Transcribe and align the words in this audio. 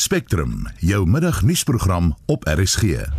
Spectrum, 0.00 0.66
jou 0.78 1.06
middagnuusprogram 1.06 2.16
op 2.26 2.44
RSG. 2.48 2.82
En 2.82 3.12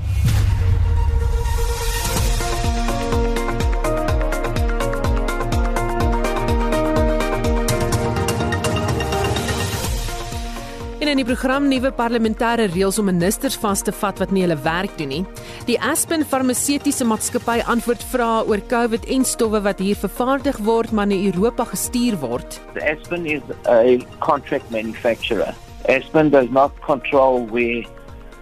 in 11.07 11.15
die 11.15 11.25
program 11.25 11.67
nuwe 11.67 11.91
parlementêre 11.91 12.65
reëls 12.65 12.97
om 12.97 13.05
ministers 13.05 13.57
vas 13.61 13.81
te 13.85 13.93
vat 13.93 14.17
wat 14.17 14.33
nie 14.33 14.41
hulle 14.47 14.57
werk 14.65 14.97
doen 14.97 15.13
nie. 15.13 15.25
Die 15.69 15.77
Aspen 15.85 16.25
Farmaseutiese 16.25 17.05
Maatskappy 17.05 17.61
antwoord 17.61 18.01
vrae 18.09 18.41
oor 18.49 18.61
COVID 18.73 19.05
en 19.05 19.25
stowwe 19.25 19.61
wat 19.69 19.79
hier 19.85 19.97
vervaardig 20.01 20.57
word 20.65 20.89
maar 20.91 21.13
na 21.13 21.25
Europa 21.29 21.63
gestuur 21.75 22.17
word. 22.25 22.61
Aspen 22.81 23.29
is 23.29 23.45
a 23.69 24.01
contract 24.17 24.65
manufacturer. 24.73 25.53
Aspen 25.89 26.29
does 26.29 26.49
not 26.49 26.71
control 26.81 27.45
where 27.45 27.83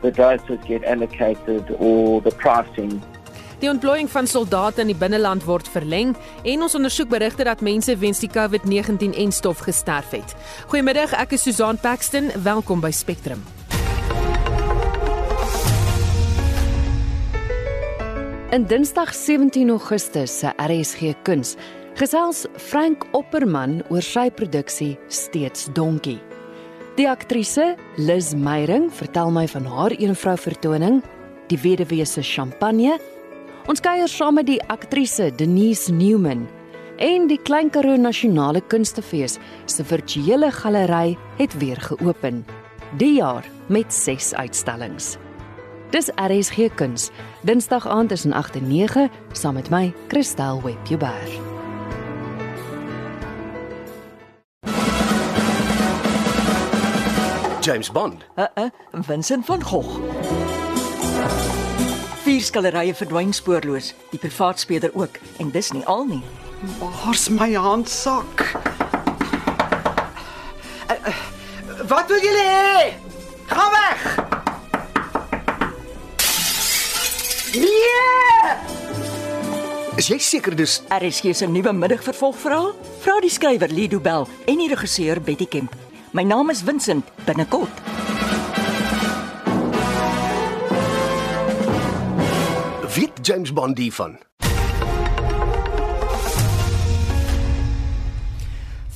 the 0.02 0.12
doses 0.12 0.60
get 0.68 0.84
allocated 0.84 1.76
or 1.80 2.22
the 2.22 2.32
pricing. 2.32 3.02
Die 3.60 3.68
ontplooiing 3.70 4.08
van 4.10 4.28
soldate 4.28 4.80
in 4.82 4.88
die 4.88 4.96
binneland 4.96 5.44
word 5.44 5.68
verleng 5.68 6.14
en 6.48 6.62
ons 6.64 6.76
ondersoek 6.76 7.10
berigte 7.12 7.44
dat 7.44 7.62
mense 7.62 7.98
weens 8.00 8.22
die 8.24 8.32
COVID-19 8.32 9.18
en 9.20 9.34
stof 9.36 9.66
gesterf 9.68 10.16
het. 10.16 10.36
Goeiemiddag, 10.72 11.12
ek 11.20 11.36
is 11.36 11.44
Susan 11.44 11.80
Paxton. 11.80 12.32
Welkom 12.44 12.80
by 12.80 12.92
Spectrum. 12.96 13.44
In 18.56 18.64
Dinsdag 18.66 19.12
17 19.14 19.70
Augustus 19.70 20.40
se 20.40 20.56
RSG 20.58 21.14
Kuns 21.28 21.58
gesels 22.00 22.48
Frank 22.56 23.04
Opperman 23.12 23.84
oor 23.92 24.02
sy 24.02 24.30
produksie 24.32 24.96
Steeds 25.12 25.68
Donkie. 25.76 26.29
Die 27.00 27.08
aktrise 27.08 27.78
Liz 27.96 28.34
Meyering 28.36 28.90
vertel 28.92 29.30
my 29.32 29.46
van 29.48 29.64
haar 29.72 29.94
eenvrou 29.96 30.34
vertoning 30.36 30.98
Die 31.48 31.56
Weduwee 31.64 32.04
se 32.04 32.20
Champagne. 32.28 32.98
Ons 33.72 33.80
kuier 33.80 34.10
saam 34.12 34.36
met 34.36 34.50
die 34.50 34.60
aktrise 34.68 35.30
Denise 35.32 35.94
Newman 35.96 36.42
en 37.00 37.30
die 37.32 37.38
Klein 37.40 37.72
Karoo 37.72 37.96
Nasionale 37.96 38.60
Kunstefees 38.60 39.38
se 39.66 39.86
virtuele 39.88 40.52
galery 40.52 41.16
het 41.38 41.56
weer 41.62 41.80
geopen. 41.80 42.44
Die 43.00 43.14
jaar 43.22 43.48
met 43.70 43.96
6 43.96 44.34
uitstallings. 44.34 45.16
Dis 45.96 46.12
RSG 46.20 46.68
Kuns. 46.76 47.14
Dinsdag 47.48 47.88
aand 47.88 48.12
is 48.12 48.28
in 48.28 48.36
8 48.36 48.60
en 48.60 48.68
9 48.68 49.08
saam 49.32 49.56
met 49.56 49.72
my 49.72 49.94
Christel 50.12 50.60
Webber. 50.68 51.59
James 57.70 57.92
Bond. 57.92 58.24
Uh 58.36 58.46
uh, 58.56 58.70
Vincent 58.92 59.46
van 59.46 59.64
Gogh. 59.64 60.00
Vier 62.24 62.42
skilderye 62.42 62.96
verdwyn 62.98 63.30
spoorloos, 63.34 63.92
die 64.10 64.18
privaat 64.20 64.58
speler 64.60 64.90
ook 64.98 65.20
en 65.38 65.52
dis 65.54 65.70
nie 65.72 65.84
al 65.86 66.08
nie. 66.10 66.24
Waar's 66.80 67.28
my 67.30 67.52
handsak? 67.54 68.42
Uh, 70.90 70.96
uh, 70.98 71.20
wat 71.92 72.10
wil 72.10 72.18
julle 72.24 72.46
hê? 72.48 72.90
Gaan 73.52 73.70
weg! 73.76 74.08
Nee! 77.54 78.56
Is 80.02 80.10
jy 80.10 80.18
seker 80.18 80.58
dis 80.58 80.80
RSG 80.90 81.36
se 81.38 81.46
nuwe 81.46 81.76
middagvervolgverhaal? 81.84 82.74
Vra 83.06 83.20
die 83.22 83.30
skrywer 83.30 83.70
Lido 83.70 84.02
Bell 84.02 84.26
en 84.50 84.58
die 84.66 84.72
regisseur 84.74 85.22
Betty 85.22 85.46
Kemp. 85.46 85.78
My 86.12 86.24
naam 86.24 86.50
is 86.50 86.62
Vincent 86.62 87.06
binnekort. 87.26 87.70
weet 92.96 93.12
James 93.22 93.54
Bond 93.54 93.78
hiervan? 93.78 94.29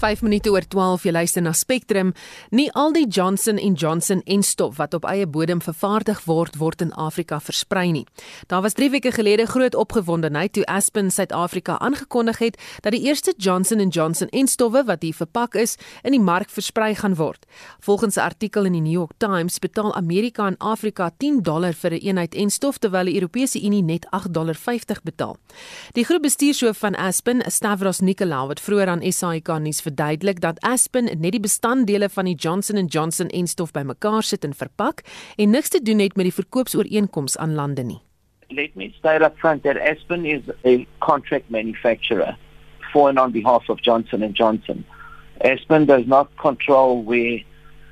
5 0.03 0.21
minute 0.21 0.51
oor 0.51 0.65
12 0.67 1.05
jy 1.07 1.11
luister 1.15 1.41
na 1.41 1.53
Spectrum. 1.55 2.09
Nie 2.51 2.67
al 2.75 2.91
die 2.91 3.05
Johnson 3.07 3.55
& 3.69 3.79
Johnson 3.81 4.19
en 4.27 4.41
stof 4.43 4.75
wat 4.75 4.93
op 4.97 5.05
eie 5.07 5.23
bodem 5.23 5.61
vervaardig 5.63 6.25
word, 6.27 6.57
word 6.59 6.81
in 6.83 6.91
Afrika 6.99 7.37
versprei 7.39 7.85
nie. 7.95 8.03
Daar 8.51 8.65
was 8.65 8.75
3 8.75 8.89
weke 8.91 9.13
gelede 9.15 9.45
groot 9.47 9.75
opgewondenheid 9.79 10.51
toe 10.57 10.65
Aspen 10.67 11.11
Suid-Afrika 11.11 11.77
aangekondig 11.79 12.41
het 12.43 12.59
dat 12.83 12.91
die 12.91 12.99
eerste 13.07 13.31
Johnson 13.37 13.79
& 13.87 13.95
Johnson 13.95 14.27
en 14.27 14.47
stowwe 14.47 14.83
wat 14.83 15.05
hier 15.07 15.15
verpak 15.15 15.55
is, 15.55 15.77
in 16.03 16.11
die 16.11 16.19
mark 16.19 16.51
versprei 16.51 16.95
gaan 16.99 17.15
word. 17.15 17.45
Volgens 17.79 18.15
'n 18.17 18.27
artikel 18.27 18.65
in 18.65 18.73
die 18.73 18.81
New 18.81 18.99
York 18.99 19.13
Times 19.17 19.59
betaal 19.59 19.95
Amerika 19.95 20.43
aan 20.43 20.57
Afrika 20.57 21.11
10 21.17 21.41
dollar 21.43 21.73
vir 21.73 21.91
'n 21.91 21.93
een 21.93 22.01
eenheid 22.07 22.35
en 22.35 22.49
stof 22.49 22.77
terwyl 22.77 23.05
die 23.05 23.15
Europese 23.15 23.61
Unie 23.61 23.83
net 23.83 24.05
8 24.09 24.33
dollar 24.33 24.55
50 24.55 25.01
betaal. 25.03 25.37
Die 25.93 26.03
groep 26.03 26.21
bestuurshoof 26.21 26.77
van 26.77 26.95
Aspen, 26.95 27.51
Stavros 27.51 27.99
Nicolau, 27.99 28.49
het 28.49 28.59
vroeër 28.59 28.87
aan 28.87 29.11
SAK 29.11 29.59
nuus 29.59 29.81
verduidelik 29.93 30.41
dat 30.41 30.59
Aspen 30.61 31.05
net 31.05 31.31
die 31.31 31.39
bestanddele 31.39 32.09
van 32.09 32.25
die 32.25 32.35
Johnson 32.35 32.85
& 32.85 32.93
Johnson 32.95 33.29
en 33.29 33.47
stof 33.47 33.71
bymekaar 33.71 34.23
sit 34.23 34.43
en 34.43 34.53
verpak 34.53 35.03
en 35.37 35.51
niks 35.51 35.69
te 35.69 35.81
doen 35.81 35.99
het 35.99 36.15
met 36.15 36.25
die 36.25 36.33
verkoopsooreenkoms 36.33 37.37
aan 37.37 37.53
lande 37.53 37.83
nie. 37.83 38.01
Let 38.49 38.75
me 38.75 38.91
state 38.97 39.23
up 39.23 39.37
front 39.37 39.63
that 39.63 39.77
Aspen 39.77 40.25
is 40.25 40.41
a 40.65 40.85
contract 40.99 41.49
manufacturer 41.49 42.35
for 42.91 43.09
and 43.09 43.19
on 43.19 43.31
behalf 43.31 43.69
of 43.69 43.81
Johnson 43.81 44.33
& 44.33 44.33
Johnson. 44.33 44.85
Aspen 45.41 45.85
does 45.85 46.05
not 46.05 46.29
control 46.37 47.03
where 47.03 47.41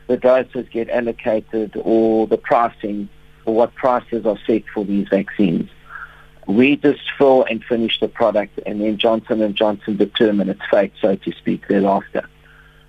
the 0.07 0.17
doses 0.17 0.67
get 0.71 0.89
allocated 0.89 1.75
or 1.83 2.27
the 2.27 2.37
pricing 2.37 3.09
or 3.45 3.55
what 3.55 3.73
prices 3.75 4.25
are 4.25 4.37
set 4.47 4.63
for 4.73 4.85
these 4.85 5.07
vaccines. 5.09 5.69
We 6.51 6.75
just 6.75 7.01
fill 7.17 7.43
and 7.43 7.63
finish 7.63 7.99
the 7.99 8.07
product 8.07 8.59
and 8.65 8.81
then 8.81 8.97
Johnson 8.97 9.41
and 9.41 9.55
Johnson 9.55 9.97
determine 9.97 10.49
its 10.49 10.61
fate, 10.69 10.93
so 11.01 11.15
to 11.15 11.31
speak, 11.33 11.67
thereafter. 11.67 12.27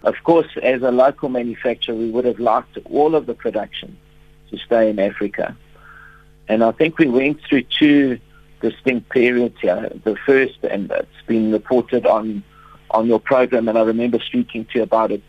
Of 0.04 0.16
course, 0.24 0.48
as 0.62 0.82
a 0.82 0.90
local 0.90 1.28
manufacturer, 1.28 1.94
we 1.94 2.10
would 2.10 2.24
have 2.24 2.40
liked 2.40 2.78
all 2.86 3.14
of 3.14 3.26
the 3.26 3.34
production 3.34 3.96
to 4.50 4.58
stay 4.58 4.90
in 4.90 4.98
Africa. 4.98 5.56
And 6.48 6.64
I 6.64 6.72
think 6.72 6.98
we 6.98 7.08
went 7.08 7.40
through 7.48 7.62
two 7.62 8.18
distinct 8.60 9.10
periods 9.10 9.56
here. 9.60 9.92
The 10.04 10.16
first, 10.26 10.58
and 10.64 10.90
it's 10.90 11.26
been 11.26 11.52
reported 11.52 12.06
on 12.06 12.42
on 12.90 13.06
your 13.06 13.20
program, 13.20 13.68
and 13.68 13.78
I 13.78 13.82
remember 13.82 14.18
speaking 14.20 14.66
to 14.66 14.78
you 14.78 14.82
about 14.82 15.12
it, 15.12 15.22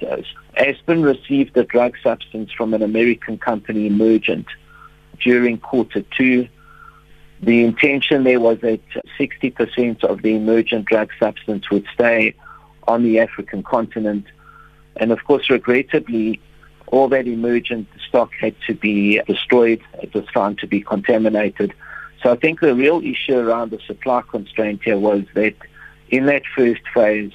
Aspen 0.57 1.01
received 1.01 1.55
a 1.55 1.63
drug 1.63 1.95
substance 2.03 2.51
from 2.51 2.73
an 2.73 2.81
American 2.81 3.37
company, 3.37 3.87
Emergent, 3.87 4.47
during 5.21 5.57
quarter 5.59 6.01
two 6.01 6.49
the 7.45 7.63
intention 7.63 8.23
there 8.23 8.39
was 8.39 8.59
that 8.61 8.81
60% 9.19 10.03
of 10.03 10.21
the 10.21 10.35
emergent 10.35 10.85
drug 10.85 11.09
substance 11.19 11.69
would 11.69 11.85
stay 11.93 12.35
on 12.87 13.03
the 13.03 13.19
African 13.19 13.63
continent. 13.63 14.25
And 14.95 15.11
of 15.11 15.23
course, 15.25 15.49
regrettably, 15.49 16.39
all 16.87 17.07
that 17.09 17.27
emergent 17.27 17.87
stock 18.07 18.31
had 18.39 18.55
to 18.67 18.73
be 18.73 19.19
destroyed. 19.27 19.81
It 20.01 20.13
was 20.13 20.25
found 20.33 20.59
to 20.59 20.67
be 20.67 20.81
contaminated. 20.81 21.73
So 22.21 22.31
I 22.31 22.35
think 22.35 22.61
the 22.61 22.75
real 22.75 23.01
issue 23.01 23.37
around 23.37 23.71
the 23.71 23.79
supply 23.79 24.21
constraint 24.21 24.81
here 24.83 24.97
was 24.97 25.23
that 25.33 25.55
in 26.09 26.27
that 26.27 26.43
first 26.55 26.81
phase, 26.93 27.31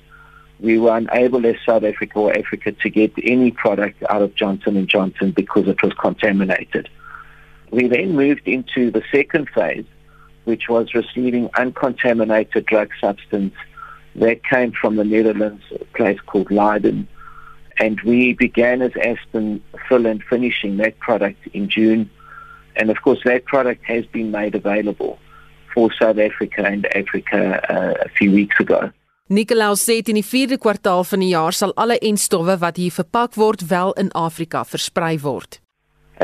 we 0.61 0.79
were 0.79 0.97
unable 0.97 1.45
as 1.47 1.57
South 1.67 1.85
Africa 1.85 2.19
or 2.19 2.37
Africa 2.37 2.73
to 2.73 2.91
get 2.91 3.13
any 3.23 3.51
product 3.51 4.03
out 4.09 4.23
of 4.23 4.35
Johnson 4.35 4.87
& 4.87 4.89
Johnson 4.89 5.33
because 5.33 5.69
it 5.69 5.83
was 5.83 5.93
contaminated. 5.95 6.89
We 7.71 7.87
then 7.89 8.17
moved 8.17 8.47
into 8.47 8.91
the 8.91 9.03
second 9.13 9.51
phase, 9.51 9.85
which 10.49 10.69
was 10.69 10.95
receiving 10.95 11.51
uncontaminated 11.63 12.65
drug 12.65 12.91
substance 13.01 13.55
that 14.17 14.43
came 14.45 14.73
from 14.73 14.97
the 14.97 15.05
Netherlands, 15.05 15.63
a 15.81 15.85
place 15.99 16.19
called 16.27 16.51
Leiden. 16.51 17.07
And 17.79 18.01
we 18.01 18.33
began 18.33 18.83
as 18.83 18.93
Aspen 19.11 19.63
fill 19.89 20.07
and 20.07 20.23
finishing 20.25 20.79
that 20.79 20.99
product 20.99 21.47
in 21.53 21.69
June. 21.69 22.11
And 22.77 22.91
of 22.91 23.03
course, 23.03 23.21
that 23.25 23.45
product 23.45 23.85
has 23.85 24.05
been 24.07 24.31
made 24.31 24.55
available 24.55 25.19
for 25.75 25.93
South 25.93 26.19
Africa 26.19 26.67
and 26.67 26.87
Africa 26.97 27.41
uh, 27.71 27.95
a 28.05 28.09
few 28.09 28.33
weeks 28.33 28.59
ago. 28.59 28.91
Nicolaus 29.29 29.85
sê 29.85 29.99
in 30.01 30.17
die 30.17 30.25
4de 30.25 30.57
kwartaal 30.57 31.05
van 31.05 31.21
die 31.21 31.35
jaar 31.35 31.53
sal 31.53 31.75
alle 31.77 31.99
enstowwe 32.01 32.55
wat 32.63 32.79
hier 32.81 32.95
verpak 32.97 33.35
word 33.37 33.67
wel 33.69 33.93
in 34.01 34.09
Afrika 34.17 34.65
versprei 34.65 35.19
word. 35.21 35.61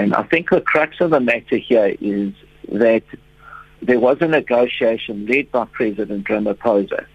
And 0.01 0.17
I 0.17 0.23
think 0.31 0.49
the 0.49 0.63
crux 0.63 1.01
of 1.05 1.11
the 1.11 1.21
matter 1.21 1.61
here 1.61 1.93
is 2.01 2.33
that 2.73 3.05
there 3.87 4.01
was 4.01 4.19
a 4.21 4.29
negotiation 4.29 5.27
led 5.27 5.51
by 5.51 5.65
President 5.67 6.27
Ramaphosa. 6.27 7.07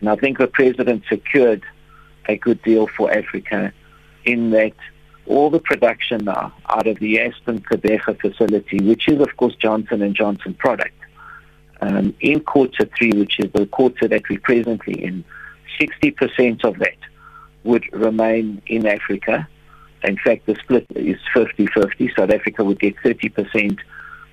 And 0.00 0.08
I 0.08 0.16
think 0.16 0.38
the 0.38 0.46
president 0.46 1.04
secured 1.08 1.62
a 2.28 2.36
good 2.36 2.62
deal 2.62 2.86
for 2.86 3.10
Africa 3.10 3.72
in 4.24 4.50
that 4.50 4.74
all 5.26 5.50
the 5.50 5.58
production 5.58 6.24
now 6.24 6.52
out 6.68 6.86
of 6.86 6.98
the 6.98 7.20
Aspen 7.20 7.60
Quebeca 7.60 8.20
facility, 8.20 8.78
which 8.80 9.08
is 9.08 9.20
of 9.20 9.36
course 9.36 9.54
Johnson 9.56 10.12
& 10.14 10.14
Johnson 10.14 10.54
product, 10.54 10.94
um, 11.80 12.14
in 12.20 12.40
quarter 12.40 12.88
three, 12.96 13.12
which 13.12 13.38
is 13.38 13.50
the 13.52 13.66
quarter 13.66 14.08
that 14.08 14.22
we're 14.28 14.40
presently 14.40 15.02
in, 15.02 15.24
60% 15.80 16.64
of 16.64 16.78
that 16.78 16.96
would 17.64 17.84
remain 17.92 18.60
in 18.66 18.86
Africa 18.86 19.48
In 20.04 20.16
fact, 20.16 20.46
the 20.46 20.54
split 20.56 20.86
is 20.94 21.18
50-50. 21.34 22.14
South 22.16 22.30
Africa 22.30 22.64
would 22.64 22.78
get 22.78 22.96
30%, 22.96 23.78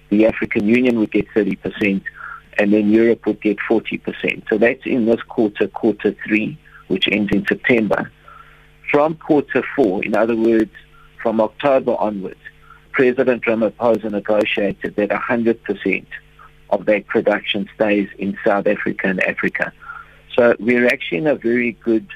the 0.09 0.25
African 0.25 0.67
Union 0.67 0.99
would 0.99 1.11
get 1.11 1.27
30%, 1.29 2.01
and 2.57 2.73
then 2.73 2.89
Europe 2.89 3.25
would 3.25 3.41
get 3.41 3.57
40%. 3.69 4.43
So 4.49 4.57
that's 4.57 4.85
in 4.85 5.05
this 5.05 5.21
quarter, 5.23 5.67
quarter 5.67 6.15
three, 6.25 6.57
which 6.87 7.07
ends 7.11 7.31
in 7.31 7.45
September. 7.47 8.11
From 8.91 9.15
quarter 9.15 9.63
four, 9.75 10.03
in 10.03 10.15
other 10.15 10.35
words, 10.35 10.71
from 11.21 11.41
October 11.41 11.95
onwards, 11.99 12.39
President 12.91 13.43
Ramaphosa 13.43 14.09
negotiated 14.11 14.95
that 14.95 15.09
100% 15.09 16.05
of 16.69 16.85
that 16.85 17.07
production 17.07 17.67
stays 17.75 18.07
in 18.17 18.37
South 18.45 18.67
Africa 18.67 19.07
and 19.07 19.21
Africa. 19.23 19.73
So 20.35 20.55
we're 20.59 20.87
actually 20.87 21.19
in 21.19 21.27
a 21.27 21.35
very 21.35 21.73
good, 21.73 22.07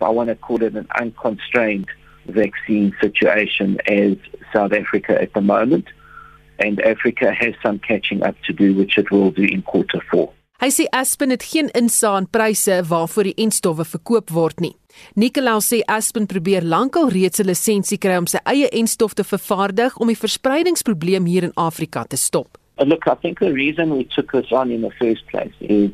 I 0.00 0.08
want 0.08 0.28
to 0.28 0.36
call 0.36 0.62
it 0.62 0.74
an 0.74 0.86
unconstrained 0.98 1.88
vaccine 2.26 2.94
situation 3.00 3.78
as 3.86 4.16
South 4.52 4.72
Africa 4.72 5.20
at 5.20 5.32
the 5.32 5.40
moment. 5.40 5.86
And 6.58 6.80
Africa 6.82 7.32
has 7.32 7.54
some 7.62 7.78
catching 7.78 8.22
up 8.22 8.36
to 8.46 8.52
do, 8.52 8.74
which 8.74 8.98
it 8.98 9.10
will 9.10 9.30
do 9.30 9.42
in 9.42 9.62
quarter 9.62 10.02
four. 10.10 10.32
Hy 10.58 10.72
sê 10.74 10.88
Aspen 10.90 11.30
het 11.30 11.44
geen 11.46 11.68
insaan 11.78 12.24
pryse 12.34 12.80
waarvoor 12.88 13.28
die 13.28 13.36
enstowwe 13.44 13.84
verkoop 13.86 14.32
word 14.34 14.58
nie. 14.58 14.72
Nicolau 15.14 15.60
sê 15.62 15.84
Aspen 15.86 16.26
probeer 16.26 16.66
lankal 16.66 17.12
reeds 17.14 17.38
'n 17.38 17.46
lisensie 17.46 17.98
kry 17.98 18.16
om 18.18 18.26
sy 18.26 18.40
eie 18.44 18.68
enstof 18.74 19.14
te 19.14 19.22
vervaardig 19.22 19.96
om 19.98 20.08
die 20.08 20.18
verspreidingsprobleem 20.18 21.26
hier 21.26 21.44
in 21.44 21.54
Afrika 21.54 22.02
te 22.04 22.16
stop. 22.16 22.58
Look, 22.84 23.06
I 23.06 23.14
think 23.14 23.38
the 23.38 23.52
reason 23.52 23.96
we 23.96 24.04
took 24.04 24.32
this 24.32 24.50
on 24.50 24.70
in 24.70 24.82
the 24.82 24.90
first 24.98 25.26
place 25.26 25.54
is 25.60 25.90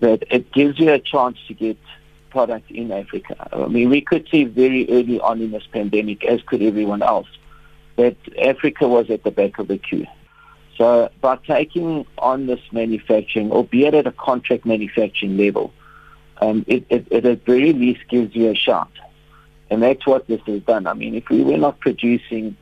that 0.00 0.22
it 0.30 0.52
gives 0.52 0.78
you 0.78 0.92
a 0.92 1.00
chance 1.00 1.38
to 1.48 1.54
get 1.54 1.78
product 2.30 2.70
in 2.70 2.92
Africa. 2.92 3.34
I 3.52 3.66
mean, 3.66 3.90
we 3.90 4.00
could 4.00 4.28
see 4.28 4.44
very 4.44 4.86
early 4.88 5.18
on 5.20 5.40
in 5.40 5.50
this 5.50 5.66
pandemic, 5.72 6.24
as 6.24 6.40
could 6.46 6.62
everyone 6.62 7.02
else, 7.02 7.28
that 8.00 8.16
Africa 8.42 8.88
was 8.88 9.10
at 9.10 9.24
the 9.24 9.30
back 9.30 9.58
of 9.58 9.68
the 9.68 9.78
queue. 9.78 10.06
So 10.78 11.10
by 11.20 11.36
taking 11.36 12.06
on 12.16 12.46
this 12.46 12.60
manufacturing, 12.72 13.52
albeit 13.52 13.94
at 13.94 14.06
a 14.06 14.12
contract 14.12 14.64
manufacturing 14.64 15.36
level, 15.36 15.72
um, 16.40 16.64
it, 16.66 16.86
it, 16.88 17.06
it 17.10 17.26
at 17.26 17.44
very 17.44 17.72
least 17.74 18.00
gives 18.08 18.34
you 18.34 18.50
a 18.50 18.54
shot. 18.54 18.90
And 19.70 19.82
that's 19.82 20.06
what 20.06 20.26
this 20.26 20.40
has 20.46 20.62
done. 20.62 20.86
I 20.86 20.94
mean, 20.94 21.14
if 21.14 21.28
we 21.28 21.44
were 21.44 21.58
not 21.58 21.80
producing 21.80 22.56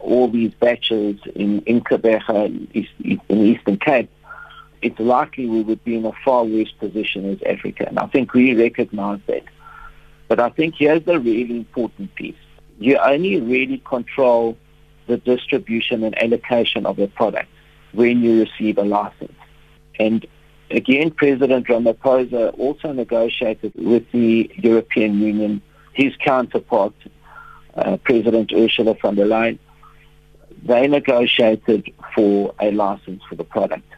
all 0.00 0.28
these 0.28 0.52
batches 0.54 1.20
in, 1.34 1.60
in 1.60 1.80
Quebec 1.82 2.22
and 2.28 2.68
in 2.74 3.20
Eastern 3.28 3.78
Cape, 3.78 4.10
it's 4.82 4.98
likely 4.98 5.46
we 5.46 5.62
would 5.62 5.84
be 5.84 5.94
in 5.96 6.04
a 6.04 6.12
far 6.24 6.44
worse 6.44 6.72
position 6.72 7.30
as 7.30 7.38
Africa. 7.46 7.84
And 7.86 7.98
I 7.98 8.06
think 8.06 8.34
we 8.34 8.54
recognize 8.54 9.20
that. 9.26 9.44
But 10.26 10.40
I 10.40 10.50
think 10.50 10.74
here's 10.76 11.04
the 11.04 11.20
really 11.20 11.56
important 11.56 12.14
piece. 12.14 12.42
You 12.78 12.96
only 12.98 13.40
really 13.40 13.78
control 13.84 14.56
the 15.10 15.18
distribution 15.18 16.04
and 16.04 16.14
allocation 16.22 16.86
of 16.86 16.96
the 16.96 17.08
product 17.08 17.48
when 17.92 18.22
you 18.22 18.40
receive 18.44 18.78
a 18.78 18.84
license. 18.84 19.38
And 19.98 20.24
again, 20.70 21.10
President 21.10 21.66
Ramaphosa 21.66 22.56
also 22.58 22.92
negotiated 22.92 23.72
with 23.74 24.10
the 24.12 24.50
European 24.54 25.18
Union, 25.20 25.60
his 25.92 26.14
counterpart, 26.16 26.94
uh, 27.74 27.96
President 27.98 28.52
Ursula 28.52 28.94
von 29.02 29.16
der 29.16 29.26
Leyen. 29.26 29.58
They 30.62 30.86
negotiated 30.86 31.92
for 32.14 32.54
a 32.60 32.70
license 32.70 33.22
for 33.28 33.34
the 33.34 33.44
product. 33.44 33.90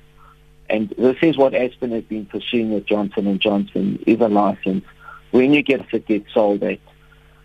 And 0.70 0.88
this 0.96 1.16
is 1.20 1.36
what 1.36 1.54
Aspen 1.54 1.90
has 1.90 2.04
been 2.04 2.26
pursuing 2.26 2.72
with 2.72 2.86
Johnson 2.86 3.38
& 3.38 3.40
Johnson, 3.46 4.02
is 4.06 4.20
a 4.20 4.28
license. 4.28 4.84
When 5.30 5.52
you 5.52 5.62
get 5.62 5.92
it 5.92 6.06
gets 6.06 6.32
sold 6.32 6.62
at, 6.62 6.78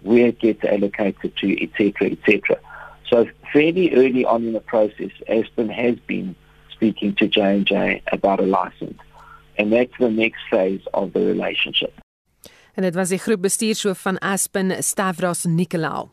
where 0.01 0.27
it 0.27 0.39
gets 0.39 0.63
allocated 0.63 1.35
to, 1.37 1.63
etc., 1.63 2.11
etc. 2.11 2.59
So 3.09 3.25
fairly 3.53 3.93
early 3.93 4.25
on 4.25 4.43
in 4.43 4.53
the 4.53 4.59
process, 4.59 5.11
Aspen 5.27 5.69
has 5.69 5.95
been 6.05 6.35
speaking 6.69 7.15
to 7.15 7.27
J&J 7.27 8.01
about 8.11 8.39
a 8.39 8.45
license. 8.45 8.99
And 9.57 9.71
that's 9.71 9.97
the 9.99 10.11
next 10.11 10.41
phase 10.49 10.81
of 10.93 11.13
the 11.13 11.19
relationship. 11.19 11.93
En 12.77 12.83
dit 12.83 12.95
was 12.95 13.11
groep 13.21 13.41
bestuurshoof 13.41 13.99
van 13.99 14.17
Aspen, 14.17 14.83
Stavros 14.83 15.45
Nicolau. 15.45 16.09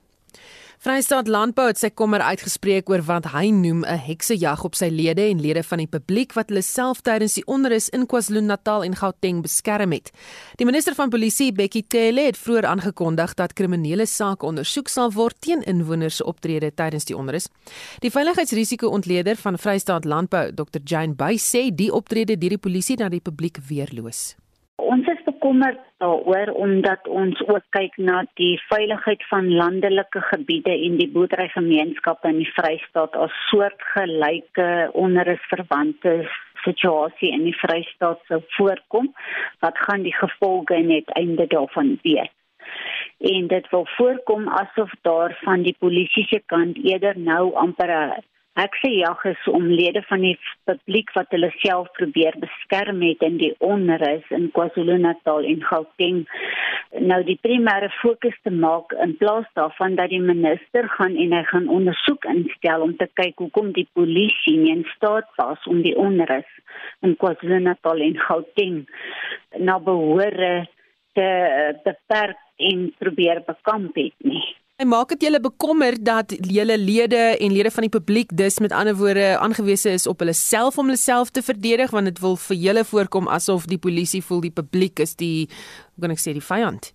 Vrystaat 0.82 1.28
Landbou 1.28 1.68
het 1.68 1.78
sy 1.78 1.88
kommer 1.94 2.20
uitgespreek 2.26 2.88
oor 2.90 3.02
wat 3.06 3.28
hy 3.30 3.46
noem 3.54 3.84
'n 3.84 3.98
heksejag 4.08 4.64
op 4.64 4.74
sy 4.74 4.88
lede 4.90 5.22
en 5.30 5.40
lede 5.40 5.62
van 5.62 5.78
die 5.78 5.86
publiek 5.86 6.34
wat 6.34 6.48
hulle 6.48 6.62
self 6.62 7.00
tydens 7.00 7.34
die 7.34 7.46
onrus 7.46 7.88
in 7.88 8.06
KwaZulu-Natal 8.06 8.84
en 8.84 8.96
Gauteng 8.96 9.42
beskerm 9.42 9.92
het. 9.92 10.10
Die 10.56 10.66
minister 10.66 10.94
van 10.94 11.10
Polisie, 11.10 11.52
Bekkie 11.52 11.84
Cele, 11.88 12.20
het 12.20 12.36
vroeër 12.36 12.66
aangekondig 12.66 13.34
dat 13.34 13.52
kriminele 13.52 14.06
sake 14.06 14.46
ondersoek 14.46 14.88
sal 14.88 15.12
word 15.12 15.40
teen 15.40 15.62
inwoners 15.62 16.16
se 16.16 16.24
optrede 16.24 16.74
tydens 16.74 17.04
die 17.04 17.16
onrus. 17.16 17.48
Die 18.00 18.10
veiligheidsrisiko-ontleder 18.10 19.36
van 19.36 19.58
Vrystaat 19.58 20.04
Landbou, 20.04 20.52
Dr. 20.52 20.80
Jane 20.84 21.14
Buy, 21.14 21.36
sê 21.38 21.70
die 21.74 21.92
optrede 21.92 22.36
deur 22.36 22.50
die 22.50 22.58
polisie 22.58 22.96
na 22.96 23.08
die 23.08 23.20
publiek 23.20 23.58
weerloos. 23.68 24.34
Ons 24.76 25.06
is 25.06 25.23
bekommerd 25.44 25.80
daaroor 26.00 26.48
omdat 26.56 27.08
ons 27.08 27.40
ook 27.46 27.64
kyk 27.76 27.96
na 28.00 28.22
die 28.40 28.56
veiligheid 28.68 29.24
van 29.28 29.50
landelike 29.52 30.22
gebiede 30.30 30.72
en 30.72 30.96
die 30.96 31.10
boerderygemeenskappe 31.12 32.30
in 32.32 32.38
die 32.40 32.52
Vrystaat 32.56 33.16
as 33.20 33.34
soortgelyke 33.50 34.88
onrusverwante 34.96 36.14
situasie 36.64 37.34
in 37.36 37.44
die 37.44 37.56
Vrystaat 37.60 38.24
sou 38.30 38.40
voorkom 38.56 39.12
wat 39.60 39.84
gaan 39.84 40.08
die 40.08 40.16
gevolge 40.16 40.80
net 40.80 41.12
einde 41.12 41.46
daarvan 41.52 41.98
wees. 42.02 42.32
En 43.20 43.46
dit 43.52 43.68
wil 43.70 43.84
voorkom 43.98 44.48
asof 44.48 44.96
daar 45.02 45.36
van 45.44 45.62
die 45.68 45.76
polisie 45.78 46.24
se 46.30 46.40
kant 46.46 46.80
eerder 46.80 47.18
nou 47.18 47.52
amper 47.52 47.92
'n 47.92 48.24
Ek 48.54 48.76
sê 48.78 48.88
jag 49.00 49.18
is 49.26 49.46
om 49.50 49.64
lede 49.66 49.98
van 50.06 50.22
die 50.22 50.36
publiek 50.68 51.08
wat 51.16 51.32
hulle 51.34 51.48
self 51.58 51.88
probeer 51.96 52.36
beskerm 52.38 53.00
het 53.02 53.24
in 53.26 53.40
die 53.40 53.50
onrus 53.58 54.28
in 54.36 54.46
KwaZulu-Natal 54.54 55.48
en 55.50 55.64
Gauteng 55.66 56.20
nou 57.10 57.18
die 57.26 57.38
primêre 57.42 57.90
fokus 57.96 58.36
te 58.46 58.52
maak 58.54 58.94
in 59.02 59.16
plaas 59.18 59.50
daarvan 59.58 59.98
dat 59.98 60.14
die 60.14 60.22
minister 60.22 60.86
gaan 60.94 61.18
en 61.18 61.34
hy 61.34 61.42
gaan 61.50 61.66
ondersoek 61.80 62.30
instel 62.30 62.86
om 62.86 62.94
te 63.02 63.10
kyk 63.18 63.42
hoekom 63.42 63.74
die 63.74 63.88
polisie 63.98 64.54
nie 64.62 64.70
in 64.76 64.86
staat 64.94 65.26
was 65.42 65.66
om 65.66 65.82
die 65.82 65.96
onrus 65.98 66.50
in 67.02 67.18
KwaZulu-Natal 67.18 68.06
en 68.06 68.18
Gauteng 68.28 68.82
na 69.58 69.80
behoore 69.82 70.68
te 71.18 71.30
beperk 71.82 72.38
en 72.70 72.92
probeer 73.02 73.42
bekamp 73.42 73.98
het 73.98 74.14
nie. 74.22 74.46
En 74.76 74.88
maak 74.88 75.08
dit 75.08 75.22
julle 75.22 75.38
bekommer 75.40 75.94
dat 76.02 76.32
julle 76.50 76.74
lede 76.78 77.36
en 77.38 77.52
lede 77.52 77.70
van 77.70 77.84
die 77.86 77.92
publiek 77.94 78.32
dus 78.36 78.58
met 78.58 78.72
ander 78.72 78.96
woorde 78.98 79.38
aangewese 79.38 79.90
is 79.90 80.06
op 80.06 80.18
hulle 80.18 80.32
self 80.34 80.78
om 80.78 80.90
hulle 80.90 80.98
self 80.98 81.30
te 81.30 81.42
verdedig 81.42 81.90
want 81.94 82.10
dit 82.10 82.18
wil 82.18 82.34
vir 82.46 82.56
julle 82.56 82.82
voorkom 82.84 83.30
asof 83.30 83.68
die 83.70 83.78
polisie 83.78 84.22
voel 84.22 84.42
die 84.42 84.50
publiek 84.50 84.98
is 84.98 85.14
die 85.14 85.46
hoe 85.46 86.02
kan 86.02 86.14
ek 86.16 86.22
sê 86.24 86.34
die 86.34 86.42
vyand. 86.42 86.90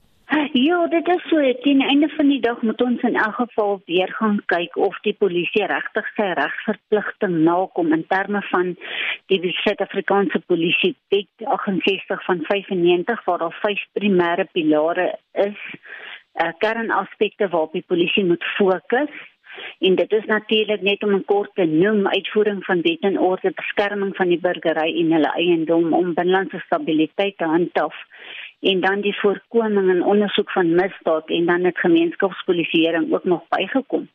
Ja, 0.54 0.82
dit 0.92 1.08
is 1.08 1.24
so. 1.30 1.40
Teen 1.64 1.80
einde 1.82 2.10
van 2.18 2.28
die 2.28 2.42
dag 2.44 2.60
moet 2.68 2.82
ons 2.84 3.02
in 3.08 3.16
elk 3.16 3.40
geval 3.40 3.80
weer 3.86 4.12
gaan 4.20 4.42
kyk 4.52 4.76
of 4.76 5.00
die 5.08 5.16
polisie 5.24 5.64
regtig 5.72 6.12
sy 6.18 6.28
regsverpligting 6.42 7.40
nakom 7.48 7.96
in 7.96 8.04
terme 8.12 8.44
van 8.52 8.76
die 9.32 9.56
Suid-Afrikaanse 9.64 10.44
polisie 10.52 10.98
Wet 11.16 11.48
68 11.48 12.28
van 12.28 12.44
95 12.52 13.24
waar 13.26 13.46
daar 13.46 13.58
vyf 13.64 13.88
primêre 13.96 14.50
pilare 14.52 15.14
is 15.48 15.64
uh, 16.34 16.52
kernaspekte 16.58 17.48
waarop 17.48 17.72
die 17.72 17.86
polisie 17.88 18.26
moet 18.26 18.44
fokus. 18.44 19.12
En 19.80 19.96
dit 19.96 20.12
is 20.12 20.26
natuurlik 20.26 20.82
net 20.82 21.04
om 21.04 21.14
'n 21.16 21.26
kort 21.26 21.52
te 21.54 21.66
noem 21.66 22.08
uitvoering 22.08 22.66
van 22.66 22.82
wet 22.82 23.00
en 23.00 23.20
orde, 23.20 23.52
beskerming 23.56 24.16
van 24.16 24.28
die 24.28 24.40
burgery 24.40 25.00
en 25.00 25.12
hulle 25.12 25.32
eiendom 25.34 25.94
om 25.94 26.14
binnelandse 26.14 26.60
stabiliteit 26.60 27.38
te 27.38 27.46
handhaaf 27.46 27.96
en 28.60 28.80
dan 28.80 29.02
die 29.02 29.20
voorkoming 29.20 29.90
en 29.90 30.04
ondersoek 30.04 30.52
van 30.52 30.76
misdaad 30.76 31.30
en 31.30 31.46
dan 31.46 31.64
het 31.64 31.78
gemeenskapspolisieering 31.80 33.14
ook 33.14 33.24
nog 33.24 33.48
bygekom. 33.48 34.10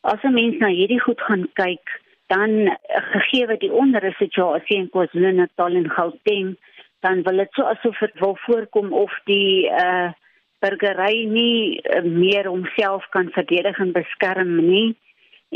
As 0.00 0.22
'n 0.22 0.32
mens 0.32 0.58
na 0.58 0.68
hierdie 0.68 1.00
goed 1.00 1.20
gaan 1.20 1.48
kyk, 1.52 2.00
dan 2.26 2.78
gegee 2.86 3.46
wat 3.46 3.60
die 3.60 3.72
onderre 3.72 4.12
situasie 4.12 4.76
in 4.76 4.90
KwaZulu-Natal 4.90 5.74
en 5.74 5.90
Gauteng, 5.90 6.56
dan 7.00 7.22
wil 7.22 7.36
dit 7.36 7.52
so 7.52 7.62
asof 7.62 7.98
dit 7.98 8.18
wil 8.18 8.36
voorkom 8.40 8.92
of 8.92 9.20
die 9.24 9.70
uh 9.70 10.12
burgery 10.64 11.24
nie 11.38 11.80
uh, 11.84 12.02
meer 12.02 12.48
homself 12.48 13.06
kan 13.16 13.30
verdedig 13.36 13.78
en 13.84 13.92
beskerm 13.92 14.56
nie 14.66 14.96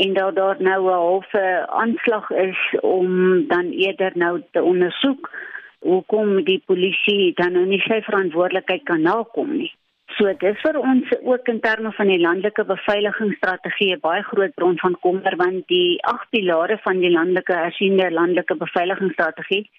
en 0.03 0.13
dat 0.13 0.35
daar 0.35 0.61
nou 0.69 0.81
'n 0.85 1.01
halfe 1.09 1.45
aanslag 1.67 2.29
is 2.29 2.61
om 2.81 3.09
dan 3.47 3.71
eerder 3.71 4.11
nou 4.15 4.41
te 4.51 4.63
ondersoek 4.63 5.31
hoekom 5.79 6.43
die 6.43 6.61
polisie 6.65 7.33
dan 7.33 7.51
nou 7.51 7.65
nie 7.65 7.81
sy 7.87 8.01
verantwoordelikheid 8.01 8.83
kan 8.83 9.01
nakom 9.01 9.57
nie. 9.57 9.73
So 10.17 10.31
dis 10.41 10.61
vir 10.61 10.77
ons 10.79 11.11
ook 11.21 11.47
in 11.47 11.59
terme 11.59 11.91
van 11.91 12.07
die 12.07 12.19
landelike 12.19 12.63
beveiligingsstrategie 12.71 13.91
'n 13.95 13.99
baie 13.99 14.23
groot 14.23 14.53
bron 14.55 14.77
van 14.77 14.95
kommer 14.99 15.35
want 15.35 15.67
die 15.67 16.01
agt 16.13 16.29
pilare 16.29 16.77
van 16.87 16.99
die 16.99 17.11
landelike 17.11 17.53
hersiende 17.53 18.11
landelike 18.11 18.55
beveiligingsstrategie 18.55 19.69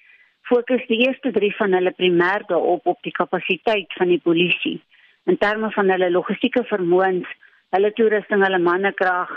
fokus 0.43 0.87
die 0.87 1.01
eerste 1.07 1.31
3 1.33 1.57
van 1.57 1.73
hulle 1.73 1.93
primêr 1.97 2.47
daarop 2.47 2.87
op 2.87 3.03
die 3.03 3.13
kapasiteit 3.13 3.93
van 3.99 4.09
die 4.09 4.23
polisie 4.29 4.81
in 5.31 5.39
terme 5.39 5.71
van 5.77 5.93
hulle 5.95 6.11
logistieke 6.11 6.65
vermoëns 6.73 7.29
hulle 7.75 7.93
toerusting, 7.95 8.43
hulle 8.43 8.59
mannekrag 8.59 9.31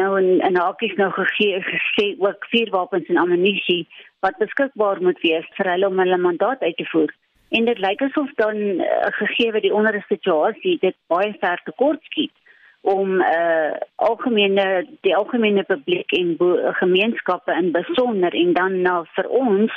nou 0.00 0.10
in 0.20 0.28
in 0.46 0.58
hakies 0.60 0.94
nou 0.98 1.08
gegee 1.16 1.62
gesê 1.66 2.06
ook 2.26 2.46
vuurwapens 2.52 3.08
en 3.08 3.22
ammunisie 3.22 3.82
wat 4.24 4.38
beskikbaar 4.42 5.00
moet 5.06 5.20
wees 5.24 5.48
vir 5.56 5.72
hulle 5.72 5.88
om 5.88 6.02
hulle 6.02 6.20
mandaat 6.26 6.62
uit 6.62 6.76
te 6.76 6.86
voer. 6.92 7.14
En 7.50 7.64
dit 7.66 7.80
lyk 7.82 8.02
asof 8.06 8.30
dan 8.38 8.60
uh, 8.84 9.08
gegee 9.16 9.50
word 9.54 9.66
die 9.66 9.74
onderste 9.74 10.14
situasie 10.14 10.76
dit 10.84 10.96
baie 11.10 11.32
ver 11.42 11.62
te 11.64 11.74
kort 11.82 12.04
skiet 12.12 12.36
om 12.80 13.20
uh 13.20 13.72
algemene 13.96 14.86
die 15.04 15.12
algemene 15.16 15.62
publiek 15.68 16.12
en 16.16 16.36
gemeenskappe 16.80 17.52
in 17.52 17.70
besonder 17.72 18.34
en 18.34 18.52
dan 18.56 18.80
na 18.82 18.94
vir 19.16 19.28
ons 19.28 19.74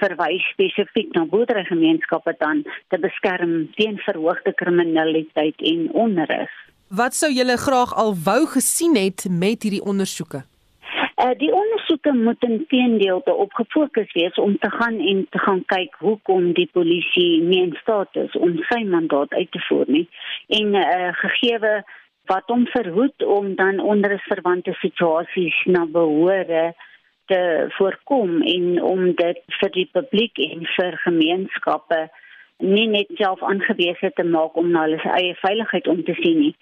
verwys 0.00 0.44
spesifiek 0.52 1.12
na 1.14 1.26
boerderygemeenskappe 1.28 2.36
dan 2.40 2.64
te 2.88 2.98
beskerm 2.98 3.68
teen 3.76 4.00
verhoogde 4.08 4.52
kriminaliteit 4.54 5.60
en 5.72 5.88
onrus. 5.92 6.52
Wat 6.88 7.14
sou 7.14 7.32
julle 7.32 7.56
graag 7.56 7.94
al 7.94 8.14
wou 8.24 8.46
gesien 8.46 8.96
het 8.96 9.26
met 9.30 9.62
hierdie 9.62 9.84
ondersoeke? 9.84 10.44
Uh, 11.16 11.32
die 11.40 11.52
ondersoeke 11.52 12.12
moet 12.12 12.42
intedeel 12.44 13.20
daarop 13.24 13.52
gefokus 13.52 14.12
wees 14.12 14.34
om 14.34 14.58
te 14.58 14.70
gaan 14.70 14.98
en 15.00 15.26
te 15.30 15.38
gaan 15.38 15.62
kyk 15.66 15.94
hoekom 15.98 16.52
die 16.52 16.68
polisie 16.72 17.40
nie 17.42 17.62
in 17.62 17.76
staat 17.80 18.16
is 18.20 18.36
om 18.36 18.58
sy 18.68 18.82
mandaat 18.84 19.32
uit 19.32 19.50
te 19.50 19.62
voer 19.68 19.88
nie 19.88 20.04
en 20.58 20.74
uh, 20.76 21.08
gegeewe 21.22 21.72
wat 22.26 22.50
hom 22.52 22.66
verhoed 22.66 23.22
om 23.22 23.54
dan 23.54 23.80
ondersverwante 23.80 24.74
situasies 24.82 25.56
na 25.64 25.86
behore 25.86 26.74
te 27.26 27.66
voorkom 27.78 28.42
en 28.42 28.82
om 28.82 29.12
dit 29.18 29.42
vir 29.60 29.72
die 29.74 29.88
publiek 29.92 30.38
en 30.38 30.66
vir 30.76 30.98
gemeenskappe 31.04 32.06
nie 32.58 32.86
net 32.88 33.10
self 33.20 33.42
aangewese 33.42 34.10
te 34.16 34.24
maak 34.24 34.56
om 34.56 34.70
na 34.72 34.86
hulle 34.86 35.00
eie 35.18 35.34
veiligheid 35.42 35.88
om 35.92 36.02
te 36.04 36.14
sien 36.22 36.38
nie. 36.40 36.54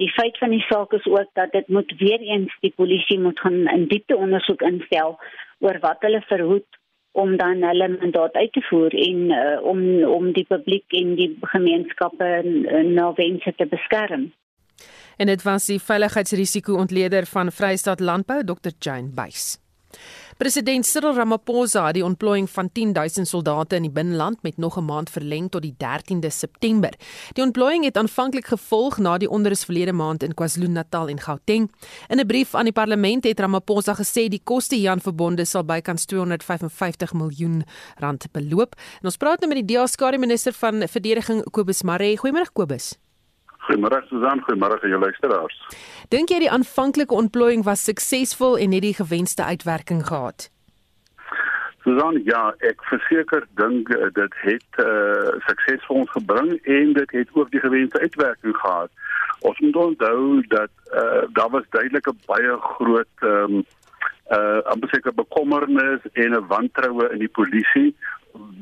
Die 0.00 0.10
feit 0.14 0.38
van 0.38 0.54
die 0.54 0.64
saak 0.68 0.94
is 0.96 1.06
ook 1.06 1.28
dat 1.38 1.52
dit 1.52 1.68
moet 1.68 1.92
weer 1.98 2.22
eens 2.22 2.54
die 2.60 2.72
polisie 2.76 3.18
moet 3.20 3.40
gaan 3.40 3.66
in 3.74 3.88
diepte 3.90 4.16
ondersoek 4.16 4.62
instel 4.62 5.18
oor 5.58 5.78
wat 5.82 6.06
hulle 6.06 6.22
verhoed 6.30 6.80
om 7.14 7.36
dan 7.36 7.62
hulle 7.62 7.88
mandaat 7.88 8.34
uit 8.34 8.52
te 8.52 8.62
voer 8.70 8.94
en 9.08 9.20
uh, 9.30 9.58
om 9.62 9.82
om 10.04 10.32
die 10.32 10.46
publiek 10.48 10.96
en 11.00 11.14
die 11.14 11.30
gemeenskappe 11.52 12.30
na 12.96 13.12
wense 13.20 13.52
te 13.56 13.66
beskerm. 13.66 14.32
En 15.16 15.26
dit 15.26 15.42
was 15.42 15.64
die 15.66 15.80
veiligheidsrisiko 15.80 16.74
ontleder 16.74 17.26
van 17.26 17.52
Vrystaat 17.52 18.00
Landbou 18.00 18.44
Dr 18.44 18.70
Jane 18.78 19.08
Buys. 19.08 19.58
President 20.36 20.86
Cyril 20.86 21.14
Ramaphosa 21.14 21.84
het 21.86 21.94
die 21.94 22.04
ontplooiing 22.04 22.48
van 22.50 22.68
10000 22.72 23.28
soldate 23.28 23.76
in 23.76 23.84
die 23.86 23.92
binneland 23.94 24.42
met 24.42 24.56
nog 24.56 24.76
'n 24.78 24.84
maand 24.84 25.10
verleng 25.10 25.50
tot 25.50 25.62
die 25.62 25.74
13de 25.78 26.30
September. 26.30 26.92
Die 27.32 27.44
ontplooiing 27.44 27.84
het 27.84 27.96
aanvanklik 27.96 28.46
gevolg 28.46 28.98
na 28.98 29.18
die 29.18 29.30
onrus 29.30 29.64
verlede 29.64 29.92
maand 29.92 30.22
in 30.22 30.34
KwaZulu-Natal 30.34 31.08
en 31.08 31.20
Gauteng. 31.20 31.70
In 32.08 32.18
'n 32.18 32.26
brief 32.26 32.54
aan 32.54 32.64
die 32.64 32.72
parlement 32.72 33.24
het 33.24 33.40
Ramaphosa 33.40 33.94
gesê 33.94 34.28
die 34.28 34.40
koste 34.44 34.74
hieraan 34.74 35.00
verbonde 35.00 35.44
sal 35.44 35.64
bykans 35.64 36.04
255 36.04 37.12
miljoen 37.12 37.62
rand 37.94 38.26
beloop. 38.32 38.74
En 38.74 39.04
ons 39.04 39.16
praat 39.16 39.40
nou 39.40 39.54
met 39.54 39.66
die 39.66 39.76
DA-skare 39.76 40.18
minister 40.18 40.52
van 40.52 40.88
verdediging 40.88 41.50
Kobus 41.50 41.82
Maree. 41.82 42.18
Goeiemôre 42.18 42.52
Kobus. 42.52 43.03
Goeiemôre 43.64 44.02
Susan, 44.08 44.40
goeiemôre 44.44 44.80
aan 44.82 44.92
jou 44.92 45.00
luisteraars. 45.00 45.60
Dink 46.12 46.28
jy 46.28 46.42
die 46.44 46.50
aanvanklike 46.52 47.14
ontplooiing 47.16 47.64
was 47.64 47.84
suksesvol 47.88 48.58
en 48.60 48.74
het 48.76 48.84
die 48.84 48.96
gewenste 48.98 49.44
uitwerking 49.44 50.02
gehad? 50.06 50.50
Susan, 51.84 52.20
ja, 52.24 52.42
ek 52.64 52.84
verseker 52.88 53.46
dink 53.60 53.88
eh, 53.92 54.10
dit 54.16 54.36
het 54.44 54.82
uh, 54.84 55.32
suksesvol 55.48 56.04
ons 56.04 56.12
gebring 56.16 56.54
en 56.64 56.92
dit 56.96 57.16
het 57.16 57.32
ook 57.36 57.50
die 57.52 57.60
gewenste 57.60 58.00
uitwerking 58.00 58.56
gehad. 58.56 58.92
Ons 59.44 59.58
moet 59.60 59.76
onthou 59.76 60.44
dat 60.52 60.72
uh, 60.92 61.24
daar 61.36 61.50
was 61.52 61.68
duidelik 61.76 62.08
'n 62.08 62.20
baie 62.26 62.56
groot 62.76 63.14
um, 63.20 63.64
uh 64.32 64.60
amper 64.72 64.88
seker 64.88 65.12
bekommernis 65.14 66.00
en 66.12 66.32
'n 66.32 66.46
wantroue 66.48 67.12
in 67.12 67.18
die 67.18 67.28
polisie 67.28 67.96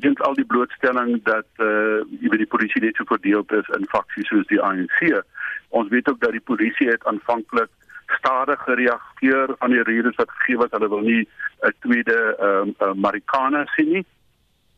dink 0.05 0.21
al 0.21 0.35
die 0.35 0.45
blootstelling 0.45 1.23
dat 1.25 1.49
eh 1.57 1.67
uh, 1.67 2.00
jy 2.21 2.29
weet 2.29 2.45
die 2.45 2.52
polisie 2.55 2.83
net 2.83 2.97
so 2.97 3.05
verdeel 3.09 3.45
is 3.59 3.69
in 3.76 3.87
faksies 3.95 4.29
soos 4.29 4.47
die 4.47 4.61
ANC. 4.61 5.23
Ons 5.69 5.88
weet 5.88 6.09
ook 6.11 6.21
dat 6.21 6.33
die 6.37 6.47
polisie 6.50 6.88
het 6.88 7.05
aanvanklik 7.07 7.71
stadig 8.19 8.61
gereageer 8.62 9.55
aan 9.59 9.71
die 9.71 9.83
redes 9.83 10.17
wat 10.17 10.31
gegee 10.31 10.57
was 10.57 10.71
hulle 10.71 10.88
wil 10.88 11.05
nie 11.07 11.29
'n 11.62 11.75
tweede 11.81 12.19
ehm 12.38 12.69
um, 12.69 12.75
uh, 12.81 12.93
Marikana 12.95 13.67
sien 13.75 13.93
nie. 13.93 14.07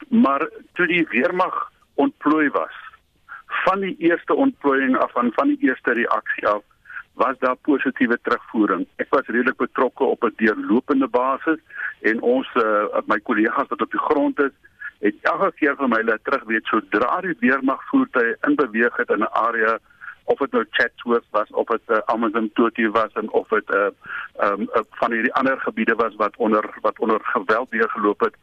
Maar 0.08 0.48
toe 0.72 0.86
die 0.86 1.06
weermag 1.10 1.70
ontplooi 1.94 2.48
was 2.50 2.76
van 3.46 3.80
die 3.80 3.96
eerste 3.98 4.34
ontplooiing 4.34 4.96
af 4.96 5.12
van 5.12 5.32
van 5.34 5.48
die 5.48 5.68
eerste 5.68 5.92
reaksie 5.92 6.46
af 6.48 6.62
was 7.14 7.38
daar 7.38 7.56
positiewe 7.56 8.18
terugvoering. 8.22 8.86
Ek 8.96 9.06
was 9.10 9.26
redelik 9.26 9.56
betrokke 9.56 10.04
op 10.04 10.24
'n 10.24 10.34
deurlopende 10.36 11.08
basis 11.08 11.58
en 12.00 12.20
ons 12.20 12.48
uh, 12.54 12.84
my 13.06 13.20
kollegas 13.20 13.68
wat 13.68 13.82
op 13.82 13.90
die 13.90 14.06
grond 14.10 14.40
is 14.40 14.54
het 15.04 15.16
elke 15.28 15.50
keer 15.58 15.74
vir 15.76 15.90
my 15.92 16.00
laat 16.02 16.24
terug 16.24 16.44
weet 16.48 16.70
sodra 16.72 17.20
die 17.24 17.36
weermag 17.40 17.82
voertuie 17.90 18.36
in 18.48 18.54
beweeg 18.60 18.96
het 18.96 19.10
in 19.10 19.24
'n 19.26 19.36
area 19.48 19.78
of 20.24 20.38
dit 20.38 20.52
nou 20.52 20.64
Chatsworth 20.70 21.26
was 21.30 21.50
of 21.50 21.66
dit 21.66 21.82
uh, 21.88 21.98
Amazon 22.14 22.50
Toti 22.54 22.88
was 22.88 23.12
en 23.12 23.30
of 23.30 23.48
dit 23.48 23.68
'n 23.68 23.76
uh, 23.76 24.48
um, 24.48 24.62
uh, 24.62 24.82
van 25.00 25.12
hierdie 25.12 25.34
ander 25.34 25.60
gebiede 25.60 25.94
was 25.94 26.14
wat 26.14 26.36
onder 26.36 26.64
wat 26.80 26.98
onder 26.98 27.20
geweld 27.22 27.70
deurgeloop 27.70 28.20
het 28.20 28.36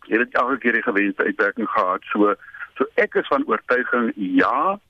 het 0.00 0.18
dit 0.18 0.34
elke 0.34 0.58
keer 0.58 0.72
die 0.72 0.82
gewenste 0.82 1.24
uitwerking 1.24 1.68
gehad. 1.68 2.02
So 2.02 2.34
so 2.74 2.84
ek 2.94 3.14
is 3.14 3.26
van 3.26 3.44
oortuiging 3.46 4.12
ja 4.14 4.80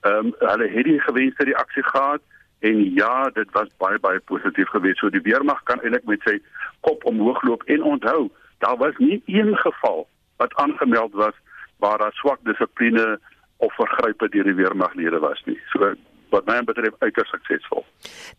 ehm 0.00 0.26
um, 0.26 0.34
hulle 0.38 0.68
het 0.68 0.84
die 0.84 1.00
gewenste 1.00 1.44
reaksie 1.44 1.82
gehad 1.82 2.20
en 2.58 2.94
ja 2.94 3.30
dit 3.30 3.50
was 3.52 3.76
baie 3.76 3.98
baie 3.98 4.20
positief 4.20 4.68
geweest. 4.68 4.98
So 4.98 5.10
die 5.10 5.22
weermag 5.30 5.62
kan 5.62 5.80
eintlik 5.80 6.04
met 6.04 6.20
sy 6.22 6.38
kop 6.80 7.04
omhoog 7.04 7.42
loop 7.42 7.62
en 7.62 7.82
onthou 7.82 8.30
daar 8.58 8.76
was 8.76 8.96
nie 8.96 9.22
een 9.26 9.56
geval 9.56 10.08
wat 10.38 10.54
aangemeld 10.54 11.12
was 11.12 11.34
waar 11.78 11.98
daar 11.98 12.12
swak 12.12 12.38
dissipline 12.42 13.18
of 13.56 13.74
vergrype 13.74 14.28
deur 14.28 14.44
die 14.44 14.58
weermaglede 14.58 15.18
was 15.22 15.42
nie. 15.46 15.58
So 15.72 15.94
wat 16.32 16.48
my 16.48 16.58
betref 16.64 16.96
uiters 17.00 17.30
suksesvol. 17.32 17.84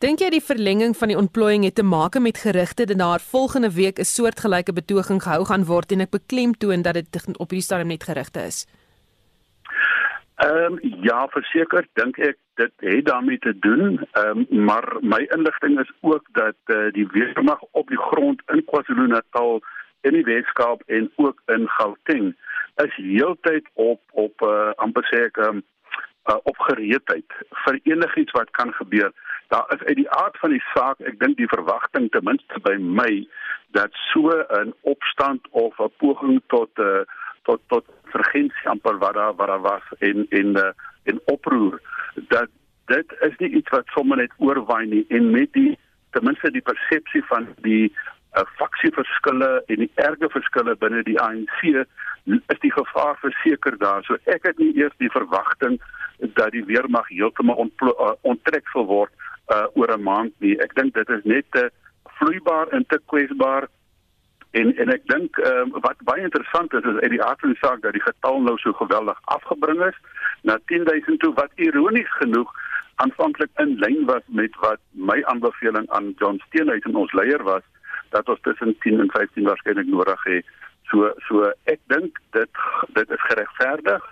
Dink 0.03 0.21
jy 0.21 0.29
die 0.35 0.43
verlenging 0.43 0.93
van 0.97 1.11
die 1.11 1.17
ontplooiing 1.17 1.65
het 1.65 1.79
te 1.79 1.85
maak 1.85 2.19
met 2.21 2.37
gerugte 2.37 2.85
dat 2.85 2.99
daar 3.01 3.23
volgende 3.31 3.71
week 3.73 3.99
'n 3.99 4.05
soortgelyke 4.05 4.73
betoging 4.73 5.23
gehou 5.23 5.45
gaan 5.45 5.65
word 5.65 5.91
en 5.91 6.01
ek 6.01 6.11
beklemtoon 6.11 6.81
dat 6.81 6.93
dit 6.93 7.37
op 7.37 7.49
hierdie 7.49 7.67
stadium 7.67 7.87
net 7.87 8.03
gerugte 8.03 8.39
is? 8.39 8.67
Ehm 10.35 10.73
um, 10.73 10.79
ja, 11.01 11.27
verseker 11.27 11.87
dink 11.93 12.17
ek 12.17 12.37
dit 12.55 12.71
het 12.77 13.05
daarmee 13.05 13.39
te 13.39 13.59
doen. 13.59 14.07
Ehm 14.11 14.45
um, 14.49 14.65
maar 14.65 14.85
my 15.01 15.21
inligting 15.35 15.79
is 15.79 15.91
ook 16.01 16.25
dat 16.31 16.55
uh, 16.65 16.91
die 16.91 17.07
weermag 17.07 17.59
op 17.71 17.87
die 17.87 18.01
grond 18.01 18.41
in 18.47 18.63
KwaZulu-Natal 18.65 19.61
in 20.01 20.13
die 20.13 20.23
Weskaap 20.23 20.81
en 20.87 21.11
ook 21.15 21.41
in 21.45 21.67
Gauteng 21.67 22.35
is 22.83 22.95
heeltyd 22.95 23.67
op 23.73 24.01
op 24.11 24.41
uh, 24.41 24.71
amper 24.75 25.05
sê 25.11 25.25
ek 25.27 25.37
um, 25.43 25.63
uh, 26.29 26.37
op 26.43 26.59
gereedheid 26.69 27.39
vir 27.65 27.79
enigiets 27.83 28.35
wat 28.37 28.51
kan 28.57 28.73
gebeur. 28.73 29.11
Daar 29.49 29.65
is 29.75 29.83
uit 29.87 29.95
die 29.95 30.09
aard 30.09 30.37
van 30.37 30.53
die 30.53 30.63
saak, 30.73 30.99
ek 30.99 31.19
dink 31.19 31.37
die 31.37 31.49
verwagting 31.51 32.09
ten 32.13 32.23
minste 32.23 32.61
by 32.63 32.75
my 32.79 33.11
dat 33.77 33.93
so 34.11 34.29
'n 34.31 34.73
opstand 34.81 35.47
of 35.51 35.79
'n 35.79 35.91
poging 35.97 36.41
tot 36.47 36.69
uh, 36.79 37.03
tot 37.43 37.61
tot 37.67 37.85
vergensie 38.13 38.69
amper 38.69 38.97
wat 38.97 39.13
daar 39.13 39.35
wat 39.35 39.47
daar 39.47 39.61
was 39.61 39.85
en 39.99 40.25
en 40.29 40.57
uh, 40.57 40.71
en 41.03 41.21
oproer 41.25 41.81
dat 42.27 42.49
dit 42.85 43.15
is 43.27 43.35
nie 43.37 43.49
iets 43.49 43.69
wat 43.69 43.93
sommer 43.95 44.17
net 44.17 44.33
oorwaai 44.37 44.85
nie 44.85 45.05
en 45.07 45.31
met 45.31 45.53
die 45.53 45.77
ten 46.11 46.23
minste 46.23 46.51
die 46.51 46.65
persepsie 46.71 47.23
van 47.31 47.47
die 47.65 47.93
'n 48.37 48.45
faksieverskille 48.57 49.63
en 49.67 49.75
die 49.75 49.91
erge 49.95 50.29
verskille 50.29 50.75
binne 50.75 51.03
die 51.03 51.19
ANC 51.19 51.61
is 52.25 52.59
die 52.59 52.71
gevaar 52.71 53.17
verseker 53.21 53.77
daar. 53.77 54.03
So 54.03 54.17
ek 54.25 54.45
het 54.45 54.57
nie 54.57 54.73
eers 54.77 54.93
die 54.97 55.09
verwagting 55.09 55.79
dat 56.37 56.51
die 56.51 56.65
weermag 56.65 57.07
heeltemal 57.07 57.69
uh, 57.81 58.13
onttrek 58.21 58.67
sal 58.73 58.85
word 58.85 59.11
uh, 59.49 59.65
oor 59.73 59.91
'n 59.97 60.03
maand 60.03 60.33
nie. 60.39 60.57
Ek 60.61 60.75
dink 60.75 60.93
dit 60.93 61.09
is 61.09 61.23
net 61.23 61.45
te 61.51 61.69
vloeibaar 62.19 62.67
en 62.67 62.85
te 62.87 62.99
kwesbaar. 63.05 63.67
En 64.51 64.75
en 64.77 64.89
ek 64.93 65.05
dink 65.07 65.37
um, 65.37 65.73
wat 65.81 65.97
baie 66.05 66.21
interessant 66.21 66.73
is 66.73 66.85
is 66.85 67.01
uit 67.01 67.13
die 67.15 67.23
aard 67.23 67.39
van 67.39 67.53
die 67.53 67.61
saak 67.61 67.81
dat 67.81 67.93
die 67.93 68.05
getal 68.05 68.41
nou 68.41 68.57
so 68.57 68.73
geweldig 68.73 69.19
afgebring 69.25 69.81
is 69.85 69.97
na 70.41 70.57
10000 70.65 71.19
toe 71.19 71.33
wat 71.33 71.51
ironies 71.55 72.13
genoeg 72.21 72.53
aanvanklik 72.95 73.49
in 73.63 73.77
lyn 73.79 74.05
was 74.05 74.23
met 74.27 74.55
wat 74.59 74.81
my 74.91 75.23
aanbeveling 75.23 75.89
aan 75.89 76.13
John 76.17 76.41
Steenhuisen 76.47 76.95
ons 76.95 77.13
leier 77.13 77.43
was 77.43 77.63
dat 78.09 78.29
ons 78.29 78.41
tussen 78.41 78.75
10 78.79 78.99
en 78.99 79.11
15 79.11 79.43
waarskynlik 79.43 79.87
nodig 79.87 80.23
het. 80.23 80.45
So 80.91 81.11
so 81.27 81.51
ek 81.63 81.79
dink 81.93 82.19
dit 82.37 82.63
dit 82.97 83.09
is 83.17 83.27
geregverdig. 83.29 84.09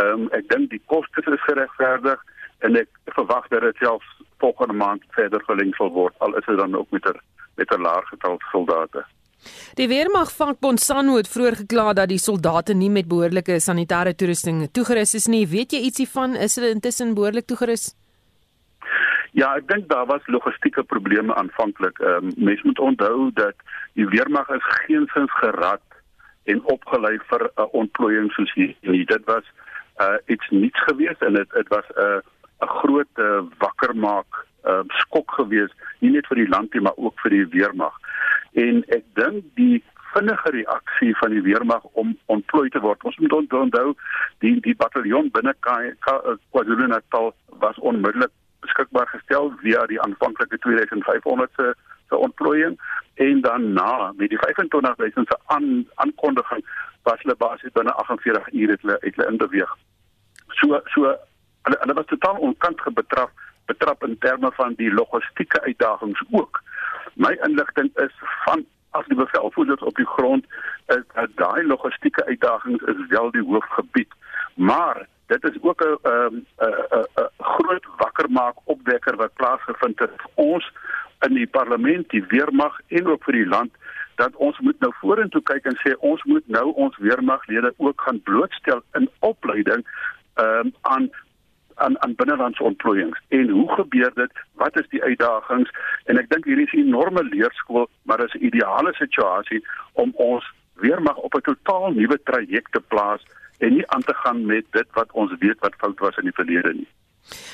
Ehm 0.00 0.26
um, 0.26 0.28
ek 0.38 0.48
dink 0.48 0.70
die 0.70 0.82
kostes 0.86 1.26
is 1.36 1.48
geregverdig 1.48 2.20
en 2.66 2.76
ek 2.76 2.88
verwag 3.16 3.48
dat 3.48 3.66
dit 3.68 3.76
selfs 3.76 4.10
volgende 4.38 4.74
maand 4.74 5.02
verder 5.16 5.42
verleng 5.46 5.74
sal 5.78 5.90
word 5.90 6.14
al 6.18 6.36
is 6.38 6.46
dit 6.46 6.58
dan 6.58 6.74
ook 6.74 6.90
met 6.90 7.08
'n 7.08 7.20
met 7.56 7.70
'n 7.70 7.82
laer 7.82 8.06
getal 8.12 8.38
soldate. 8.52 9.04
Die 9.74 9.88
weermag 9.88 10.30
vakbond 10.32 10.80
SANU 10.80 11.16
het 11.16 11.28
vroeër 11.28 11.56
gekla 11.56 11.92
dat 11.92 12.08
die 12.08 12.18
soldate 12.18 12.74
nie 12.74 12.90
met 12.90 13.08
behoorlike 13.08 13.58
sanitêre 13.60 14.14
toerusting 14.14 14.68
toegerus 14.72 15.14
is 15.14 15.26
nie. 15.26 15.46
Weet 15.46 15.72
jy 15.72 15.80
ietsie 15.88 16.08
van 16.08 16.36
is 16.36 16.54
hulle 16.56 16.70
intussen 16.70 17.14
behoorlik 17.14 17.46
toegerus? 17.46 17.90
Ja, 19.32 19.54
ek 19.56 19.68
dink 19.68 19.88
daar 19.88 20.06
was 20.06 20.26
logistieke 20.26 20.82
probleme 20.84 21.34
aanvanklik. 21.34 21.98
Ehm 21.98 22.28
um, 22.28 22.32
mense 22.36 22.66
moet 22.68 22.78
onthou 22.78 23.30
dat 23.34 23.54
die 23.96 24.08
weermag 24.08 24.48
is 24.48 24.66
geensins 24.84 25.32
gerad 25.40 25.80
en 26.44 26.64
opgelei 26.64 27.18
vir 27.30 27.42
'n 27.44 27.60
uh, 27.60 27.68
ontplooiing 27.72 28.32
soos 28.32 28.52
hierdie. 28.54 29.06
Dit 29.06 29.24
was 29.24 29.44
uh 30.00 30.16
iets 30.26 30.48
niets 30.50 30.82
gewees 30.84 31.18
en 31.18 31.32
dit 31.32 31.50
dit 31.50 31.68
was 31.68 31.86
'n 31.96 32.00
uh, 32.00 32.20
'n 32.62 32.68
groot 32.80 33.12
uh, 33.18 33.40
wakker 33.58 33.96
maak 33.96 34.46
uh, 34.64 34.84
skok 34.88 35.30
gewees 35.30 35.72
nie 35.98 36.10
net 36.10 36.26
vir 36.26 36.36
die 36.36 36.48
land 36.48 36.74
nie 36.74 36.82
maar 36.82 36.96
ook 36.96 37.20
vir 37.20 37.30
die 37.30 37.46
weermag. 37.46 37.96
En 38.52 38.84
ek 38.88 39.04
dink 39.14 39.44
die 39.54 39.82
vinnige 40.12 40.50
reaksie 40.50 41.16
van 41.16 41.30
die 41.30 41.42
weermag 41.42 41.82
om 41.92 42.18
ontplooi 42.26 42.68
te 42.68 42.80
word. 42.80 43.04
Ons 43.04 43.16
moet 43.16 43.32
onthou 43.32 43.94
die 44.38 44.60
die 44.60 44.76
bataljon 44.76 45.30
binne 45.30 45.54
KwaZulu-Natal 46.50 47.32
was 47.64 47.78
onmiddellik 47.78 48.32
beskikbaar 48.64 49.08
gestel 49.10 49.52
via 49.62 49.86
die 49.90 50.00
aanvanklike 50.00 50.58
2500 50.58 51.50
se 51.56 51.74
se 52.08 52.16
ontplooiing 52.16 52.78
en 53.14 53.40
dan 53.40 53.72
na 53.72 54.12
met 54.16 54.28
die 54.28 54.38
25000 54.38 55.28
se 55.28 55.38
aan, 55.46 55.86
aankondiging 55.94 56.64
was 57.02 57.22
hulle 57.22 57.36
basies 57.36 57.72
binne 57.72 57.92
48 57.92 58.52
ure 58.52 58.76
het 58.76 58.82
hulle 58.82 58.98
het 59.00 59.16
hulle 59.16 59.30
inbeweeg. 59.30 59.72
So 60.60 60.80
so 60.94 61.14
hulle 61.62 61.78
hulle 61.84 61.98
was 62.00 62.10
totaal 62.12 62.42
onkant 62.50 62.80
gebetraf 62.80 63.30
betrap 63.66 64.04
in 64.04 64.18
terme 64.18 64.50
van 64.52 64.74
die 64.74 64.92
logistieke 64.92 65.60
uitdagings 65.62 66.22
ook. 66.30 66.62
My 67.14 67.32
inligting 67.46 67.90
is 68.04 68.14
van 68.44 68.66
as 68.90 69.06
die 69.08 69.16
bevelvoerders 69.16 69.80
op 69.80 69.96
die 69.96 70.06
grond 70.06 70.46
is 70.86 71.04
dat 71.14 71.30
daai 71.40 71.64
logistieke 71.66 72.24
uitdagings 72.24 72.82
is 72.82 73.06
wel 73.08 73.30
die 73.30 73.44
hoofgebied. 73.46 74.12
Maar 74.54 75.06
dit 75.32 75.44
is 75.50 75.62
ook 75.62 75.82
'n 75.84 75.96
'n 76.08 76.46
'n 76.68 77.06
'n 77.22 77.28
groot 77.38 77.86
wakkermaak 77.96 78.56
opwekker 78.64 79.16
wat 79.16 79.34
plaasgevind 79.34 79.98
het 79.98 80.10
vir 80.22 80.30
ons 80.34 80.72
in 81.26 81.34
die 81.34 81.46
parlement, 81.46 82.10
die 82.10 82.24
weermag 82.28 82.80
en 82.88 83.06
ook 83.06 83.24
vir 83.24 83.32
die 83.32 83.46
land 83.46 83.72
dat 84.16 84.36
ons 84.36 84.58
moet 84.58 84.78
nou 84.80 84.92
vorentoe 85.00 85.42
kyk 85.42 85.64
en 85.64 85.78
sê 85.82 85.94
ons 85.98 86.22
moet 86.22 86.46
nou 86.46 86.72
ons 86.84 86.96
weermaglede 86.96 87.74
ook 87.76 88.00
gaan 88.00 88.22
blootstel 88.22 88.82
in 88.92 89.10
opleiding 89.18 89.86
ehm 90.34 90.66
um, 90.66 90.74
aan 90.80 91.10
aan 91.74 92.02
aan 92.02 92.14
binnelandse 92.14 92.62
ontplooiings. 92.62 93.20
En 93.28 93.48
hoe 93.48 93.72
gebeur 93.72 94.10
dit? 94.14 94.32
Wat 94.52 94.80
is 94.80 94.88
die 94.88 95.02
uitdagings? 95.02 95.70
En 96.04 96.18
ek 96.18 96.28
dink 96.30 96.44
hierdie 96.44 96.66
is 96.66 96.72
'n 96.72 96.86
enorme 96.86 97.22
leerskool, 97.24 97.88
maar 98.02 98.16
dit 98.16 98.34
is 98.34 98.40
'n 98.40 98.44
ideale 98.44 98.94
situasie 98.94 99.66
om 99.92 100.12
ons 100.14 100.52
weermag 100.74 101.16
op 101.16 101.34
'n 101.34 101.40
totaal 101.40 101.90
nuwe 101.90 102.18
traject 102.22 102.72
te 102.72 102.80
plaas 102.80 103.22
en 103.62 103.76
nie 103.78 103.86
aan 103.94 104.02
te 104.02 104.14
gaan 104.14 104.46
met 104.46 104.66
dit 104.70 104.88
wat 104.98 105.12
ons 105.12 105.32
weet 105.38 105.58
wat 105.60 105.78
fout 105.78 105.98
was 105.98 106.16
in 106.16 106.30
die 106.30 106.38
verlede 106.38 106.74
nie. 106.74 106.88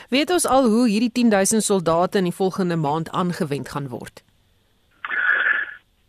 Weet 0.08 0.30
ons 0.30 0.46
al 0.46 0.68
hoe 0.72 0.86
hierdie 0.88 1.12
10000 1.12 1.62
soldate 1.62 2.18
in 2.18 2.30
die 2.30 2.38
volgende 2.40 2.76
maand 2.76 3.10
aangewend 3.10 3.68
gaan 3.68 3.88
word? 3.88 4.22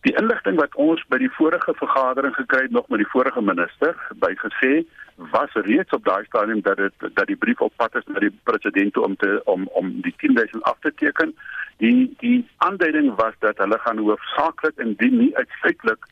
Die 0.08 0.16
inligting 0.16 0.56
wat 0.56 0.76
ons 0.80 1.02
by 1.12 1.18
die 1.20 1.32
vorige 1.36 1.74
vergadering 1.76 2.36
gekry 2.36 2.62
het 2.68 2.72
nog 2.72 2.88
met 2.88 3.04
die 3.04 3.12
vorige 3.12 3.42
minister 3.44 3.98
bygesê 4.24 4.86
was 5.34 5.52
reeds 5.68 5.92
op 5.92 6.06
daai 6.06 6.24
stadium 6.26 6.62
dat 6.64 6.78
dit 6.78 6.94
dat 7.00 7.28
die 7.28 7.36
brief 7.36 7.60
op 7.62 7.74
pad 7.76 7.96
is 8.00 8.08
na 8.08 8.24
die 8.24 8.32
president 8.44 8.98
om 8.98 9.16
te 9.20 9.42
om 9.44 9.68
om 9.82 9.92
die 10.06 10.14
10000 10.18 10.64
af 10.64 10.80
te 10.80 10.94
teken. 10.96 11.36
Die 11.84 12.16
die 12.24 12.48
aanduiding 12.58 13.12
was 13.16 13.36
dat 13.40 13.58
hulle 13.58 13.80
gaan 13.84 14.00
hoofsaaklik 14.00 14.80
indien 14.80 15.18
nie 15.18 15.36
uitsluitlik 15.36 16.08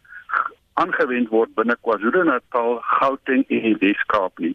aangewend 0.81 1.29
word 1.34 1.53
binne 1.57 1.75
KwaZulu-Natal, 1.81 2.79
Gauteng 3.00 3.46
en 3.48 3.63
die 3.65 3.77
Wes-Kaap 3.81 4.39
nie. 4.43 4.53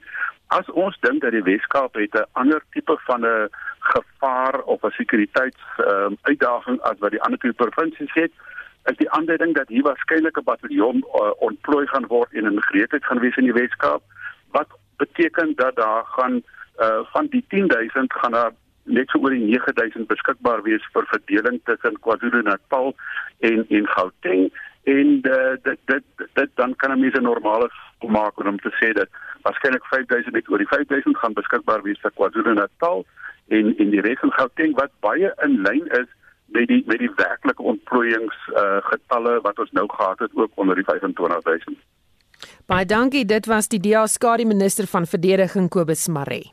As 0.55 0.69
ons 0.85 0.99
dink 1.01 1.23
dat 1.25 1.35
die 1.35 1.43
Wes-Kaap 1.43 1.95
het 1.99 2.15
'n 2.15 2.29
ander 2.33 2.63
tipe 2.71 2.97
van 3.07 3.27
'n 3.27 3.49
gevaar 3.93 4.63
of 4.63 4.83
'n 4.83 4.97
sekuriteits 4.99 5.63
um, 5.79 6.17
uitdaging 6.23 6.81
as 6.81 6.99
wat 6.99 7.11
die 7.11 7.23
ander 7.23 7.39
twee 7.39 7.53
provinsies 7.53 8.15
het, 8.15 8.33
is 8.91 8.97
die 8.97 9.11
aanduiding 9.11 9.55
dat 9.55 9.69
hier 9.69 9.83
waarskynlik 9.83 10.39
'n 10.39 10.45
bataljon 10.45 10.97
uh, 10.97 11.31
ontplooi 11.49 11.87
gaan 11.87 12.07
word 12.07 12.33
en 12.33 12.45
in 12.45 12.63
gereedheid 12.63 13.05
gaan 13.05 13.21
wees 13.21 13.37
in 13.37 13.51
die 13.51 13.59
Wes-Kaap 13.61 14.03
wat 14.51 14.69
beteken 14.97 15.53
dat 15.57 15.77
daar 15.77 16.05
gaan 16.05 16.43
uh, 16.79 17.01
van 17.13 17.27
die 17.27 17.45
10000 17.49 18.13
gaan 18.13 18.33
daar 18.33 18.53
net 18.85 19.11
so 19.11 19.19
oor 19.23 19.31
die 19.31 19.45
9000 19.45 20.09
beskikbaar 20.11 20.63
wees 20.67 20.85
vir 20.95 21.07
verdeling 21.11 21.61
tussen 21.65 21.99
KwaZulu-Natal 22.07 22.95
en 23.49 23.65
en 23.69 23.89
Gauteng 23.95 24.51
en 24.91 25.11
uh, 25.31 25.55
dit 25.63 25.79
dit 25.93 26.05
dit 26.35 26.51
dan 26.55 26.75
kan 26.77 26.93
'n 26.93 27.01
mens 27.01 27.15
'n 27.15 27.23
normale 27.23 27.71
maak 28.09 28.39
om 28.45 28.59
te 28.59 28.73
sê 28.81 28.93
dat 28.93 29.09
waarskynlik 29.43 29.85
5000 29.85 30.35
net 30.35 30.49
oor 30.51 30.59
die 30.59 30.67
5000 30.67 31.17
gaan 31.17 31.33
beskikbaar 31.33 31.83
wees 31.83 32.01
vir 32.01 32.11
KwaZulu-Natal 32.11 33.07
en 33.49 33.77
en 33.77 33.91
die 33.91 34.01
res 34.01 34.19
van 34.19 34.33
Gauteng 34.33 34.75
wat 34.75 34.91
baie 35.01 35.33
in 35.45 35.63
lyn 35.63 35.87
is 36.01 36.09
met 36.47 36.67
die 36.69 36.83
met 36.87 36.99
die 36.99 37.13
werklike 37.17 37.63
ontplooiings 37.63 38.37
uh, 38.49 38.79
getalle 38.91 39.41
wat 39.41 39.59
ons 39.59 39.71
nou 39.71 39.87
gehad 39.89 40.19
het 40.19 40.31
ook 40.35 40.51
onder 40.55 40.75
die 40.75 40.85
25000. 40.85 41.79
Baie 42.67 42.87
dankie, 42.87 43.25
dit 43.25 43.47
was 43.47 43.69
die 43.69 43.81
DA 43.81 44.07
skadu 44.07 44.45
minister 44.45 44.87
van 44.87 45.07
verdediging 45.07 45.69
Kobus 45.69 46.09
Maree. 46.09 46.53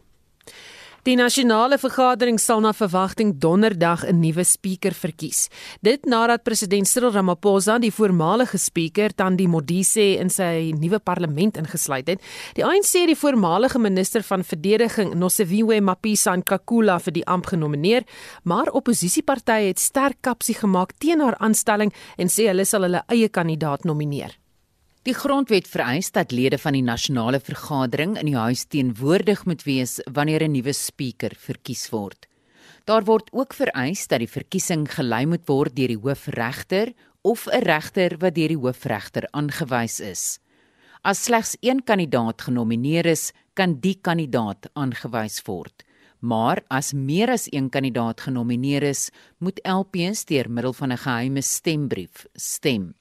Die 1.10 1.18
nasionale 1.18 1.80
vergadering 1.82 2.36
sal 2.38 2.60
na 2.62 2.70
verwagting 2.70 3.32
donderdag 3.42 4.04
'n 4.06 4.20
nuwe 4.22 4.44
spreker 4.46 4.94
verkies. 4.94 5.50
Dit 5.82 6.06
nadat 6.06 6.44
president 6.44 6.88
Cyril 6.88 7.12
Ramaphosa 7.12 7.80
die 7.80 7.92
voormalige 7.92 8.58
spreker 8.58 9.10
Tandi 9.16 9.48
Modise 9.48 10.20
in 10.20 10.30
sy 10.30 10.72
nuwe 10.78 11.00
parlement 11.00 11.58
ingesluit 11.58 12.08
het. 12.08 12.22
Die 12.54 12.64
ANC 12.64 12.94
het 12.94 13.08
die 13.08 13.16
voormalige 13.16 13.80
minister 13.80 14.22
van 14.22 14.44
verdediging 14.44 15.16
Nosiviwe 15.16 15.82
Mapisa 15.82 16.36
Nkakula 16.36 17.00
vir 17.00 17.14
die 17.14 17.26
amp 17.26 17.46
genomineer, 17.46 18.04
maar 18.44 18.70
opposisiepartye 18.70 19.68
het 19.68 19.80
sterk 19.80 20.18
kapsie 20.22 20.56
gemaak 20.56 20.92
teen 21.00 21.22
haar 21.22 21.38
aanstelling 21.40 21.92
en 22.18 22.28
sê 22.28 22.46
hulle 22.48 22.66
sal 22.66 22.82
hulle 22.82 23.02
eie 23.08 23.30
kandidaat 23.30 23.84
nomineer. 23.84 24.39
Die 25.10 25.18
grondwet 25.18 25.66
vereis 25.66 26.12
dat 26.14 26.30
lede 26.30 26.60
van 26.62 26.76
die 26.78 26.84
nasionale 26.86 27.40
vergadering 27.42 28.12
in 28.20 28.28
die 28.30 28.38
huis 28.38 28.68
teenwoordig 28.70 29.40
moet 29.50 29.64
wees 29.66 29.96
wanneer 30.06 30.44
'n 30.46 30.52
nuwe 30.54 30.74
spreker 30.74 31.34
verkies 31.34 31.90
word. 31.90 32.28
Daar 32.86 33.04
word 33.04 33.32
ook 33.34 33.54
vereis 33.54 34.06
dat 34.08 34.20
die 34.20 34.30
verkiesing 34.30 34.86
gelei 34.86 35.26
moet 35.26 35.48
word 35.48 35.76
deur 35.76 35.88
die 35.88 35.98
hoofregter 35.98 36.94
of 37.24 37.48
'n 37.48 37.64
regter 37.66 38.18
wat 38.20 38.36
deur 38.36 38.48
die 38.48 38.62
hoofregter 38.62 39.26
aangewys 39.32 40.00
is. 40.00 40.40
As 41.02 41.24
slegs 41.24 41.58
een 41.62 41.84
kandidaat 41.84 42.42
genomineer 42.42 43.06
is, 43.06 43.32
kan 43.56 43.80
die 43.80 43.98
kandidaat 44.02 44.70
aangewys 44.76 45.42
word. 45.48 45.84
Maar 46.20 46.62
as 46.70 46.94
meer 46.94 47.30
as 47.30 47.48
een 47.52 47.70
kandidaat 47.70 48.22
genomineer 48.22 48.84
is, 48.84 49.10
moet 49.40 49.60
LPs 49.66 50.26
deur 50.26 50.50
middel 50.50 50.74
van 50.74 50.92
'n 50.92 50.98
geheime 50.98 51.42
stembrief 51.42 52.28
stem. 52.36 52.99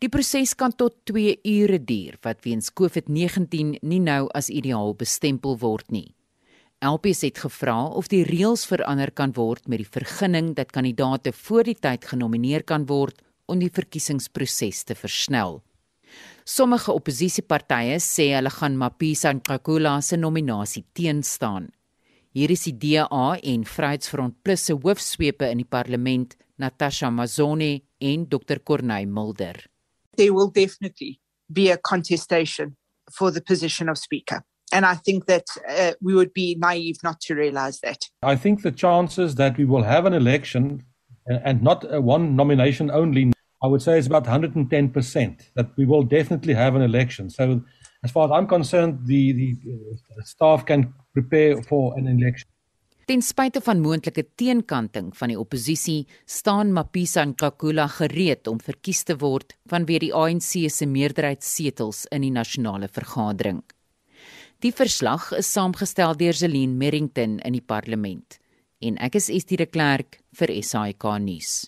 Die 0.00 0.08
proses 0.08 0.54
kan 0.56 0.72
tot 0.72 0.94
2 1.10 1.42
ure 1.44 1.76
duur 1.84 2.14
wat 2.24 2.38
weens 2.46 2.70
COVID-19 2.72 3.82
nie 3.84 3.98
nou 4.00 4.30
as 4.32 4.46
ideaal 4.48 4.94
bestempel 4.96 5.58
word 5.60 5.90
nie. 5.92 6.14
LPS 6.80 7.26
het 7.26 7.40
gevra 7.42 7.74
of 8.00 8.06
die 8.08 8.22
reëls 8.24 8.62
verander 8.64 9.10
kan 9.12 9.34
word 9.36 9.66
met 9.68 9.82
die 9.82 9.90
vergunning 9.98 10.54
dat 10.56 10.70
kandidaate 10.72 11.34
voor 11.36 11.68
die 11.68 11.76
tyd 11.76 12.06
genomineer 12.08 12.64
kan 12.64 12.86
word 12.88 13.20
om 13.44 13.60
die 13.60 13.68
verkiesingsproses 13.68 14.86
te 14.88 14.96
versnel. 14.96 15.60
Sommige 16.48 16.94
opposisiepartye 16.96 17.98
sê 18.00 18.30
hulle 18.32 18.52
gaan 18.54 18.78
Mapisa 18.80 19.34
Nkakula 19.36 19.98
se 20.00 20.16
nominasie 20.16 20.86
teenstaan. 20.96 21.68
Hier 22.32 22.48
is 22.48 22.64
die 22.64 22.72
DA 22.72 23.36
en 23.36 23.68
Vryheidsfront 23.68 24.40
Plus 24.40 24.64
se 24.64 24.78
hoofsweepe 24.80 25.50
in 25.52 25.60
die 25.60 25.68
parlement, 25.68 26.38
Natasha 26.56 27.12
Mazone 27.12 27.82
en 28.00 28.24
Dr 28.32 28.64
Corneil 28.64 29.12
Mulder 29.12 29.60
there 30.20 30.34
will 30.34 30.50
definitely 30.50 31.18
be 31.50 31.70
a 31.70 31.78
contestation 31.78 32.76
for 33.10 33.30
the 33.30 33.40
position 33.40 33.88
of 33.88 33.96
Speaker. 33.96 34.42
And 34.70 34.84
I 34.84 34.94
think 34.94 35.24
that 35.26 35.46
uh, 35.68 35.92
we 36.00 36.14
would 36.14 36.34
be 36.34 36.56
naive 36.60 36.98
not 37.02 37.20
to 37.22 37.34
realize 37.34 37.80
that. 37.80 38.00
I 38.22 38.36
think 38.36 38.62
the 38.62 38.70
chances 38.70 39.34
that 39.36 39.56
we 39.56 39.64
will 39.64 39.82
have 39.82 40.04
an 40.04 40.12
election 40.12 40.84
uh, 41.30 41.38
and 41.42 41.62
not 41.62 41.78
one 42.02 42.36
nomination 42.36 42.90
only, 42.90 43.32
I 43.64 43.66
would 43.66 43.82
say 43.82 43.98
is 43.98 44.06
about 44.06 44.24
110%, 44.24 45.42
that 45.56 45.70
we 45.78 45.86
will 45.86 46.02
definitely 46.02 46.54
have 46.54 46.74
an 46.76 46.82
election. 46.82 47.30
So, 47.30 47.62
as 48.04 48.10
far 48.10 48.26
as 48.26 48.30
I'm 48.30 48.46
concerned, 48.46 49.00
the, 49.06 49.32
the 49.32 49.56
uh, 49.72 50.22
staff 50.22 50.66
can 50.66 50.92
prepare 51.14 51.62
for 51.62 51.98
an 51.98 52.06
election. 52.06 52.48
Ten 53.10 53.24
spyte 53.26 53.58
van 53.66 53.80
moontlike 53.82 54.22
teenkanting 54.38 55.08
van 55.18 55.32
die 55.32 55.38
oppositie, 55.38 56.04
staan 56.30 56.68
Mapisa 56.70 57.24
Nkakula 57.26 57.88
gereed 57.90 58.46
om 58.46 58.60
verkies 58.62 59.00
te 59.02 59.16
word 59.18 59.56
vanweë 59.72 60.02
die 60.04 60.10
ANC 60.14 60.52
se 60.70 60.86
meerderheidssetels 60.86 62.04
in 62.14 62.22
die 62.22 62.30
nasionale 62.30 62.86
vergadering. 62.86 63.64
Die 64.62 64.70
verslag 64.70 65.32
is 65.40 65.50
saamgestel 65.50 66.14
deur 66.22 66.38
Zelin 66.38 66.78
Merrington 66.78 67.40
in 67.42 67.58
die 67.58 67.64
parlement 67.74 68.38
en 68.78 69.02
ek 69.02 69.18
is 69.18 69.26
Estie 69.26 69.58
de 69.58 69.66
Klerk 69.66 70.20
vir 70.38 70.54
SAK 70.62 71.10
nuus. 71.26 71.66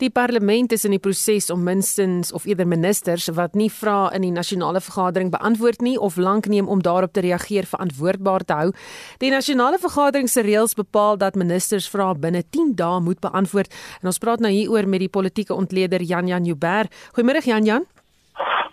Die 0.00 0.08
parlement 0.08 0.72
is 0.72 0.86
in 0.88 0.94
die 0.94 1.02
proses 1.02 1.50
om 1.52 1.60
minstens 1.60 2.30
of 2.32 2.46
eerder 2.48 2.64
ministers 2.64 3.26
wat 3.36 3.52
nie 3.58 3.68
vra 3.68 4.08
in 4.16 4.24
die 4.24 4.32
nasionale 4.32 4.80
vergadering 4.80 5.28
beantwoord 5.34 5.84
nie 5.84 5.98
of 6.00 6.16
lank 6.16 6.48
neem 6.48 6.70
om 6.72 6.80
daarop 6.80 7.12
te 7.12 7.20
reageer 7.20 7.68
verantwoordbaar 7.68 8.46
te 8.48 8.56
hou. 8.56 8.70
Die 9.20 9.28
nasionale 9.28 9.76
vergadering 9.82 10.32
se 10.32 10.40
reëls 10.40 10.72
bepaal 10.78 11.20
dat 11.20 11.36
ministers 11.36 11.90
vra 11.92 12.14
binne 12.16 12.40
10 12.48 12.78
dae 12.80 13.04
moet 13.04 13.20
beantwoord. 13.20 13.76
En 14.00 14.08
ons 14.08 14.24
praat 14.24 14.40
nou 14.40 14.52
hieroor 14.56 14.88
met 14.88 15.04
die 15.04 15.12
politieke 15.12 15.52
ontleder 15.52 16.00
Jan 16.00 16.32
Jan 16.32 16.48
Jubber. 16.48 16.88
Goeiemôre 17.12 17.44
Jan 17.44 17.68
Jan. 17.68 17.90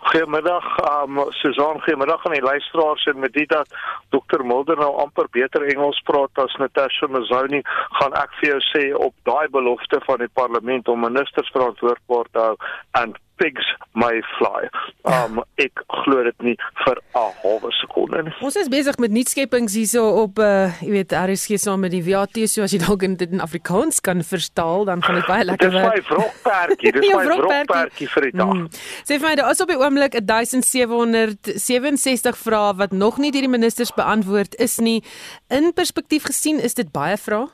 Goeiemiddag, 0.08 0.66
um 1.02 1.18
Susan, 1.36 1.80
goeiemiddag 1.84 2.26
aan 2.26 2.32
die 2.32 2.42
luisteraars 2.42 3.04
en 3.10 3.18
met 3.18 3.32
dit 3.32 3.48
dat 3.48 3.68
Dr 4.14 4.44
Mulder 4.44 4.76
nou 4.80 4.94
amper 5.02 5.28
beter 5.30 5.66
Engels 5.68 6.00
praat 6.08 6.40
as 6.44 6.56
Natasha 6.62 7.06
Mazoni, 7.12 7.60
gaan 8.00 8.16
ek 8.16 8.32
vir 8.40 8.54
jou 8.54 8.60
sê 8.70 8.84
op 8.96 9.14
daai 9.28 9.48
belofte 9.52 10.00
van 10.06 10.22
die 10.24 10.32
parlement 10.40 10.88
om 10.88 11.04
ministers 11.04 11.52
verantwoordbaar 11.52 12.30
te 12.32 12.44
hou 12.46 12.56
en 13.02 13.16
pigs 13.38 13.66
may 13.98 14.20
fly. 14.36 14.68
Um 15.08 15.40
ek 15.62 15.80
glo 16.02 16.20
dit 16.26 16.38
nie 16.44 16.56
vir 16.84 16.96
'n 16.98 17.00
halwe 17.42 17.70
sekonde 17.80 18.22
nie. 18.22 18.32
Ons 18.42 18.56
is 18.56 18.68
besig 18.68 18.98
met 18.98 19.10
nuutskepings 19.10 19.74
hierso 19.74 20.22
op 20.22 20.38
uh 20.38 20.70
jy 20.82 20.90
weet 20.90 21.12
RSG 21.12 21.58
saam 21.58 21.80
met 21.80 21.90
die 21.90 22.02
VAT 22.02 22.48
so 22.48 22.62
as 22.62 22.72
jy 22.72 22.78
dalk 22.78 23.02
in 23.02 23.16
dit 23.16 23.32
in 23.32 23.40
Afrikaans 23.40 24.00
kan 24.00 24.22
verstaal 24.22 24.84
dan 24.84 25.02
gaan 25.02 25.14
dit 25.14 25.26
baie 25.26 25.44
lekker 25.44 25.72
werk. 25.72 25.94
Dis 25.94 26.04
my 26.04 26.12
vrokpertjie, 26.12 26.92
dis 26.92 27.14
my 27.14 27.24
vrokpertjie 27.24 28.08
vir 28.08 28.22
die 28.22 28.32
dag. 28.36 28.52
Hmm. 28.52 28.68
Sê 29.04 29.18
vir 29.18 29.28
my 29.28 29.34
daar 29.34 29.50
is 29.50 29.60
op 29.60 29.68
die 29.68 29.78
oomblik 29.78 30.26
1767 30.26 32.36
vrae 32.36 32.76
wat 32.76 32.92
nog 32.92 33.18
nie 33.18 33.30
deur 33.30 33.42
die 33.46 33.56
ministers 33.56 33.94
beantwoord 33.94 34.54
is 34.58 34.78
nie. 34.78 35.02
In 35.48 35.72
perspektief 35.72 36.22
gesien 36.24 36.60
is 36.60 36.74
dit 36.74 36.92
baie 36.92 37.16
vrae. 37.16 37.48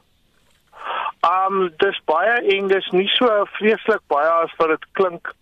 Um 1.25 1.70
dis 1.81 1.99
baie 2.05 2.35
en 2.57 2.68
dis 2.68 2.87
nie 2.92 3.07
so 3.16 3.29
vreeslik 3.57 4.03
baie 4.12 4.29
as 4.42 4.53
wat 4.59 4.75
dit 4.75 4.85
klink 4.99 5.33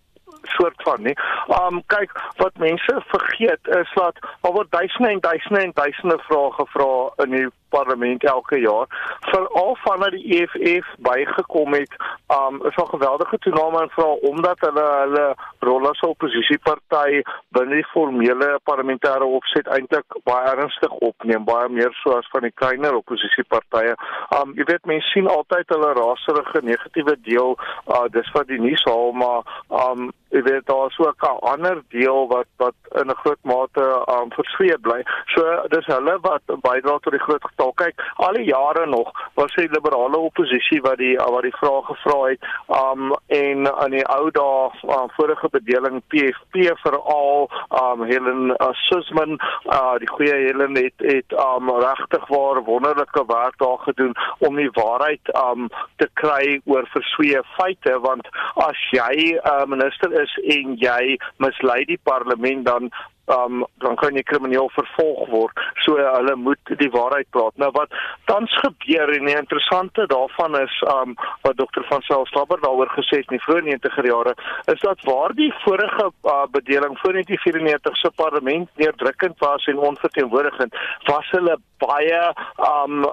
soort 0.43 0.81
van 0.83 1.01
nie. 1.03 1.13
Um 1.47 1.83
kyk 1.87 2.11
wat 2.37 2.57
mense 2.57 3.01
vergeet 3.07 3.67
is 3.67 3.91
dat 3.95 4.15
al 4.41 4.53
word 4.53 4.71
duisende 4.71 5.09
en 5.09 5.19
duisende 5.19 5.61
en 5.61 5.71
duisende 5.73 6.17
vrae 6.27 6.51
gevra 6.51 6.89
in 7.23 7.35
die 7.35 7.47
parlement 7.69 8.23
elke 8.23 8.59
jaar. 8.59 8.87
Veral 9.19 9.77
vanaf 9.81 10.13
die 10.13 10.23
EFF 10.37 10.87
bygekom 11.07 11.73
het 11.73 11.93
um 12.37 12.61
is 12.69 12.75
'n 12.75 12.93
geweldige 12.95 13.37
toename 13.37 13.81
in 13.81 13.89
vrae 13.89 14.19
omdat 14.31 14.59
hulle 14.59 14.87
hulle 15.03 15.35
rol 15.59 15.89
as 15.89 15.99
oppositieparty 15.99 17.21
binne 17.57 17.75
die 17.75 17.91
formele 17.93 18.59
parlementêre 18.69 19.25
opset 19.39 19.67
eintlik 19.67 20.07
baie 20.23 20.55
ernstig 20.55 20.93
opneem 21.09 21.43
baie 21.45 21.69
meer 21.69 21.93
so 22.03 22.17
as 22.17 22.29
van 22.31 22.41
die 22.41 22.55
kleiner 22.61 22.95
oppositiepartye. 22.95 23.95
Um 24.39 24.53
jy 24.55 24.63
weet 24.71 24.85
mense 24.85 25.07
sien 25.07 25.27
altyd 25.27 25.69
hulle 25.75 25.93
raserige 25.93 26.61
negatiewe 26.61 27.15
deel 27.29 27.57
uh 27.87 28.05
dis 28.11 28.31
wat 28.31 28.47
die 28.47 28.61
nuus 28.61 28.83
haal 28.85 29.11
maar 29.11 29.41
um 29.67 30.11
jy 30.29 30.41
weet 30.41 30.65
daar 30.65 30.93
ook 30.97 31.21
'n 31.21 31.32
ander 31.39 31.81
deel 31.89 32.27
wat 32.27 32.47
wat 32.57 32.75
in 33.01 33.09
'n 33.09 33.21
groot 33.23 33.43
mate 33.43 33.85
um 34.07 34.31
versweep 34.31 34.81
bly. 34.81 35.03
So 35.33 35.43
dis 35.67 35.85
hulle 35.85 36.17
wat 36.21 36.41
bydra 36.45 36.97
tot 36.99 37.11
die 37.11 37.25
groot 37.27 37.43
getal. 37.43 37.73
Kyk 37.73 38.01
al 38.15 38.33
die 38.33 38.45
jare 38.45 38.85
nog 38.85 39.11
was 39.33 39.55
die 39.55 39.69
liberale 39.69 40.17
oppositie 40.17 40.81
wat 40.81 40.97
die 40.97 41.15
wat 41.17 41.41
die 41.41 41.55
vrae 41.59 41.81
gevra 41.89 42.19
het 42.29 42.41
um 42.67 43.15
en 43.27 43.67
in 43.85 43.91
die 43.91 44.05
ou 44.05 44.31
dae 44.31 44.71
uh, 44.83 45.03
vorige 45.17 45.49
bedeling 45.49 46.01
PFP 46.07 46.77
veral 46.83 47.49
um 47.81 48.03
Helen 48.03 48.49
uh, 48.49 48.69
Susman 48.71 49.39
uh, 49.65 49.95
die 49.99 50.09
goeie 50.09 50.35
Helen 50.45 50.75
het 50.75 50.97
het 50.97 51.31
um 51.31 51.69
regtig 51.69 52.27
waar 52.27 52.63
wonderlike 52.63 53.25
werk 53.27 53.57
daar 53.57 53.79
gedoen 53.79 54.15
om 54.39 54.55
die 54.55 54.71
waarheid 54.71 55.33
um 55.45 55.69
te 55.97 56.09
kry 56.13 56.61
oor 56.65 56.87
versweë 56.95 57.43
feite. 57.57 57.99
Want 57.99 58.27
as 58.55 58.79
jy 58.91 59.39
uh, 59.39 59.65
minister 59.65 60.11
is 60.21 60.33
en 60.57 60.75
jy 60.81 61.17
mislei 61.37 61.83
die 61.85 61.99
parlement 62.03 62.65
dan 62.65 62.91
um, 63.25 63.63
dan 63.83 63.95
kan 63.95 64.15
jy 64.15 64.23
krimineel 64.27 64.69
vervolg 64.75 65.29
word. 65.31 65.61
So 65.85 65.97
uh, 65.99 66.09
hulle 66.17 66.35
moet 66.35 66.73
die 66.79 66.89
waarheid 66.91 67.29
praat. 67.35 67.55
Nou 67.61 67.69
wat 67.75 67.93
tans 68.31 68.51
gebeur 68.63 69.13
en 69.15 69.29
die 69.29 69.37
interessante 69.37 70.07
daarvan 70.11 70.59
is 70.59 70.75
um 70.95 71.15
wat 71.45 71.57
dokter 71.57 71.85
van 71.89 72.03
Selstapper 72.07 72.61
daaroor 72.63 72.91
gesê 72.97 73.21
het 73.21 73.31
in 73.31 73.37
die 73.37 73.45
vroeë 73.45 73.65
90er 73.69 74.09
jare 74.09 74.35
is 74.73 74.79
dat 74.83 75.03
waar 75.07 75.35
die 75.37 75.51
vorige 75.63 76.09
uh, 76.11 76.43
bedeling 76.51 76.97
voor 77.01 77.15
1994 77.19 77.97
se 77.97 78.11
parlement 78.15 78.69
neerdrukkend 78.75 79.39
was 79.39 79.65
en 79.65 79.77
onverteenwoordigend 79.77 80.75
was 81.09 81.29
hulle 81.35 81.57
baie 81.83 82.23
um 82.69 83.05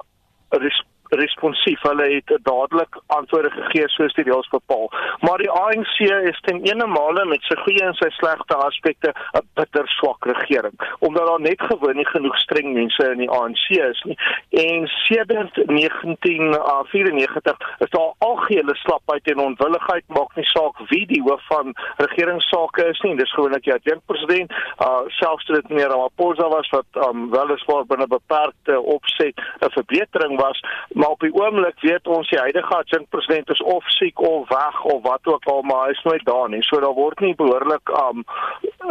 responsief. 1.11 1.83
Hulle 1.83 2.15
het 2.15 2.39
dadelik 2.43 2.97
antwoorde 3.07 3.51
gegee 3.51 3.89
soos 3.89 4.15
die 4.15 4.25
reëls 4.25 4.49
bepaal. 4.49 4.91
Maar 5.21 5.39
die 5.39 5.51
ANC 5.51 5.99
is 6.31 6.41
ten 6.47 6.63
eenemale 6.63 7.25
met 7.25 7.43
sy 7.49 7.57
goeie 7.63 7.85
en 7.85 7.95
sy 7.99 8.11
slegte 8.19 8.55
aspekte 8.57 9.13
'n 9.39 9.47
bitter 9.55 9.89
swak 9.89 10.25
regering, 10.25 10.77
omdat 10.99 11.27
daar 11.27 11.41
net 11.41 11.61
gewoon 11.63 11.97
nie 11.97 12.07
genoeg 12.07 12.39
streng 12.39 12.73
mense 12.73 13.11
in 13.13 13.19
die 13.19 13.31
ANC 13.31 13.69
is 13.71 14.03
nie. 14.03 14.19
En 14.51 14.87
sedert 14.87 15.55
1994 15.67 17.57
is 17.79 17.91
daar 17.91 18.13
algehele 18.19 18.75
slapheid 18.75 19.31
en 19.31 19.39
onwilligheid 19.39 20.05
maak 20.07 20.37
nie 20.37 20.45
saak 20.45 20.79
wie 20.89 21.07
die 21.07 21.23
hoof 21.23 21.47
van 21.47 21.75
regeringssake 21.97 22.85
is 22.89 23.01
nie. 23.01 23.17
Dis 23.17 23.33
gewoonlik 23.33 23.65
die 23.65 23.75
adjunkpresident, 23.75 24.51
uh 24.79 25.01
selfs 25.07 25.47
dit 25.47 25.69
meneer 25.69 25.89
Ramaphosa 25.89 26.49
was 26.49 26.69
wat 26.71 26.87
um, 27.07 27.31
weliswaar 27.31 27.87
binne 27.87 28.07
beperkte 28.07 28.81
opset 28.81 29.35
'n 29.61 29.71
verbetering 29.71 30.41
was 30.41 30.61
maar 31.01 31.09
op 31.17 31.21
die 31.21 31.33
oomblik 31.35 31.81
weet 31.81 32.07
ons 32.07 32.29
die 32.29 32.39
huidige 32.39 32.75
adjunkpresident 32.77 33.51
is 33.51 33.63
of 33.63 33.85
siek 33.89 34.21
of 34.21 34.49
weg 34.49 34.83
of 34.83 35.03
wat 35.03 35.27
ook 35.33 35.45
al 35.45 35.63
maar 35.63 35.87
hy 35.87 35.95
is 35.97 36.03
nooit 36.03 36.25
daar 36.25 36.49
nie. 36.53 36.63
So 36.63 36.81
daar 36.81 36.97
word 36.99 37.21
nie 37.25 37.35
behoorlik 37.35 37.93
um 38.03 38.25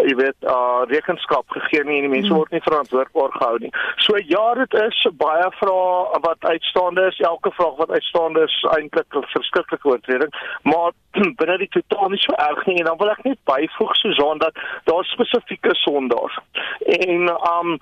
jy 0.08 0.16
weet 0.18 0.48
uh 0.54 0.82
rekenskap 0.90 1.46
gegee 1.58 1.84
nie 1.84 2.00
en 2.00 2.08
die 2.08 2.14
mense 2.16 2.32
hmm. 2.32 2.40
word 2.42 2.56
nie 2.56 2.64
verantwoordbaar 2.66 3.36
gehou 3.38 3.60
nie. 3.66 3.72
So 4.06 4.18
ja, 4.34 4.46
dit 4.62 4.74
is 4.82 5.04
baie 5.22 5.52
vrae 5.60 6.22
wat 6.26 6.50
uitstaande 6.54 7.06
is. 7.12 7.22
Elke 7.32 7.54
vraag 7.60 7.78
wat 7.84 7.94
uitstaande 7.94 8.48
is 8.48 8.58
eintlik 8.74 9.20
'n 9.22 9.30
verskriklike 9.36 9.94
oortreding, 9.94 10.34
maar 10.64 10.92
binne 11.40 11.58
die 11.62 11.70
totaal 11.74 12.10
nie 12.10 12.22
so 12.22 12.34
erg 12.38 12.66
nie 12.66 12.80
en 12.82 12.90
dan 12.90 12.98
wil 12.98 13.14
ek 13.14 13.24
net 13.26 13.40
byvoeg 13.50 13.96
Susan 14.02 14.42
dat 14.42 14.58
daar 14.90 15.06
spesifieke 15.14 15.76
sondaars 15.84 16.38
en 16.86 17.30
um 17.54 17.78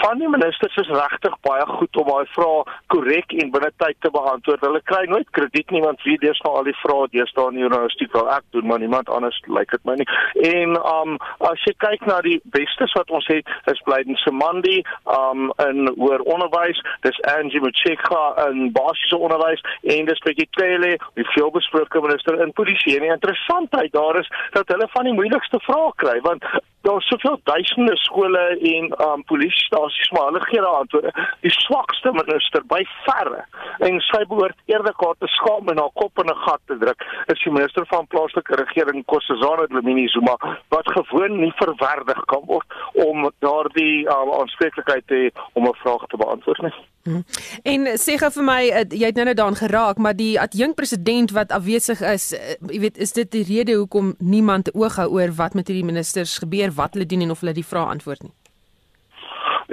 van 0.00 0.18
die 0.18 0.28
ministers 0.28 0.76
is 0.82 0.90
regtig 0.90 1.36
baie 1.46 1.66
goed 1.66 1.96
om 2.02 2.10
daai 2.10 2.26
vrae 2.34 2.62
korrek 2.92 3.34
en 3.42 3.52
binne 3.54 3.63
tyd 3.76 3.96
te 4.00 4.10
beantwoord. 4.10 4.60
Hulle 4.66 4.80
kry 4.90 5.04
nooit 5.10 5.30
krediet 5.36 5.70
nie 5.70 5.82
want 5.84 6.02
wie 6.06 6.16
deesdae 6.22 6.52
al 6.52 6.68
die 6.68 6.76
vrae 6.80 7.08
deesdae 7.12 7.52
in 7.52 7.60
die 7.60 7.66
universiteit 7.68 8.12
wil 8.16 8.30
ek 8.36 8.44
doen 8.56 8.66
maar 8.70 8.82
niemand 8.82 9.08
anders 9.08 9.40
lyk 9.46 9.56
like 9.58 9.76
dit 9.76 9.84
my 9.88 9.96
nie. 10.00 10.08
En 10.50 10.76
um 10.80 11.16
as 11.50 11.64
jy 11.68 11.74
kyk 11.84 12.06
na 12.10 12.20
die 12.26 12.40
bestes 12.56 12.92
wat 12.98 13.10
ons 13.10 13.26
het 13.32 13.48
is 13.72 13.82
Blyden 13.88 14.18
Semandi 14.22 14.82
um 15.18 15.50
in 15.66 15.88
hoër 15.96 16.26
onderwys, 16.36 16.80
dis 17.06 17.22
Angie 17.34 17.62
Motshekga 17.64 18.24
in 18.48 18.70
basiese 18.76 19.18
onderwys 19.18 19.64
en 19.96 20.10
dis 20.10 20.22
Bekkie 20.26 20.48
Cele, 20.58 20.94
die 21.18 21.28
veelbesproke 21.32 22.00
minister 22.04 22.40
in 22.42 22.52
polisie. 22.52 22.96
En 22.98 23.08
die 23.08 23.16
interessantheid 23.16 23.92
daar 23.92 24.20
is 24.20 24.30
dat 24.56 24.68
hulle 24.72 24.88
van 24.92 25.10
die 25.10 25.16
moeilikste 25.16 25.60
vrae 25.66 25.90
kry 26.00 26.20
want 26.24 26.44
daar 26.86 26.98
is 27.00 27.08
soveel 27.08 27.38
duisende 27.42 27.96
skole 27.96 28.44
en 28.74 28.84
um 29.06 29.24
polisiestasies 29.30 30.10
maar 30.10 30.26
hulle 30.28 30.42
gee 30.48 30.60
daai 30.64 30.80
antwoorde. 30.82 31.12
Die 31.46 31.54
swakste 31.56 32.12
minister 32.12 32.64
by 32.72 32.82
verre 33.06 33.42
en 33.88 34.00
sy 34.10 34.22
behoort 34.30 34.58
eerder 34.72 34.96
kaart 35.02 35.20
te 35.24 35.30
skaam 35.36 35.72
en 35.72 35.80
haar 35.82 35.94
kop 36.00 36.22
in 36.22 36.32
'n 36.32 36.42
gat 36.46 36.62
te 36.66 36.78
druk 36.84 37.06
is 37.32 37.44
die 37.44 37.52
minister 37.52 37.86
van 37.92 38.06
plaaslike 38.06 38.60
regering 38.62 39.04
Kossazana 39.04 39.66
Dlamini 39.66 40.08
Zuma 40.08 40.36
wat 40.68 40.92
gewoon 40.96 41.40
nie 41.40 41.52
verwerdig 41.56 42.24
kan 42.32 42.44
word 42.46 42.66
om 43.08 43.30
daardie 43.38 44.06
um, 44.16 44.32
aanspreeklikheid 44.40 45.06
te 45.06 45.30
om 45.52 45.66
'n 45.68 45.80
vraag 45.82 46.06
te 46.06 46.16
beantwoord 46.16 46.62
nie. 46.62 46.74
Hmm. 47.04 47.24
En 47.62 47.86
sê 48.00 48.14
gou 48.16 48.30
vir 48.32 48.44
my, 48.46 48.60
uh, 48.72 48.84
jy 48.88 49.10
het 49.10 49.18
nou 49.18 49.26
net 49.28 49.36
daaraan 49.36 49.58
geraak, 49.60 49.98
maar 50.00 50.16
die 50.16 50.40
adjunk 50.40 50.78
president 50.78 51.34
wat 51.36 51.52
afwesig 51.52 52.00
is, 52.00 52.30
uh, 52.32 52.54
jy 52.72 52.80
weet, 52.80 52.96
is 52.96 53.12
dit 53.12 53.28
die 53.30 53.44
rede 53.44 53.74
hoekom 53.76 54.14
niemand 54.18 54.70
oog 54.72 54.96
hou 54.96 55.10
oor 55.18 55.34
wat 55.36 55.52
met 55.54 55.68
hierdie 55.68 55.84
ministers 55.84 56.38
gebeur, 56.40 56.72
wat 56.74 56.94
hulle 56.94 57.06
doen 57.06 57.20
en 57.26 57.30
of 57.30 57.40
hulle 57.40 57.54
die 57.56 57.66
vrae 57.66 57.86
antwoord 57.96 58.22
nie? 58.22 58.34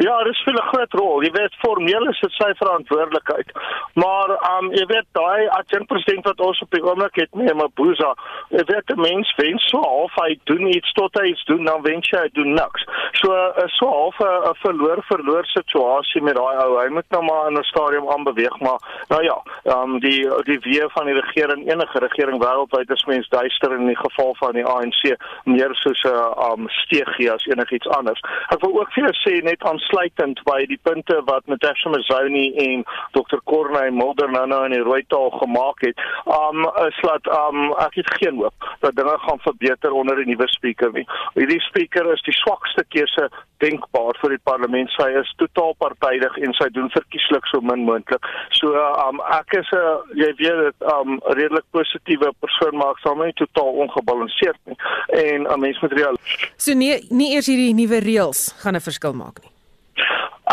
Ja, 0.01 0.23
dit 0.23 0.35
speel 0.35 0.53
'n 0.53 0.71
groot 0.71 0.93
rol. 0.93 1.23
Jy 1.23 1.31
weet 1.31 1.55
formeel 1.55 2.07
is 2.09 2.19
dit 2.19 2.31
sy 2.31 2.53
verantwoordelikheid. 2.57 3.49
Maar 3.93 4.29
um 4.53 4.73
jy 4.73 4.85
weet 4.85 5.05
daai 5.11 5.47
adjunkt 5.47 5.87
president 5.87 6.25
wat 6.25 6.39
ons 6.39 6.61
op 6.61 6.71
die 6.71 6.83
oomblik 6.83 7.15
het, 7.15 7.33
nee, 7.33 7.53
Mabuza, 7.53 8.13
jy 8.49 8.63
weet 8.65 8.87
die 8.87 8.95
mens 8.95 9.33
wens 9.35 9.67
so 9.69 9.77
half 9.77 10.15
hy 10.15 10.39
doen 10.43 10.67
iets 10.67 10.91
tot 10.91 11.19
hy 11.19 11.25
iets 11.25 11.43
doen, 11.45 11.65
dan 11.65 11.81
wens 11.81 12.09
hy 12.09 12.29
doen 12.33 12.53
niks. 12.53 12.85
So 13.11 13.33
is 13.65 13.77
so 13.77 13.87
half 13.87 14.19
'n 14.19 14.55
verloor 14.63 15.03
verloor 15.03 15.45
situasie 15.45 16.21
met 16.21 16.35
daai 16.35 16.57
ou. 16.63 16.79
Hy 16.79 16.89
moet 16.89 17.09
nou 17.09 17.23
maar 17.23 17.47
in 17.47 17.57
'n 17.57 17.63
stadium 17.63 18.09
aanbeweeg, 18.09 18.59
maar 18.59 18.79
nou 19.07 19.23
ja, 19.23 19.37
um 19.65 19.99
die 19.99 20.29
die 20.43 20.59
weer 20.59 20.89
van 20.89 21.05
die 21.05 21.19
regering, 21.21 21.71
enige 21.71 21.99
regering 21.99 22.43
wêreldwyd 22.43 22.89
is 22.89 23.05
mens 23.05 23.27
duister 23.29 23.71
in 23.71 23.85
die 23.85 23.97
geval 23.97 24.35
van 24.39 24.53
die 24.53 24.65
ANC 24.65 25.15
meer 25.43 25.75
soos 25.75 26.03
'n 26.03 26.51
um 26.51 26.69
steegie 26.69 27.31
as 27.31 27.45
enigiets 27.45 27.87
anders. 27.87 28.21
Ek 28.49 28.61
wil 28.61 28.79
ook 28.79 28.93
vir 28.93 29.03
jou 29.03 29.13
sê 29.13 29.43
net 29.43 29.63
aan 29.63 29.79
aansluitend 29.91 30.39
by 30.45 30.65
die 30.69 30.79
punte 30.83 31.21
wat 31.27 31.47
Natasha 31.47 31.89
Mazoni 31.89 32.53
en 32.55 32.83
Dr. 33.13 33.41
Corney 33.45 33.91
Mulder 33.91 34.31
nou 34.31 34.47
nou 34.47 34.65
in 34.65 34.71
die 34.71 34.83
rooi 34.83 35.03
taal 35.07 35.29
gemaak 35.31 35.81
het. 35.81 35.97
Um 36.25 36.65
is 36.87 36.97
dat 37.01 37.27
um 37.27 37.73
ek 37.79 37.95
het 37.99 38.09
geen 38.19 38.37
hoop 38.39 38.53
dat 38.79 38.95
dinge 38.95 39.17
gaan 39.19 39.39
verbeter 39.39 39.91
onder 39.91 40.15
die 40.15 40.25
nuwe 40.31 40.47
spreker 40.47 40.91
nie. 40.93 41.05
Hierdie 41.35 41.59
spreker 41.67 42.11
is 42.13 42.23
die 42.23 42.35
swakste 42.35 42.85
keuse 42.89 43.29
denkbaar 43.59 44.17
vir 44.21 44.35
die 44.35 44.43
parlement. 44.43 44.89
Sy 44.95 45.11
is 45.19 45.33
totaal 45.37 45.75
partydig 45.77 46.37
en 46.41 46.55
sy 46.57 46.69
doen 46.73 46.89
verkieslik 46.95 47.47
so 47.51 47.61
min 47.61 47.85
moontlik. 47.85 48.27
So 48.57 48.73
um 49.07 49.21
ek 49.31 49.59
is 49.59 49.71
'n 49.71 49.77
uh, 49.77 49.99
jy 50.15 50.31
weet 50.39 50.59
dit 50.65 50.89
um 50.95 51.19
redelik 51.35 51.67
positiewe 51.71 52.31
persoon 52.39 52.77
maar 52.77 52.95
ek 52.95 53.03
sal 53.03 53.15
my 53.15 53.31
totaal 53.35 53.73
ongebalanseerd 53.85 54.59
nie. 54.65 54.77
En 55.25 55.47
'n 55.47 55.59
mens 55.59 55.79
moet 55.81 55.91
reël. 55.93 56.17
So 56.57 56.73
nee, 56.73 57.01
nie 57.09 57.33
eers 57.35 57.47
hierdie 57.47 57.73
nuwe 57.73 57.99
reëls 57.99 58.53
gaan 58.63 58.75
'n 58.75 58.87
verskil 58.89 59.13
maak 59.13 59.41
nie. 59.41 59.51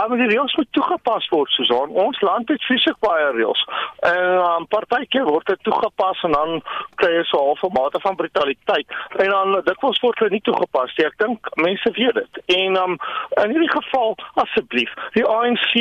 Maar 0.09 0.17
die 0.17 0.29
reëls 0.29 0.55
moet 0.55 0.69
toegepas 0.71 1.29
word, 1.29 1.51
Susan. 1.51 1.89
Ons 1.89 2.21
land 2.21 2.49
het 2.49 2.65
fisiek 2.65 2.97
baie 3.05 3.31
reëls. 3.35 3.65
En 4.07 4.21
'n 4.21 4.61
um, 4.61 4.67
partykeer 4.67 5.25
word 5.25 5.47
dit 5.47 5.63
toegepas 5.63 6.23
en 6.23 6.33
dan 6.33 6.63
kry 6.95 7.11
jy 7.17 7.25
so 7.25 7.39
'n 7.39 7.47
halfe 7.47 7.69
mate 7.73 8.01
van 8.01 8.17
brutaliteit. 8.17 8.87
En 9.17 9.29
dan 9.29 9.61
dikwels 9.65 10.01
word 10.01 10.19
dit 10.19 10.31
nie 10.31 10.41
toegepas 10.41 10.95
nie. 10.97 11.07
Ek 11.07 11.19
dink 11.19 11.49
mense 11.55 11.91
weet 11.91 12.15
dit. 12.15 12.33
En 12.47 12.77
um, 12.77 12.97
in 13.43 13.51
hierdie 13.51 13.75
geval, 13.81 14.17
asseblief, 14.35 14.93
die 15.13 15.27
ANC 15.27 15.73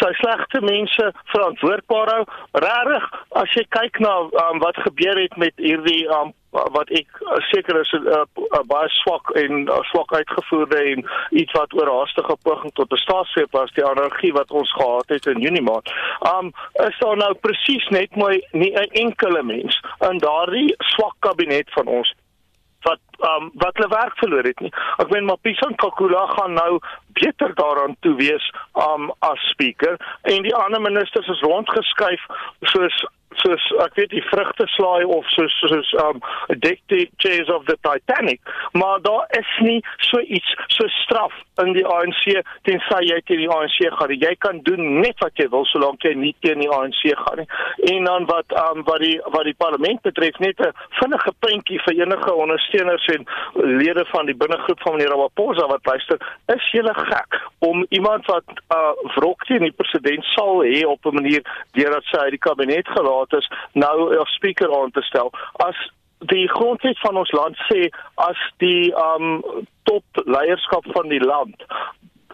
sy 0.00 0.12
slegte 0.12 0.60
mense 0.60 1.12
verantwoordbaar 1.24 2.08
hou. 2.14 2.24
Regtig, 2.52 3.10
as 3.30 3.50
jy 3.52 3.66
kyk 3.68 3.98
na 3.98 4.14
um, 4.18 4.58
wat 4.58 4.76
gebeur 4.76 5.20
het 5.20 5.36
met 5.36 5.52
hierdie 5.56 6.08
um, 6.08 6.32
wat 6.54 6.90
ek 6.94 7.20
uh, 7.20 7.40
seker 7.50 7.80
is 7.80 7.92
'n 7.92 8.06
uh, 8.06 8.24
uh, 8.38 8.62
baie 8.70 8.88
swak 8.88 9.30
en 9.42 9.66
uh, 9.68 9.80
swak 9.90 10.14
uitgevoerde 10.14 10.78
en 10.92 11.04
iets 11.30 11.52
wat 11.52 11.74
oorhaastige 11.74 12.36
poging 12.42 12.72
tot 12.72 12.92
'n 12.92 13.02
staatsgreep 13.06 13.52
was 13.52 13.72
die 13.72 13.84
anargie 13.84 14.32
wat 14.32 14.50
ons 14.50 14.72
gehad 14.72 15.08
het 15.08 15.26
in 15.26 15.40
Junie 15.40 15.62
maand. 15.62 15.92
Um 16.34 16.52
is 16.72 16.98
daar 16.98 17.16
nou 17.16 17.34
presies 17.34 17.88
net 17.88 18.16
my 18.16 18.42
nie 18.52 18.72
'n 18.72 18.90
enkele 19.04 19.42
mens 19.42 19.80
in 20.10 20.18
daardie 20.18 20.74
swak 20.78 21.16
kabinet 21.18 21.70
van 21.70 21.86
ons 21.86 22.14
wat 22.82 23.00
um 23.18 23.50
wat 23.54 23.76
hulle 23.76 23.88
werk 23.88 24.18
verloor 24.18 24.44
het 24.44 24.60
nie. 24.60 24.72
Ek 24.96 25.10
meen 25.10 25.24
Mapisa 25.24 25.68
Nkakula 25.68 26.26
gaan 26.26 26.52
nou 26.52 26.78
beter 27.20 27.54
daaraan 27.54 27.96
toe 28.00 28.14
wees 28.14 28.52
um 28.74 29.12
as 29.18 29.40
speaker 29.50 29.96
en 30.22 30.42
die 30.42 30.54
ander 30.54 30.80
ministers 30.80 31.28
is 31.28 31.40
rondgeskuif 31.40 32.26
soos 32.60 33.04
soos 33.42 33.64
ek 33.86 33.94
weet 33.94 34.10
die 34.10 34.24
vrugte 34.30 34.66
slaai 34.76 35.04
of 35.04 35.28
soos 35.36 35.54
soos 35.60 35.92
um 36.04 36.20
the 36.48 36.76
chairs 37.18 37.48
of 37.48 37.64
the 37.66 37.76
Titanic 37.82 38.40
maar 38.72 39.00
daar 39.00 39.26
is 39.38 39.50
nie 39.60 39.80
so 39.98 40.20
iets 40.20 40.54
so 40.66 40.88
straf 40.88 41.32
in 41.62 41.72
die 41.76 41.84
ANC 41.86 42.24
tensy 42.66 43.00
jy 43.06 43.20
teen 43.28 43.42
die 43.44 43.50
ANC 43.50 43.78
gaan 43.98 44.14
jy 44.18 44.32
kan 44.42 44.60
doen 44.66 45.00
net 45.02 45.20
wat 45.22 45.38
jy 45.38 45.46
wil 45.52 45.66
solank 45.70 46.02
jy 46.06 46.14
nie 46.18 46.32
teen 46.44 46.62
die 46.62 46.70
ANC 46.70 47.02
gaan 47.20 47.42
nie. 47.42 47.48
En 47.94 48.08
dan 48.08 48.26
wat 48.30 48.54
um 48.58 48.82
wat 48.88 49.02
die 49.04 49.16
wat 49.34 49.46
die 49.48 49.56
parlement 49.62 50.02
betref 50.02 50.38
net 50.42 50.60
'n 50.60 50.72
vinnige 51.00 51.32
prentjie 51.40 51.80
vir 51.86 51.94
enige 52.02 52.32
ondersteuners 52.34 53.06
en 53.14 53.26
lede 53.54 54.04
van 54.12 54.26
die 54.26 54.36
binnegroep 54.42 54.80
van 54.80 54.96
meneer 54.96 55.10
Ramaphosa 55.10 55.66
wat 55.66 55.86
luister 55.86 56.18
is 56.54 56.70
jy 56.72 56.82
gek 56.82 57.40
om 57.58 57.86
iemand 57.88 58.26
wat 58.26 58.44
uh 58.74 58.92
wrok 59.16 59.44
teen 59.44 59.62
die 59.62 59.72
president 59.72 60.24
sal 60.34 60.62
hê 60.64 60.84
op 60.86 61.06
'n 61.06 61.14
manier 61.14 61.42
deurdat 61.72 62.04
sy 62.04 62.16
uit 62.16 62.36
die 62.36 62.46
kabinet 62.48 62.88
gelaat 62.88 63.23
is 63.32 63.48
nou 63.72 64.20
as 64.20 64.34
speaker 64.34 64.80
aan 64.80 64.90
te 64.90 65.02
stel. 65.02 65.32
As 65.64 65.76
die 66.18 66.48
grondwet 66.48 66.98
van 66.98 67.16
ons 67.16 67.32
land 67.32 67.56
sê 67.68 67.88
as 68.14 68.40
die 68.58 68.92
um 68.96 69.42
top 69.82 70.04
leierskap 70.24 70.86
van 70.92 71.08
die 71.08 71.20
land 71.20 71.64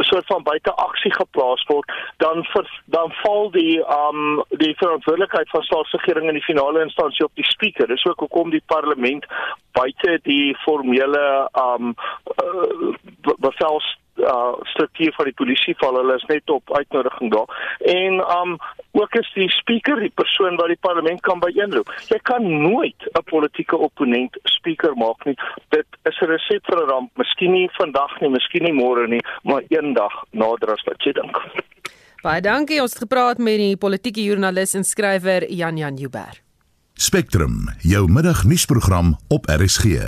soort 0.05 0.27
van 0.27 0.43
buite 0.43 0.73
aksie 0.75 1.13
geplaas 1.13 1.65
word 1.69 1.91
dan 2.17 2.45
ver, 2.45 2.69
dan 2.85 3.13
val 3.23 3.51
die 3.51 3.81
um 3.85 4.43
die 4.63 4.73
verantwoordelikheid 4.81 5.51
van 5.51 5.63
staatsregering 5.63 6.29
in 6.29 6.39
die 6.39 6.47
finale 6.47 6.83
instansie 6.83 7.25
op 7.25 7.35
die 7.35 7.45
speaker. 7.45 7.87
Dis 7.87 8.07
ook 8.07 8.21
hoekom 8.25 8.51
die 8.51 8.63
parlement 8.67 9.27
buite 9.77 10.19
die 10.23 10.57
formele 10.65 11.25
um 11.53 11.95
uh, 12.45 12.95
bevels 13.45 13.97
uh 14.21 14.53
struktuur 14.73 15.13
van 15.17 15.25
die 15.31 15.35
polisie 15.35 15.75
val 15.81 15.97
hulle 16.01 16.17
is 16.17 16.27
net 16.29 16.51
op 16.51 16.77
uitnodiging 16.77 17.33
daar. 17.33 17.49
En 17.81 18.21
um 18.39 18.57
ook 18.93 19.15
is 19.15 19.31
die 19.35 19.49
speaker 19.51 20.01
die 20.01 20.13
persoon 20.15 20.57
wat 20.57 20.73
die 20.73 20.81
parlement 20.81 21.21
kan 21.21 21.41
byeenroep 21.41 21.91
jy 22.09 22.19
kan 22.23 22.47
nooit 22.63 23.09
'n 23.13 23.25
politieke 23.25 23.77
opponent 23.77 24.39
speaker 24.45 24.97
maak 24.97 25.25
nie. 25.25 25.37
Dit 25.69 25.87
is 26.05 26.21
'n 26.21 26.27
resept 26.27 26.67
vir 26.67 26.83
'n 26.83 26.91
ramp. 26.91 27.11
Miskien 27.17 27.53
nie 27.53 27.69
vandag 27.73 28.21
nie 28.21 28.31
miskien 28.31 28.63
nie 28.63 28.77
môre 28.83 29.09
nie 29.09 29.25
maar 29.43 29.63
eendag 29.69 30.25
nader 30.31 30.73
as 30.73 30.83
wat 30.85 31.03
jy 31.03 31.13
dink. 31.13 31.37
Baie 32.23 32.41
dankie. 32.41 32.81
Ons 32.83 32.93
het 32.93 33.03
gepraat 33.03 33.39
met 33.39 33.57
die 33.57 33.77
politieke 33.77 34.23
joernalis 34.23 34.75
en 34.75 34.85
skrywer 34.85 35.51
Jan 35.51 35.77
Jan 35.77 35.97
Jubber 35.97 36.41
Spectrum 37.01 37.71
jou 37.81 38.11
middagnuusprogram 38.13 39.17
op 39.29 39.47
RSG 39.49 40.05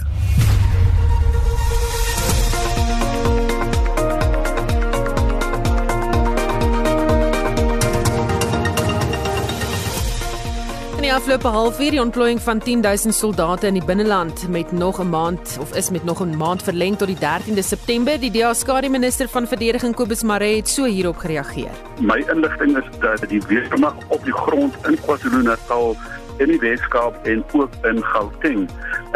die 11.12 11.20
afgelope 11.20 11.50
halfuur 11.52 11.90
die 11.92 12.00
ontplooiing 12.00 12.38
van 12.40 12.60
10000 12.64 13.12
soldate 13.12 13.66
in 13.68 13.76
die 13.76 13.84
binneland 13.84 14.46
met 14.48 14.70
nog 14.72 15.00
'n 15.00 15.08
maand 15.08 15.58
of 15.60 15.74
is 15.76 15.90
met 15.90 16.04
nog 16.04 16.22
'n 16.22 16.36
maand 16.36 16.62
verleng 16.62 16.96
tot 16.96 17.08
die 17.08 17.16
13de 17.16 17.62
September. 17.62 18.20
Die 18.20 18.30
DA-skare 18.30 18.88
minister 18.88 19.28
van 19.28 19.46
verdediging 19.46 19.94
Kobus 19.94 20.22
Maree 20.22 20.56
het 20.56 20.68
so 20.68 20.84
hierop 20.84 21.16
gereageer. 21.16 21.70
My 22.00 22.24
inligting 22.32 22.76
is 22.78 22.84
dat 23.00 23.28
die 23.28 23.42
weermag 23.48 23.94
op 24.08 24.24
die 24.24 24.32
grond 24.32 24.74
in 24.86 24.98
KwaZulu-Natal 25.00 25.96
in 26.38 26.52
die 26.52 26.60
Weskaap 26.62 27.26
en 27.26 27.44
ook 27.52 27.74
in 27.88 28.00
Gauteng 28.04 28.68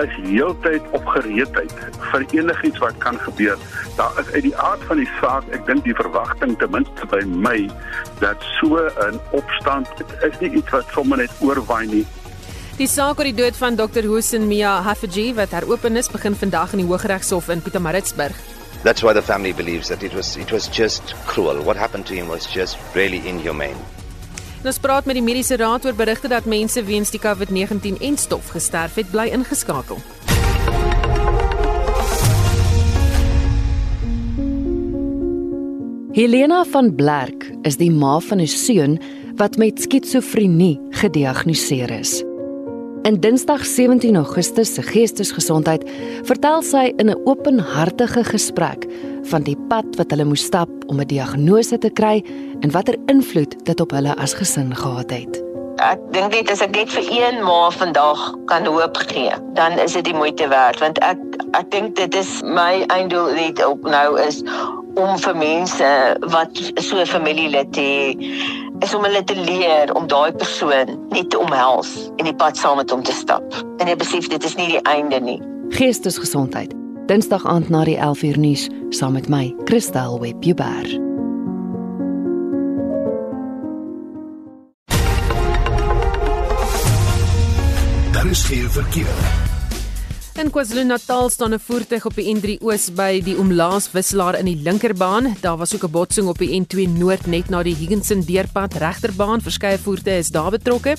is 0.03 0.17
heeltyd 0.23 0.83
op 0.97 1.07
gereedheid 1.07 1.73
vir 2.11 2.27
enigiets 2.37 2.83
wat 2.83 2.99
kan 2.99 3.19
gebeur. 3.21 3.57
Daar 3.97 4.13
is 4.21 4.31
uit 4.35 4.43
die 4.43 4.57
aard 4.57 4.83
van 4.89 5.01
die 5.01 5.09
saak, 5.21 5.49
ek 5.57 5.65
dink 5.67 5.85
die 5.85 5.97
verwagting 5.97 6.57
ten 6.61 6.71
minste 6.75 7.09
by 7.13 7.23
my 7.25 7.57
dat 8.21 8.43
so 8.59 8.77
'n 8.77 9.21
opstand 9.31 9.89
is 10.23 10.39
nie 10.41 10.51
iets 10.61 10.71
wat 10.71 10.87
sommer 10.93 11.19
net 11.19 11.33
oorwaai 11.41 11.87
nie. 11.87 12.07
Die 12.77 12.89
saak 12.89 13.19
oor 13.19 13.25
die 13.25 13.33
dood 13.33 13.57
van 13.57 13.77
Dr. 13.77 14.05
Hussein 14.05 14.49
Mia 14.49 14.83
Hafaji 14.83 15.35
wat 15.35 15.51
heropen 15.51 15.97
is, 15.97 16.11
begin 16.13 16.35
vandag 16.37 16.73
in 16.73 16.79
die 16.79 16.87
Hooggeregshof 16.87 17.49
in 17.49 17.63
Pietermaritzburg. 17.63 18.37
That's 18.83 19.03
why 19.03 19.15
the 19.15 19.23
family 19.23 19.53
believes 19.53 19.89
that 19.89 20.03
it 20.03 20.13
was 20.13 20.37
it 20.37 20.53
was 20.53 20.69
just 20.69 21.15
cruel. 21.27 21.65
What 21.65 21.77
happened 21.77 22.07
to 22.07 22.15
him 22.15 22.29
was 22.29 22.47
just 22.47 22.77
really 22.95 23.23
inhumane. 23.25 23.96
Ons 24.67 24.81
praat 24.83 25.07
met 25.07 25.15
die 25.15 25.23
mediese 25.23 25.55
raad 25.61 25.85
oor 25.87 25.95
berigte 25.95 26.27
dat 26.27 26.47
mense 26.51 26.83
weens 26.83 27.13
die 27.15 27.21
COVID-19 27.23 28.01
en 28.03 28.17
stof 28.19 28.49
gesterf 28.51 28.97
het, 28.99 29.07
bly 29.13 29.29
ingeskakel. 29.31 30.01
Helena 36.17 36.65
van 36.73 36.91
Blerk 36.99 37.47
is 37.69 37.79
die 37.79 37.93
ma 37.95 38.19
van 38.19 38.41
'n 38.43 38.51
seun 38.51 38.99
wat 39.39 39.57
met 39.57 39.79
skitsofrenie 39.81 40.81
gediagnoseer 40.91 41.91
is. 41.91 42.25
In 43.07 43.21
Dinsdag 43.21 43.65
17 43.65 44.17
Augustus 44.17 44.75
se 44.75 44.83
Geestesgesondheid 44.83 45.85
vertel 46.25 46.63
sy 46.63 46.93
in 46.97 47.11
'n 47.11 47.21
openhartige 47.25 48.25
gesprek 48.25 48.87
van 49.31 49.43
die 49.47 49.57
pad 49.71 49.97
wat 49.99 50.11
hulle 50.15 50.25
moes 50.25 50.45
stap 50.45 50.71
om 50.87 51.01
'n 51.01 51.07
diagnose 51.07 51.79
te 51.79 51.91
kry 51.91 52.25
en 52.61 52.71
watter 52.71 52.97
invloed 53.07 53.57
dit 53.65 53.81
op 53.81 53.91
hulle 53.91 54.17
as 54.17 54.35
gesin 54.35 54.75
gehad 54.75 55.11
het. 55.11 55.43
Ek 55.77 56.01
dink 56.11 56.33
net 56.33 56.51
as 56.51 56.61
ek 56.61 56.73
net 56.75 56.91
vir 56.91 57.05
een 57.11 57.43
ma 57.45 57.71
vandag 57.71 58.35
kan 58.45 58.65
hoop 58.67 58.97
gee, 58.97 59.33
dan 59.55 59.79
is 59.79 59.93
dit 59.93 60.05
die 60.05 60.15
moeite 60.15 60.49
werd 60.49 60.79
want 60.81 60.99
ek 60.99 61.19
ek 61.53 61.71
dink 61.71 61.97
dit 61.97 62.15
is 62.15 62.43
my 62.43 62.85
einddoel 62.89 63.35
net 63.35 63.65
op 63.67 63.85
nou 63.85 64.21
is 64.21 64.43
om 64.97 65.19
vir 65.19 65.37
mense 65.37 66.17
wat 66.33 66.51
so 66.81 66.97
'n 66.97 67.07
familielid 67.07 67.77
het 67.77 68.17
is 68.81 68.95
om 68.95 69.05
hulle 69.05 69.25
te 69.25 69.37
leer 69.37 69.95
om 69.95 70.07
daai 70.07 70.33
persoon 70.33 70.97
net 71.11 71.31
te 71.31 71.39
omhels 71.39 72.11
en 72.17 72.25
die 72.25 72.35
pad 72.35 72.57
saam 72.57 72.77
met 72.77 72.91
hom 72.91 73.03
te 73.03 73.13
stap. 73.13 73.45
En 73.79 73.89
jy 73.89 73.97
besef 73.97 74.29
dit 74.29 74.45
is 74.45 74.57
nie 74.57 74.69
die 74.69 74.83
einde 74.83 75.21
nie. 75.21 75.43
Geestesgesondheid. 75.71 76.86
Dinsdag 77.07 77.45
aand 77.47 77.69
na 77.71 77.85
die 77.87 77.95
11uur 78.03 78.39
nuus 78.43 78.65
saam 78.91 79.13
met 79.15 79.29
my, 79.31 79.55
Christel 79.65 80.19
Webber. 80.21 80.87
Daar 88.13 88.27
is 88.27 88.43
geen 88.43 88.71
verkeer. 88.71 89.36
In 90.37 90.51
KwaZulu-Natal 90.53 91.31
staan 91.31 91.55
'n 91.55 91.59
voertuig 91.59 92.05
op 92.05 92.15
die 92.15 92.29
N3 92.37 92.61
Oos 92.61 92.93
by 92.93 93.23
die 93.25 93.39
Omlaas 93.39 93.91
wisselaar 93.93 94.39
in 94.39 94.45
die 94.45 94.61
linkerbaan. 94.63 95.37
Daar 95.41 95.57
was 95.57 95.75
ook 95.75 95.85
'n 95.85 95.91
botsing 95.91 96.29
op 96.29 96.39
die 96.39 96.61
N2 96.61 96.89
Noord 96.89 97.27
net 97.27 97.49
na 97.49 97.63
die 97.63 97.75
Higginson 97.75 98.21
deurpad 98.21 98.75
regterbaan. 98.75 99.41
Verskeie 99.41 99.79
voertuie 99.79 100.19
is 100.19 100.29
daar 100.29 100.51
betrokke. 100.51 100.97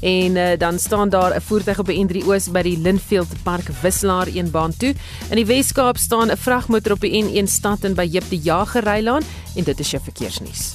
En 0.00 0.36
uh, 0.36 0.58
dan 0.58 0.78
staan 0.78 1.08
daar 1.08 1.34
'n 1.34 1.40
voertuig 1.40 1.78
op 1.78 1.86
die 1.86 2.04
N3 2.04 2.26
Oos 2.26 2.50
by 2.50 2.62
die 2.62 2.78
Linfield 2.78 3.42
Park 3.42 3.68
wisselaar 3.82 4.26
een 4.26 4.50
baan 4.50 4.76
toe. 4.76 4.94
In 5.30 5.36
die 5.36 5.46
Wes-Kaap 5.46 5.96
staan 5.96 6.30
'n 6.30 6.36
vragmotor 6.36 6.92
op 6.92 7.00
die 7.00 7.24
N1 7.24 7.46
stad 7.48 7.84
in 7.84 7.94
by 7.94 8.08
Jip 8.10 8.24
die 8.28 8.40
Jager 8.40 8.84
Rylaan 8.84 9.22
en 9.56 9.64
dit 9.64 9.80
is 9.80 9.90
jou 9.90 10.02
verkeersnuus. 10.02 10.74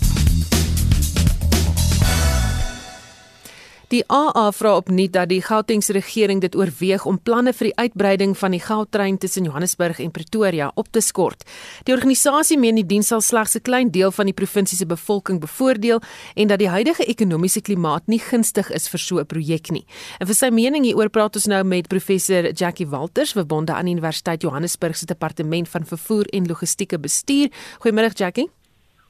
Die 3.92 4.06
AA 4.08 4.46
vra 4.56 4.78
opnuut 4.80 5.12
dat 5.12 5.28
die 5.28 5.42
Gautengse 5.44 5.92
regering 5.92 6.40
dit 6.40 6.54
oorweeg 6.56 7.04
om 7.10 7.18
planne 7.20 7.52
vir 7.52 7.68
die 7.68 7.74
uitbreiding 7.76 8.38
van 8.40 8.54
die 8.56 8.62
goudtrein 8.64 9.18
tussen 9.20 9.50
Johannesburg 9.50 10.00
en 10.00 10.14
Pretoria 10.16 10.70
op 10.80 10.88
te 10.96 11.02
skort. 11.04 11.44
Die 11.84 11.92
organisasie 11.92 12.56
meen 12.56 12.80
die 12.80 12.86
diens 12.88 13.12
sal 13.12 13.20
slegs 13.20 13.58
'n 13.58 13.62
klein 13.68 13.92
deel 13.92 14.12
van 14.12 14.32
die 14.32 14.34
provinsie 14.34 14.78
se 14.78 14.86
bevolking 14.86 15.42
bevoordeel 15.42 16.00
en 16.36 16.48
dat 16.48 16.60
die 16.60 16.70
huidige 16.70 17.04
ekonomiese 17.04 17.62
klimaat 17.62 18.08
nie 18.08 18.20
gunstig 18.20 18.72
is 18.72 18.88
vir 18.88 19.00
so 19.00 19.20
'n 19.20 19.26
projek 19.26 19.72
nie. 19.72 19.86
En 20.20 20.28
vir 20.28 20.36
sy 20.36 20.50
mening 20.50 20.86
hieroor 20.86 21.10
praat 21.10 21.36
ons 21.36 21.48
nou 21.48 21.64
met 21.64 21.88
professor 21.88 22.54
Jackie 22.54 22.88
Walters, 22.88 23.34
verbonde 23.34 23.74
aan 23.74 23.88
Universiteit 23.88 24.42
Johannesburg 24.42 24.96
se 24.96 25.06
departement 25.06 25.68
van 25.68 25.86
vervoer 25.86 26.26
en 26.32 26.48
logistieke 26.48 26.98
bestuur. 26.98 27.50
Goeiemôre 27.80 28.14
Jackie. 28.14 28.61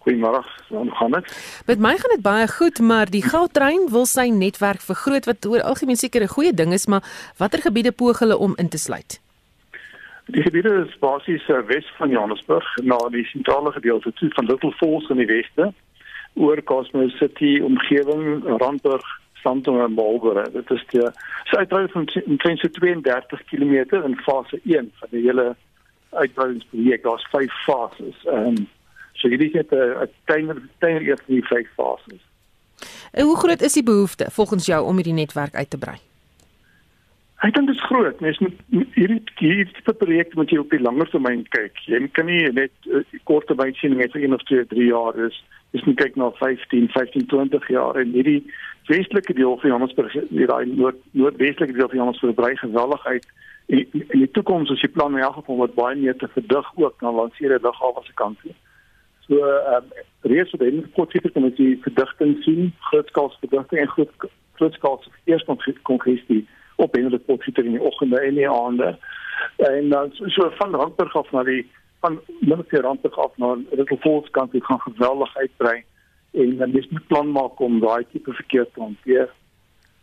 Goeiemôre, 0.01 0.41
hoe 0.67 0.91
gaan 0.91 1.11
dit? 1.11 1.25
Met 1.65 1.79
my 1.79 1.91
gaan 1.97 2.09
dit 2.15 2.21
baie 2.21 2.47
goed, 2.47 2.79
maar 2.79 3.05
die 3.05 3.21
goudtrein 3.21 3.89
wil 3.93 4.07
sy 4.09 4.31
netwerk 4.33 4.81
vergroot 4.81 5.27
wat 5.29 5.45
oor 5.45 5.61
algemeen 5.61 5.99
seker 5.99 6.23
'n 6.23 6.33
goeie 6.35 6.53
ding 6.53 6.73
is, 6.73 6.87
maar 6.87 7.03
watter 7.37 7.61
gebiede 7.61 7.91
poog 7.91 8.19
hulle 8.19 8.37
om 8.37 8.53
in 8.57 8.69
te 8.69 8.77
sluit? 8.77 9.21
Die 10.25 10.41
gebiede 10.41 10.85
is 10.87 10.99
basies 10.99 11.47
uh, 11.49 11.61
wes 11.67 11.85
van 11.97 12.09
Johannesburg, 12.09 12.65
na 12.83 12.97
die 13.09 13.25
sentrale 13.25 13.71
gedeelte 13.71 14.13
toe 14.13 14.29
van 14.33 14.45
Little 14.45 14.71
Falls 14.71 15.09
in 15.09 15.17
die 15.17 15.25
weste, 15.25 15.73
oor 16.33 16.63
Cosmos 16.63 17.17
City 17.17 17.59
omgewing, 17.59 18.43
Randburg, 18.57 19.05
Sandton 19.41 19.81
en 19.81 19.93
Marlborough. 19.93 20.53
Dit 20.53 20.71
is 20.71 20.83
die 20.89 21.07
suidrou 21.43 21.87
van 21.91 22.05
32 22.05 23.43
km 23.43 24.01
in 24.03 24.15
fase 24.15 24.59
1 24.63 24.91
van 24.99 25.09
die 25.11 25.21
hele 25.21 25.55
uitbreidingsprojek. 26.09 27.03
Daar's 27.03 27.27
5 27.29 27.63
fases. 27.65 28.25
Ehm 28.25 28.47
um, 28.47 28.69
So 29.21 29.29
hierdie 29.29 29.51
het 29.53 29.71
'n 29.71 30.09
kleiner 30.25 30.61
kleiner 30.79 31.01
eers 31.01 31.21
in 31.27 31.35
die 31.39 31.47
vyf 31.47 31.69
fases. 31.77 32.21
En 33.11 33.25
hoe 33.25 33.37
groot 33.37 33.61
is 33.61 33.73
die 33.73 33.83
behoefte 33.83 34.31
volgens 34.31 34.65
jou 34.65 34.85
om 34.85 34.95
hierdie 34.95 35.13
netwerk 35.13 35.55
uit 35.55 35.69
te 35.69 35.77
brei? 35.77 35.97
Ek 37.41 37.53
dink 37.53 37.67
dit 37.67 37.75
is 37.75 37.83
groot. 37.83 38.19
Mens 38.19 38.37
moet 38.39 38.57
hierdie 38.69 39.21
hierdie 39.35 39.71
tipe 39.73 39.93
projekte 39.93 40.37
moet 40.37 40.51
jy 40.53 40.59
op 40.61 40.69
die 40.69 40.81
langer 40.81 41.09
termyn 41.09 41.41
kyk. 41.49 41.77
Jy 41.89 42.07
kan 42.17 42.25
nie 42.29 42.43
net 42.53 42.73
uh, 42.85 43.01
kort 43.23 43.47
termyn 43.49 43.73
sien 43.79 43.97
net 43.97 44.13
vir 44.13 44.27
1 44.27 44.33
of 44.37 44.43
2, 44.49 44.65
3 44.73 44.85
jaar 44.85 45.17
is. 45.25 45.39
Jy 45.73 45.81
moet 45.85 45.97
kyk 45.97 46.19
na 46.21 46.29
15, 46.37 46.89
15, 46.93 47.25
20 47.33 47.67
jaar 47.73 47.97
en 47.97 48.13
hierdie 48.13 48.43
westelike 48.91 49.33
deel 49.33 49.57
van 49.57 49.69
Johannesburg, 49.69 50.13
die 50.29 50.45
daai 50.45 50.65
noord 50.69 50.99
noordwestelike 51.17 51.73
deel 51.73 51.89
van 51.89 51.97
Johannesburg 51.97 52.35
brei 52.35 52.55
geweldig 52.59 53.05
uit. 53.05 53.27
En 53.71 53.85
in 54.01 54.19
die 54.25 54.31
toekoms 54.37 54.71
as 54.73 54.83
jy 54.83 54.91
plan 54.93 55.15
in 55.17 55.23
elk 55.25 55.39
geval 55.39 55.63
wat 55.63 55.77
baie 55.77 55.97
meer 55.97 56.17
te 56.21 56.29
verdig 56.35 56.71
ook 56.75 57.01
na 57.01 57.13
lanseerde 57.23 57.61
lughawe 57.63 58.05
se 58.05 58.13
kant 58.21 58.37
toe. 58.43 58.53
So 59.31 59.39
ehm 59.47 59.75
um, 59.75 59.91
reeds 60.21 60.51
wat 60.51 60.61
hulle 60.67 60.87
kort 60.95 61.13
seker 61.15 61.31
kan 61.31 61.45
jy 61.55 61.77
verdigting 61.85 62.33
sien, 62.43 62.73
grootskaalse 62.89 63.37
verdigting 63.39 63.79
en 63.81 63.91
groot 63.93 64.25
grootskaalse 64.59 65.13
eerste 65.31 65.75
kongestie 65.87 66.41
op 66.75 66.97
en 66.99 67.07
dit 67.13 67.23
kort 67.29 67.45
seker 67.47 67.65
in 67.65 67.77
die 67.77 67.85
oggende 67.89 68.19
en 68.19 68.35
die 68.35 68.49
aande. 68.49 68.89
En 69.69 69.87
dan 69.89 70.11
so, 70.17 70.27
so 70.35 70.49
van 70.57 70.75
Randburg 70.75 71.15
af 71.15 71.31
na 71.31 71.45
die 71.47 71.63
van 72.03 72.19
Middelburg 72.41 72.83
Randburg 72.83 73.17
af 73.23 73.37
na 73.37 73.53
Little 73.71 73.97
Falls 74.03 74.27
kant 74.35 74.51
dit 74.51 74.65
gaan 74.65 74.83
geweldig 74.83 75.37
uitbrei 75.37 75.77
en 76.43 76.57
dan 76.57 76.75
is 76.81 76.89
met 76.89 77.07
plan 77.07 77.31
maak 77.31 77.59
om 77.59 77.79
daai 77.79 78.03
tipe 78.11 78.33
verkeer 78.33 78.67
te 78.73 78.83
hanteer. 78.83 79.31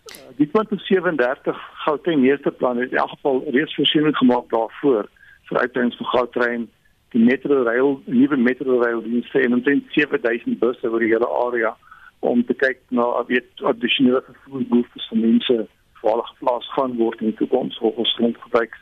Uh, 0.08 0.32
die 0.40 0.48
2037 0.56 1.62
Gauteng 1.84 2.24
meeste 2.24 2.50
plan 2.50 2.80
het 2.80 2.96
in 2.96 3.04
elk 3.04 3.12
geval 3.18 3.44
reeds 3.52 3.76
voorsiening 3.76 4.16
gemaak 4.16 4.48
daarvoor 4.56 5.12
vir 5.52 5.58
uitbreiding 5.58 5.96
van 6.00 6.12
goudtrein 6.16 6.68
die 7.14 7.24
metrorail 7.24 8.00
nuwe 8.04 8.36
metrorail 8.36 9.02
dienste 9.02 9.40
en 9.40 9.58
omtrent 9.58 9.84
7000 9.96 10.58
busse 10.58 10.90
oor 10.90 11.00
die 11.00 11.12
hele 11.12 11.28
area 11.44 11.74
om 12.20 12.42
te 12.44 12.54
kyk 12.54 12.80
na 12.90 13.06
weet 13.28 13.62
addisionele 13.70 14.22
vervoerbehoeftes 14.26 15.08
van 15.10 15.20
mense 15.20 15.58
vir 16.00 16.24
geplaas 16.32 16.66
gaan 16.74 16.96
word 16.98 17.22
in 17.22 17.32
die 17.32 17.38
toekoms 17.40 17.78
of 17.80 17.96
ons 17.96 18.14
grondgebruik 18.18 18.76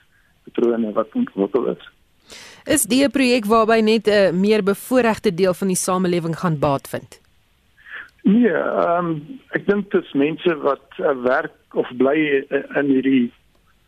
patrone 0.47 0.93
wat 0.97 1.15
ontwikkel 1.15 1.71
is. 1.75 1.85
Is 2.67 2.83
die 2.91 3.05
'n 3.05 3.11
projek 3.11 3.45
waarby 3.47 3.81
net 3.81 4.07
'n 4.09 4.11
uh, 4.11 4.33
meer 4.33 4.63
bevoorregte 4.63 5.35
deel 5.35 5.55
van 5.55 5.69
die 5.69 5.83
samelewing 5.87 6.37
gaan 6.39 6.59
baat 6.59 6.89
vind? 6.89 7.21
Nee, 8.23 8.51
ehm 8.51 9.07
um, 9.07 9.41
ek 9.55 9.67
dink 9.67 9.91
dit 9.91 10.03
is 10.03 10.13
mense 10.13 10.55
wat 10.67 10.87
uh, 10.99 11.15
werk 11.23 11.55
of 11.75 11.89
bly 11.97 12.19
uh, 12.51 12.63
in 12.81 12.89
hierdie 12.91 13.33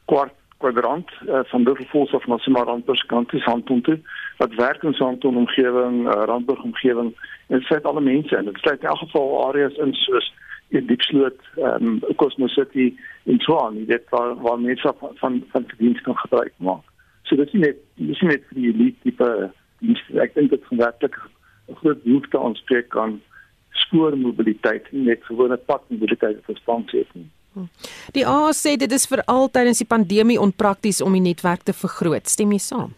kwart 0.07 0.38
kwadrant 0.59 1.11
uh, 1.27 1.40
van 1.44 1.64
Duffels 1.64 2.12
of 2.12 2.27
Massima 2.27 2.62
Randburg 2.62 3.07
kant 3.07 3.33
is 3.33 3.44
Handton 3.44 3.81
toe 3.81 3.99
wat 4.37 4.55
werk 4.55 4.83
in 4.83 4.94
Handton 4.99 5.37
omgewing, 5.37 6.07
uh, 6.07 6.23
Randburg 6.25 6.62
omgewing 6.62 7.14
en 7.47 7.59
dit 7.59 7.66
sluit 7.66 7.85
alle 7.85 8.01
mense 8.01 8.37
in. 8.37 8.44
Dit 8.44 8.59
sluit 8.59 8.81
in 8.81 8.88
elk 8.88 8.99
geval 8.99 9.47
areas 9.47 9.77
in 9.77 9.94
soos 9.94 10.35
in 10.68 10.87
Diepsloot, 10.87 11.40
ehm 11.57 11.87
um, 11.87 12.16
Cosmos 12.16 12.53
City 12.53 12.94
en 13.25 13.40
so 13.40 13.59
aan. 13.59 13.85
Dit 13.85 14.09
waar 14.09 14.35
waar 14.42 14.61
mense 14.61 14.94
van 14.99 15.11
van, 15.14 15.44
van 15.53 15.64
die 15.66 15.79
diens 15.79 16.01
kan 16.01 16.16
gebruik 16.16 16.53
maak. 16.57 16.85
So 17.23 17.37
dit 17.37 17.47
is 17.47 17.61
net 17.61 17.77
dit 17.94 18.09
is 18.09 18.21
nie 18.21 18.31
net 18.31 18.44
vir 18.51 18.61
die 18.61 18.68
elite 18.73 19.03
tipe 19.03 19.53
dienste. 19.79 20.21
Ek 20.21 20.35
dink 20.35 20.51
dit 20.51 20.64
gaan 20.68 20.85
werklik 20.85 21.16
'n 21.68 21.81
groot 21.81 22.03
behoefte 22.03 22.38
aanspreek 22.38 22.97
aan 22.97 23.21
spoormobiliteit, 23.71 24.92
nie 24.92 25.07
net 25.09 25.25
gewone 25.25 25.57
padmobiliteit 25.57 26.44
vir 26.44 26.57
spansie 26.57 27.07
nie. 27.12 27.29
Die 28.12 28.27
AA 28.27 28.53
sê 28.53 28.77
dit 28.77 28.92
is 28.92 29.07
veral 29.07 29.49
tydens 29.51 29.83
die 29.83 29.88
pandemie 29.88 30.40
onprakties 30.40 31.03
om 31.03 31.12
die 31.12 31.25
netwerk 31.25 31.62
te 31.62 31.73
vergroot. 31.73 32.29
Stem 32.29 32.53
jy 32.53 32.62
saam? 32.62 32.94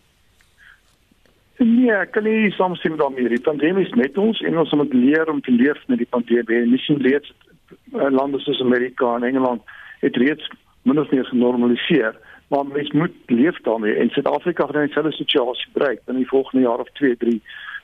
Nee, 1.60 1.92
ek 1.92 2.14
kan 2.14 2.24
nie 2.24 2.48
saamstem 2.56 2.96
daarmee. 2.96 3.28
Die 3.28 3.42
pandemie 3.44 3.84
is 3.84 3.92
met 3.92 4.16
ons 4.18 4.38
en 4.48 4.58
ons 4.62 4.70
moet 4.80 4.94
leer 4.96 5.28
om 5.28 5.42
te 5.44 5.52
leef 5.52 5.80
met 5.92 6.00
die 6.00 6.08
pandemie. 6.08 6.62
Nie 6.70 6.80
sien 6.80 7.02
leer 7.04 7.20
eh, 7.20 8.08
lande 8.08 8.40
soos 8.40 8.62
Amerika 8.64 9.16
en 9.16 9.26
Engeland 9.28 9.76
het 10.00 10.16
reeds 10.16 10.46
min 10.88 11.00
of 11.02 11.10
meer 11.12 11.26
genormaliseer, 11.28 12.16
maar 12.48 12.64
mens 12.66 12.90
moet 12.96 13.12
leef 13.26 13.58
daarmee. 13.66 13.98
En 14.00 14.08
Suid-Afrika 14.10 14.66
gaan 14.66 14.86
dieselfde 14.86 15.12
situasie 15.12 15.68
bereik 15.76 16.00
in 16.08 16.16
die 16.16 16.28
volgende 16.28 16.64
jaar 16.64 16.80
of 16.80 16.88
2, 16.96 17.16
3 17.16 17.36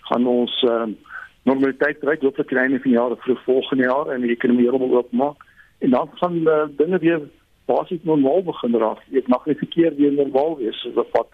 gaan 0.09 0.27
ons 0.27 0.63
uh, 0.63 0.87
normaliteit 1.45 2.01
bereik. 2.01 2.25
Hooplik 2.25 2.49
kry 2.49 2.65
ons 2.73 2.85
'n 2.85 2.97
jaar 2.97 3.13
of 3.13 3.23
vroeg 3.23 3.43
volgende 3.45 3.85
jaar 3.85 4.09
en 4.15 4.25
die 4.25 4.33
ekonomie 4.33 4.65
heeltemal 4.65 4.97
oopmaak 4.97 5.45
en 5.79 5.91
dan 5.91 6.11
gaan 6.15 6.37
uh, 6.37 6.65
dinge 6.77 6.99
weer 6.99 7.21
basies 7.65 8.03
normaal 8.03 8.43
begin 8.43 8.77
raak. 8.77 9.03
Dit 9.11 9.29
mag 9.29 9.47
nie 9.47 9.57
verkeer 9.57 9.95
weer 9.97 10.13
normaal 10.13 10.57
wees 10.57 10.81
soos 10.81 10.95
wat 10.95 11.29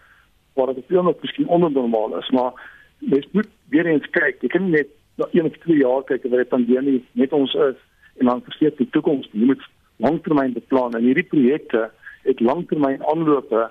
wat 0.53 0.75
dit 0.75 0.85
veel 0.87 1.03
nog 1.03 1.21
miskien 1.21 1.47
onnormaal 1.47 2.17
is, 2.17 2.29
maar 2.29 2.53
mens 2.97 3.27
moet 3.31 3.49
weer 3.69 3.85
eens 3.85 4.09
kyk. 4.09 4.41
Jy 4.41 4.47
kan 4.47 4.69
net 4.69 4.87
na 5.15 5.27
een 5.31 5.45
of 5.45 5.57
twee 5.57 5.77
jaar 5.77 6.03
kyk 6.03 6.23
wat 6.23 6.43
die 6.43 6.51
pandemie 6.51 6.99
met 7.11 7.33
ons 7.33 7.53
is 7.53 7.79
en 8.17 8.25
dan 8.25 8.43
verseker 8.45 8.77
die 8.77 8.89
toekoms. 8.89 9.29
Jy 9.31 9.45
moet 9.45 9.65
langtermyn 9.97 10.53
beplan 10.53 10.93
en 10.93 11.05
hierdie 11.05 11.29
projekte 11.29 11.89
het 12.23 12.39
langtermyn 12.39 13.03
aanlope 13.13 13.69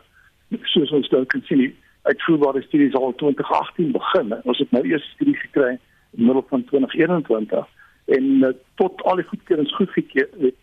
soos 0.74 0.90
ons 0.92 1.08
dan 1.08 1.26
kan 1.26 1.42
sien 1.48 1.62
uitvoerbare 2.02 2.62
studies 2.62 2.94
al 2.94 3.14
2018 3.14 3.92
begin. 3.92 4.34
Ons 4.42 4.58
het 4.58 4.70
nou 4.70 4.82
eers 4.86 5.06
studie 5.14 5.36
gekry 5.36 5.78
in 6.16 6.26
middel 6.26 6.44
van 6.48 6.64
2021 6.64 7.68
en 8.04 8.24
uh, 8.42 8.50
tot 8.74 9.02
al 9.02 9.20
die 9.20 9.28
goedkeurings 9.30 9.74
goedgekeur 9.74 10.28
het 10.40 10.58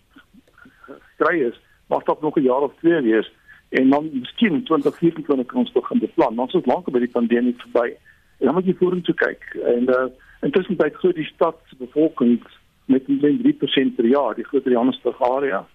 gekry 0.98 1.44
is, 1.50 1.60
mag 1.88 2.04
dit 2.04 2.22
nog 2.22 2.38
'n 2.38 2.44
jaar 2.44 2.62
of 2.68 2.74
twee 2.80 3.02
wees 3.02 3.32
en 3.70 3.90
dan 3.90 4.10
miskien 4.14 4.54
in 4.54 4.64
2024 4.64 5.46
kan 5.46 5.60
ons 5.60 5.72
begin 5.72 6.00
beplan. 6.00 6.40
Ons 6.40 6.54
is 6.54 6.66
lank 6.66 6.92
by 6.92 7.00
die 7.00 7.12
pandemie 7.12 7.56
verby. 7.58 7.94
En 8.40 8.46
dan 8.46 8.54
moet 8.54 8.66
jy 8.66 8.76
vorentoe 8.80 9.16
kyk 9.16 9.44
en 9.64 9.90
uh, 9.90 10.06
intussen 10.42 10.76
by 10.76 10.90
groot 10.90 11.16
die 11.16 11.30
stad 11.34 11.58
se 11.70 11.76
bevolking 11.76 12.40
met 12.86 13.08
net 13.08 13.38
3% 13.42 13.96
per 13.96 14.06
jaar, 14.06 14.36
die 14.36 14.48
groter 14.48 14.72
Johannesburg 14.72 15.22
area 15.22 15.68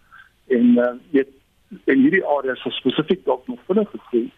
en 0.47 0.79
uh, 0.79 0.93
weet 1.11 1.29
en 1.85 1.99
hierdie 1.99 2.25
areas 2.25 2.65
is 2.65 2.77
spesifiek 2.77 3.25
dalk 3.25 3.47
nog 3.47 3.61
vinnig 3.67 3.91
gegroei 3.91 4.31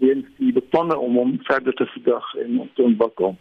weens 0.00 0.26
die 0.38 0.52
beplanne 0.52 0.96
om 0.98 1.16
hom 1.20 1.34
verder 1.48 1.74
te 1.76 1.86
verdig 1.86 2.34
en 2.44 2.60
om 2.60 2.70
te 2.74 2.82
ontwikkel. 2.82 3.36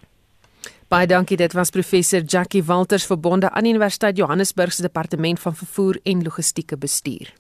Baie 0.90 1.06
dankie. 1.06 1.38
Dit 1.38 1.54
was 1.54 1.70
professor 1.70 2.24
Jackie 2.26 2.64
Walters 2.64 3.06
verbonde 3.06 3.52
aan 3.52 3.66
Universiteit 3.66 4.18
Johannesburg 4.18 4.74
se 4.74 4.82
departement 4.82 5.40
van 5.40 5.56
vervoer 5.56 6.00
en 6.04 6.24
logistieke 6.24 6.78
bestuur. 6.78 7.34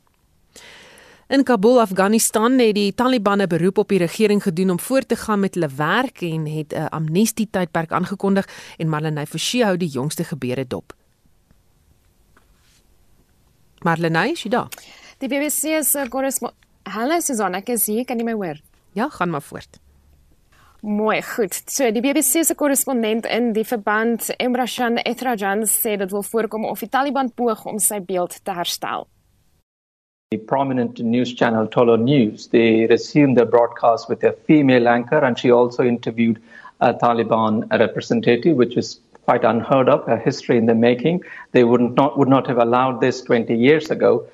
In 1.27 1.43
Kabul, 1.43 1.81
Afghanistan, 1.81 2.59
het 2.59 2.75
die 2.75 2.93
Taliban 2.93 3.41
'n 3.41 3.47
beroep 3.47 3.77
op 3.77 3.89
die 3.89 3.97
regering 3.97 4.43
gedoen 4.43 4.69
om 4.69 4.79
voort 4.79 5.07
te 5.07 5.15
gaan 5.15 5.39
met 5.39 5.53
hulle 5.53 5.69
werk 5.75 6.21
en 6.21 6.45
het 6.45 6.73
'n 6.73 6.89
amnestie 6.89 7.47
tydperk 7.51 7.91
aangekondig 7.91 8.47
en 8.77 8.89
Marlenae 8.89 9.25
Forsie 9.25 9.63
hou 9.63 9.77
die 9.77 9.89
jongste 9.89 10.23
gebeure 10.23 10.67
dop. 10.67 10.93
Marlenae, 13.79 14.31
is 14.31 14.43
jy 14.43 14.49
daar? 14.49 14.67
Die 15.17 15.27
BBC 15.27 15.83
se 15.83 16.05
korrespondent 16.09 16.57
Hallo 16.83 17.19
Susan, 17.19 17.53
ek 17.53 17.69
is 17.69 17.85
hier, 17.85 18.05
kan 18.05 18.17
jy 18.17 18.23
my 18.23 18.33
hoor? 18.33 18.59
Ja, 18.93 19.09
gaan 19.09 19.29
maar 19.29 19.41
voort. 19.41 19.79
Mooi, 20.81 21.21
goed. 21.35 21.53
So 21.67 21.91
die 21.91 21.99
BBC 21.99 22.45
se 22.45 22.55
korrespondent 22.55 23.25
in 23.27 23.51
die 23.51 23.65
verband, 23.67 24.29
Emrashan 24.39 24.95
Etrajan, 25.03 25.65
sê 25.67 25.97
dit 25.99 26.11
wil 26.11 26.23
voorkom 26.23 26.63
of 26.69 26.79
die 26.79 26.87
Taliban 26.87 27.31
poog 27.35 27.65
om 27.67 27.81
sy 27.83 27.99
beeld 27.99 28.37
te 28.47 28.55
herstel. 28.55 29.03
The 30.31 30.37
prominent 30.37 31.01
news 31.03 31.33
channel 31.35 31.67
Tolo 31.67 31.97
News, 31.97 32.47
they 32.47 32.85
resumed 32.87 33.35
their 33.35 33.45
broadcast 33.45 34.07
with 34.07 34.23
a 34.23 34.31
female 34.47 34.87
anchor 34.87 35.19
and 35.19 35.37
she 35.37 35.51
also 35.51 35.83
interviewed 35.83 36.39
a 36.79 36.93
Taliban 36.93 37.67
representative, 37.77 38.55
which 38.55 38.77
is 38.77 39.01
quite 39.25 39.43
unheard 39.43 39.89
of, 39.89 40.07
a 40.07 40.15
history 40.15 40.57
in 40.57 40.65
the 40.65 40.75
making. 40.75 41.23
They 41.51 41.65
would 41.65 41.81
not, 41.81 42.17
would 42.17 42.29
not 42.29 42.47
have 42.47 42.57
allowed 42.57 43.01
this 43.01 43.21
20 43.21 43.53
years 43.53 43.91
ago. 43.91 44.25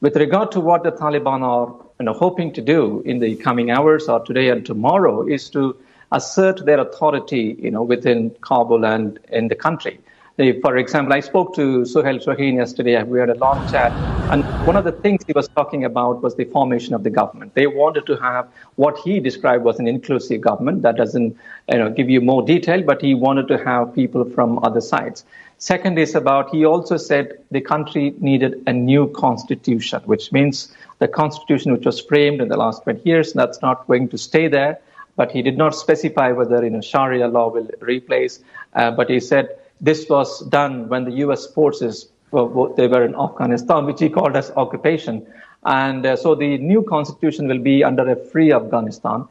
With 0.00 0.14
regard 0.14 0.52
to 0.52 0.60
what 0.60 0.84
the 0.84 0.92
Taliban 0.92 1.42
are 1.42 1.74
you 1.98 2.04
know, 2.04 2.12
hoping 2.12 2.52
to 2.52 2.60
do 2.60 3.02
in 3.04 3.18
the 3.18 3.34
coming 3.34 3.72
hours 3.72 4.08
or 4.08 4.20
today 4.20 4.50
and 4.50 4.64
tomorrow 4.64 5.26
is 5.26 5.50
to 5.50 5.76
assert 6.12 6.64
their 6.64 6.80
authority, 6.80 7.56
you 7.58 7.70
know, 7.70 7.82
within 7.82 8.30
Kabul 8.40 8.84
and 8.84 9.18
in 9.30 9.48
the 9.48 9.54
country. 9.54 10.00
They, 10.36 10.60
for 10.60 10.76
example, 10.76 11.12
I 11.12 11.20
spoke 11.20 11.54
to 11.56 11.82
Suhail 11.82 12.24
Shaheen 12.24 12.54
yesterday. 12.54 13.02
We 13.02 13.18
had 13.18 13.28
a 13.28 13.34
long 13.34 13.66
chat, 13.66 14.00
and 14.28 14.44
one 14.60 14.76
of 14.76 14.84
the 14.84 14.92
things 14.92 15.24
he 15.26 15.32
was 15.32 15.48
talking 15.48 15.84
about 15.84 16.22
was 16.22 16.36
the 16.36 16.44
formation 16.44 16.94
of 16.94 17.02
the 17.02 17.10
government. 17.10 17.54
They 17.54 17.66
wanted 17.66 18.06
to 18.06 18.16
have 18.18 18.48
what 18.76 18.98
he 18.98 19.18
described 19.18 19.64
was 19.64 19.80
an 19.80 19.88
inclusive 19.88 20.40
government. 20.40 20.82
That 20.82 20.96
doesn't, 20.96 21.36
you 21.68 21.78
know, 21.78 21.90
give 21.90 22.08
you 22.08 22.20
more 22.20 22.42
detail, 22.46 22.82
but 22.82 23.02
he 23.02 23.14
wanted 23.14 23.48
to 23.48 23.58
have 23.64 23.92
people 23.94 24.24
from 24.30 24.60
other 24.62 24.80
sides. 24.80 25.24
Second 25.58 25.98
is 25.98 26.14
about 26.14 26.50
he 26.50 26.64
also 26.64 26.96
said 26.96 27.36
the 27.50 27.60
country 27.60 28.14
needed 28.20 28.62
a 28.68 28.72
new 28.72 29.08
constitution, 29.08 30.00
which 30.04 30.30
means 30.30 30.72
the 31.00 31.08
constitution 31.08 31.72
which 31.72 31.84
was 31.84 32.00
framed 32.00 32.40
in 32.40 32.46
the 32.46 32.56
last 32.56 32.84
20 32.84 33.02
years 33.04 33.32
that's 33.32 33.60
not 33.60 33.84
going 33.88 34.08
to 34.10 34.18
stay 34.18 34.46
there 34.46 34.78
but 35.18 35.32
he 35.32 35.42
did 35.42 35.58
not 35.58 35.74
specify 35.74 36.30
whether 36.30 36.64
you 36.64 36.70
know, 36.70 36.80
Sharia 36.80 37.26
law 37.26 37.50
will 37.50 37.68
replace. 37.80 38.38
Uh, 38.74 38.92
but 38.92 39.10
he 39.10 39.18
said 39.20 39.58
this 39.80 40.08
was 40.08 40.46
done 40.46 40.88
when 40.88 41.04
the 41.04 41.10
U.S. 41.26 41.46
forces 41.46 42.08
they 42.30 42.86
were 42.86 43.04
in 43.04 43.14
Afghanistan, 43.16 43.84
which 43.84 44.00
he 44.00 44.08
called 44.08 44.36
as 44.36 44.50
occupation. 44.52 45.26
And 45.64 46.06
uh, 46.06 46.16
so 46.16 46.34
the 46.34 46.58
new 46.58 46.82
constitution 46.82 47.48
will 47.48 47.58
be 47.58 47.82
under 47.82 48.08
a 48.08 48.16
free 48.16 48.52
Afghanistan. 48.52 49.26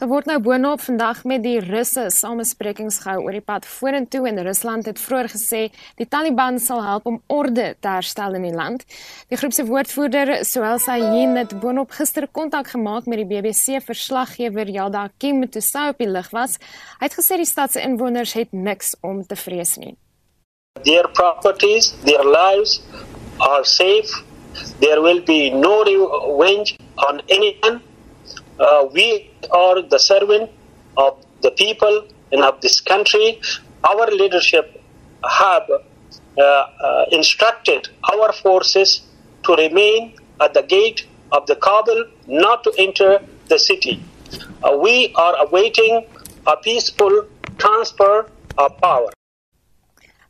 Daar 0.00 0.08
word 0.08 0.30
nou 0.30 0.38
boonop 0.40 0.80
vandag 0.80 1.18
met 1.28 1.42
die 1.44 1.58
Russe 1.60 2.06
samesprekings 2.08 3.02
gehou 3.02 3.26
oor 3.26 3.34
die 3.36 3.44
pad 3.44 3.66
vorentoe 3.68 4.22
en 4.30 4.38
Rusland 4.46 4.86
het 4.88 4.96
vroeër 4.96 5.26
gesê 5.28 5.58
die 5.98 6.06
Taliban 6.08 6.56
sal 6.56 6.80
help 6.86 7.10
om 7.10 7.18
orde 7.28 7.74
te 7.84 7.90
herstel 7.92 8.38
in 8.38 8.46
die 8.48 8.54
land. 8.54 8.86
Die 9.28 9.36
groep 9.36 9.52
se 9.52 9.66
woordvoerder, 9.68 10.38
Sohel 10.48 10.80
Sahin, 10.80 11.36
het 11.36 11.52
boonop 11.60 11.92
gister 11.98 12.24
kontak 12.32 12.70
gemaak 12.72 13.10
met 13.12 13.20
die 13.20 13.26
BBC 13.28 13.82
verslaggewer 13.84 14.72
Yalda 14.72 15.10
Kim 15.20 15.44
toe 15.44 15.60
sy 15.60 15.90
op 15.92 16.00
die 16.00 16.08
lig 16.08 16.32
was. 16.32 16.56
Hy 16.96 17.04
het 17.04 17.18
gesê 17.20 17.36
die 17.42 17.50
stad 17.52 17.76
se 17.76 17.84
inwoners 17.84 18.32
het 18.40 18.56
niks 18.56 18.94
om 19.04 19.20
te 19.20 19.36
vrees 19.36 19.76
nie. 19.84 19.98
Their 20.88 21.12
properties, 21.12 21.92
their 22.08 22.24
lives 22.24 22.80
are 23.36 23.68
safe. 23.68 24.24
There 24.80 25.04
will 25.04 25.20
be 25.28 25.52
no 25.52 25.84
revenge 25.84 26.78
on 26.96 27.20
anyone. 27.28 27.84
Uh, 28.60 28.86
we 28.92 29.30
are 29.50 29.82
the 29.82 29.98
servant 29.98 30.50
of 30.96 31.24
the 31.42 31.50
people 31.50 32.06
and 32.32 32.42
of 32.42 32.60
this 32.60 32.80
country. 32.80 33.40
Our 33.84 34.06
leadership 34.06 34.82
have 35.28 35.68
uh, 35.70 36.42
uh, 36.42 37.04
instructed 37.10 37.88
our 38.12 38.32
forces 38.32 39.02
to 39.44 39.54
remain 39.54 40.14
at 40.40 40.54
the 40.54 40.62
gate 40.62 41.06
of 41.32 41.46
the 41.46 41.56
Kabul, 41.56 42.04
not 42.26 42.64
to 42.64 42.72
enter 42.78 43.20
the 43.48 43.58
city. 43.58 44.02
Uh, 44.62 44.76
we 44.76 45.12
are 45.14 45.34
awaiting 45.46 46.06
a 46.46 46.56
peaceful 46.56 47.26
transfer 47.58 48.30
of 48.58 48.76
power. 48.78 49.10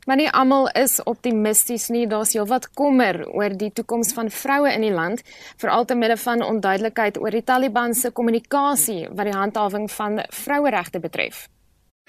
Maar 0.06 0.16
nie 0.16 0.30
almal 0.30 0.68
is 0.80 1.02
optimisties 1.04 1.88
nie. 1.92 2.06
Daar's 2.08 2.32
heelwat 2.32 2.70
kommer 2.72 3.22
oor 3.28 3.52
die 3.56 3.72
toekoms 3.72 4.14
van 4.16 4.30
vroue 4.32 4.72
in 4.72 4.86
die 4.86 4.94
land, 4.94 5.22
veral 5.60 5.84
te 5.84 5.94
midde 5.94 6.16
van 6.16 6.42
onduidelikheid 6.42 7.20
oor 7.20 7.36
die 7.36 7.44
Taliban 7.44 7.94
se 7.94 8.10
kommunikasie 8.10 9.08
wat 9.10 9.28
die 9.28 9.36
handhawing 9.36 9.90
van 9.92 10.22
vroueregte 10.28 11.00
betref. 11.00 11.48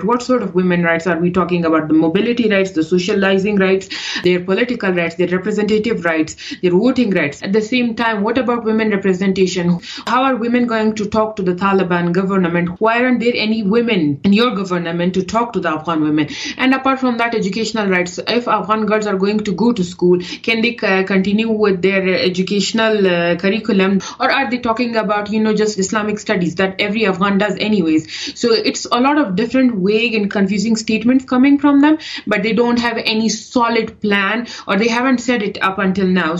What 0.03 0.23
sort 0.23 0.41
of 0.41 0.55
women 0.55 0.83
rights 0.83 1.05
are 1.05 1.19
we 1.19 1.31
talking 1.31 1.65
about? 1.65 1.87
The 1.87 1.93
mobility 1.93 2.49
rights, 2.49 2.71
the 2.71 2.83
socializing 2.83 3.57
rights, 3.57 3.89
their 4.23 4.43
political 4.43 4.91
rights, 4.91 5.15
their 5.15 5.27
representative 5.27 6.05
rights, 6.05 6.55
their 6.61 6.71
voting 6.71 7.11
rights. 7.11 7.43
At 7.43 7.53
the 7.53 7.61
same 7.61 7.95
time, 7.95 8.23
what 8.23 8.37
about 8.37 8.63
women 8.63 8.89
representation? 8.89 9.79
How 10.07 10.23
are 10.23 10.35
women 10.35 10.65
going 10.65 10.95
to 10.95 11.05
talk 11.05 11.35
to 11.35 11.43
the 11.43 11.53
Taliban 11.53 12.13
government? 12.13 12.81
Why 12.81 13.03
aren't 13.03 13.19
there 13.19 13.33
any 13.35 13.63
women 13.63 14.19
in 14.23 14.33
your 14.33 14.55
government 14.55 15.13
to 15.15 15.23
talk 15.23 15.53
to 15.53 15.59
the 15.59 15.69
Afghan 15.69 16.01
women? 16.01 16.29
And 16.57 16.73
apart 16.73 16.99
from 16.99 17.17
that, 17.17 17.35
educational 17.35 17.87
rights. 17.87 18.19
If 18.27 18.47
Afghan 18.47 18.85
girls 18.85 19.05
are 19.05 19.17
going 19.17 19.39
to 19.41 19.51
go 19.51 19.71
to 19.71 19.83
school, 19.83 20.19
can 20.41 20.61
they 20.61 20.77
uh, 20.77 21.03
continue 21.03 21.51
with 21.51 21.81
their 21.81 22.07
educational 22.07 23.05
uh, 23.07 23.35
curriculum? 23.35 24.01
Or 24.19 24.31
are 24.31 24.49
they 24.49 24.57
talking 24.57 24.95
about, 24.95 25.29
you 25.31 25.41
know, 25.41 25.53
just 25.53 25.77
Islamic 25.77 26.17
studies 26.17 26.55
that 26.55 26.81
every 26.81 27.05
Afghan 27.05 27.37
does 27.37 27.55
anyways? 27.57 28.39
So 28.39 28.51
it's 28.51 28.85
a 28.85 28.99
lot 28.99 29.19
of 29.19 29.35
different 29.35 29.75
vague 29.91 30.15
and 30.19 30.31
confusing 30.37 30.75
statements 30.85 31.25
coming 31.33 31.59
from 31.65 31.81
them, 31.81 31.97
but 32.27 32.43
they 32.43 32.53
don't 32.53 32.79
have 32.79 32.97
any 33.05 33.29
solid 33.29 33.99
plan 34.05 34.47
or 34.67 34.77
they 34.77 34.89
haven't 34.89 35.19
said 35.27 35.41
it 35.49 35.57
up 35.61 35.77
until 35.87 36.07
now. 36.07 36.31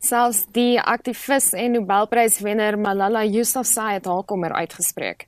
Selfs 0.00 0.44
die 0.54 0.78
aktivis 0.78 1.52
en 1.58 1.72
Nobelpryswenner 1.74 2.76
Malala 2.78 3.24
Yousafzai 3.26 3.92
het 3.96 4.06
haar 4.06 4.22
kommer 4.24 4.52
uitgespreek. 4.54 5.26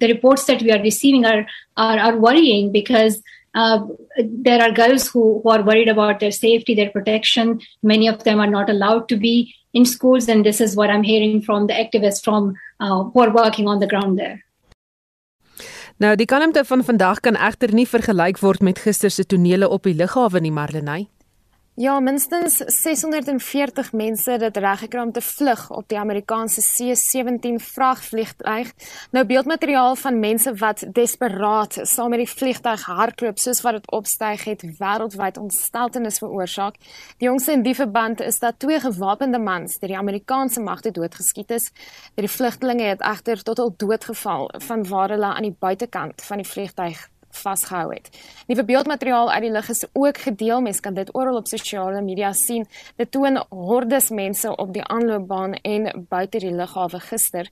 The 0.00 0.08
reports 0.08 0.46
that 0.46 0.62
we 0.62 0.72
are 0.72 0.82
receiving 0.82 1.26
are 1.26 1.46
are, 1.76 1.98
are 1.98 2.18
worrying 2.18 2.72
because 2.72 3.22
uh, 3.54 3.80
there 4.18 4.60
are 4.62 4.72
girls 4.72 5.08
who, 5.08 5.40
who 5.42 5.50
are 5.50 5.62
worried 5.62 5.88
about 5.88 6.20
their 6.20 6.30
safety, 6.32 6.74
their 6.74 6.90
protection. 6.90 7.60
Many 7.82 8.08
of 8.08 8.24
them 8.24 8.40
are 8.40 8.50
not 8.50 8.70
allowed 8.70 9.08
to 9.08 9.16
be 9.16 9.54
in 9.72 9.84
schools, 9.84 10.28
and 10.28 10.44
this 10.44 10.60
is 10.60 10.76
what 10.76 10.90
I'm 10.90 11.02
hearing 11.02 11.42
from 11.42 11.66
the 11.66 11.74
activists 11.74 12.22
from 12.24 12.54
uh, 12.80 13.04
who 13.04 13.20
are 13.20 13.32
working 13.32 13.68
on 13.68 13.78
the 13.78 13.86
ground 13.86 14.18
there. 14.18 14.44
Nou, 16.00 16.14
die 16.16 16.24
kalmte 16.24 16.62
van 16.64 16.80
vandag 16.84 17.18
kan 17.20 17.36
egter 17.36 17.74
nie 17.76 17.84
vergelyk 17.84 18.38
word 18.40 18.62
met 18.64 18.78
gister 18.80 19.12
se 19.12 19.26
tonele 19.28 19.68
op 19.68 19.84
die 19.84 19.92
lughawe 19.92 20.40
nie, 20.40 20.52
Marlenae. 20.52 21.10
Ja, 21.80 21.94
minstens 22.00 22.56
640 22.56 23.92
mense 23.92 24.30
het 24.30 24.56
reggekry 24.56 25.00
om 25.00 25.12
te 25.12 25.20
vlug 25.20 25.70
op 25.70 25.86
die 25.88 25.98
Amerikaanse 25.98 26.60
C-17 26.60 27.54
vragvliegtuig. 27.56 28.72
Nou 29.10 29.24
beeldmateriaal 29.26 29.96
van 29.96 30.18
mense 30.20 30.52
wat 30.60 30.84
desperaat 30.92 31.78
saam 31.82 32.12
met 32.12 32.20
die 32.20 32.28
vliegtuig 32.28 32.84
hardloop 32.84 33.40
soos 33.40 33.62
wat 33.64 33.78
dit 33.78 33.88
opstyg 33.96 34.44
het 34.44 34.64
wêreldwyd 34.76 35.40
ontsteltenis 35.40 36.20
veroorsaak. 36.20 36.76
Die 37.16 37.28
jongste 37.30 37.56
in 37.56 37.64
die 37.64 37.74
verband 37.74 38.20
is 38.20 38.38
dat 38.44 38.58
twee 38.58 38.80
gewapende 38.80 39.40
mans 39.40 39.78
deur 39.78 39.94
die 39.94 39.98
Amerikaanse 40.02 40.60
magte 40.60 40.90
doodgeskiet 40.90 41.56
is. 41.56 41.70
Die 42.14 42.28
vlugtelinge 42.28 42.92
het 42.92 43.00
egter 43.00 43.40
tot 43.42 43.58
al 43.58 43.72
doodgeval 43.76 44.50
van 44.68 44.84
waar 44.88 45.16
hulle 45.16 45.32
aan 45.32 45.48
die 45.48 45.56
buitekant 45.58 46.20
van 46.28 46.44
die 46.44 46.50
vliegtuig 46.52 47.08
vasgehou 47.30 47.94
het. 47.94 48.10
Nuwe 48.46 48.64
beeldmateriaal 48.64 49.30
uit 49.30 49.42
die 49.42 49.50
lug 49.50 49.68
is 49.68 49.84
ook 49.92 50.18
gedeel. 50.18 50.60
Mens 50.60 50.80
kan 50.80 50.94
dit 50.94 51.14
oral 51.14 51.36
op 51.36 51.46
sosiale 51.46 52.02
media 52.02 52.32
sien. 52.32 52.66
Dit 52.96 53.10
toon 53.10 53.44
hordes 53.48 54.10
mense 54.10 54.56
op 54.56 54.72
die 54.72 54.84
aanloopbaan 54.84 55.52
en 55.52 56.06
buite 56.08 56.38
die 56.38 56.54
lughawe 56.54 57.00
gister. 57.00 57.50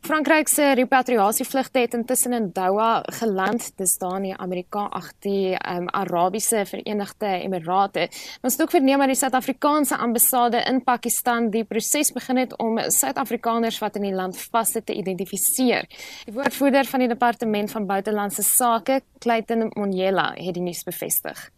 Frankryk 0.00 0.48
se 0.48 0.72
repatriasievlugte 0.72 1.78
het 1.78 1.94
intussen 1.94 2.32
in 2.32 2.50
Doha 2.52 3.02
geland. 3.06 3.72
Dis 3.76 3.96
daar 3.98 4.16
in 4.16 4.22
die 4.22 4.36
Amerika 4.36 4.86
ag 4.94 5.10
die 5.24 5.56
um, 5.56 5.88
Arabiese 5.88 6.62
Verenigde 6.66 7.26
Emirate. 7.26 8.08
Ons 8.40 8.56
het 8.56 8.62
ook 8.62 8.70
verneem 8.70 8.98
dat 8.98 9.12
die 9.12 9.18
Suid-Afrikaanse 9.18 9.96
ambassade 9.96 10.62
in 10.70 10.80
Pakistan 10.84 11.50
die 11.50 11.64
proses 11.64 12.12
begin 12.12 12.36
het 12.44 12.56
om 12.58 12.78
Suid-Afrikaners 12.78 13.82
wat 13.82 13.98
in 13.98 14.08
die 14.08 14.14
land 14.14 14.38
vassit 14.38 14.86
te 14.86 14.94
identifiseer. 14.94 15.90
Die 16.24 16.34
woordvoerder 16.34 16.86
van 16.86 17.04
die 17.04 17.08
Departement 17.08 17.70
van 17.70 17.86
Buitelandse 17.86 18.42
Sake, 18.42 19.02
Clayton 19.18 19.70
Monyela, 19.74 20.32
het 20.38 20.54
die 20.54 20.62
nuus 20.62 20.86
bevestig. 20.86 21.48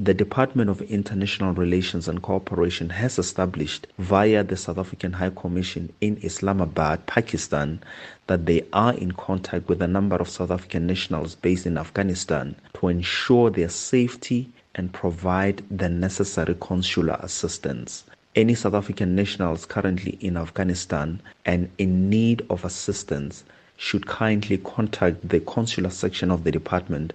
The 0.00 0.14
Department 0.14 0.70
of 0.70 0.80
International 0.82 1.52
Relations 1.52 2.06
and 2.06 2.22
Cooperation 2.22 2.88
has 2.88 3.18
established 3.18 3.88
via 3.98 4.44
the 4.44 4.56
South 4.56 4.78
African 4.78 5.12
High 5.12 5.30
Commission 5.30 5.92
in 6.00 6.18
Islamabad, 6.22 7.04
Pakistan, 7.06 7.82
that 8.28 8.46
they 8.46 8.64
are 8.72 8.94
in 8.94 9.10
contact 9.10 9.66
with 9.66 9.82
a 9.82 9.88
number 9.88 10.14
of 10.14 10.28
South 10.28 10.52
African 10.52 10.86
nationals 10.86 11.34
based 11.34 11.66
in 11.66 11.76
Afghanistan 11.76 12.54
to 12.74 12.86
ensure 12.86 13.50
their 13.50 13.68
safety 13.68 14.48
and 14.76 14.92
provide 14.92 15.64
the 15.68 15.88
necessary 15.88 16.56
consular 16.60 17.18
assistance. 17.20 18.04
Any 18.36 18.54
South 18.54 18.74
African 18.74 19.16
nationals 19.16 19.66
currently 19.66 20.16
in 20.20 20.36
Afghanistan 20.36 21.20
and 21.44 21.68
in 21.78 22.08
need 22.08 22.46
of 22.50 22.64
assistance 22.64 23.42
should 23.76 24.06
kindly 24.06 24.58
contact 24.58 25.28
the 25.28 25.40
consular 25.40 25.90
section 25.90 26.30
of 26.30 26.44
the 26.44 26.52
department 26.52 27.12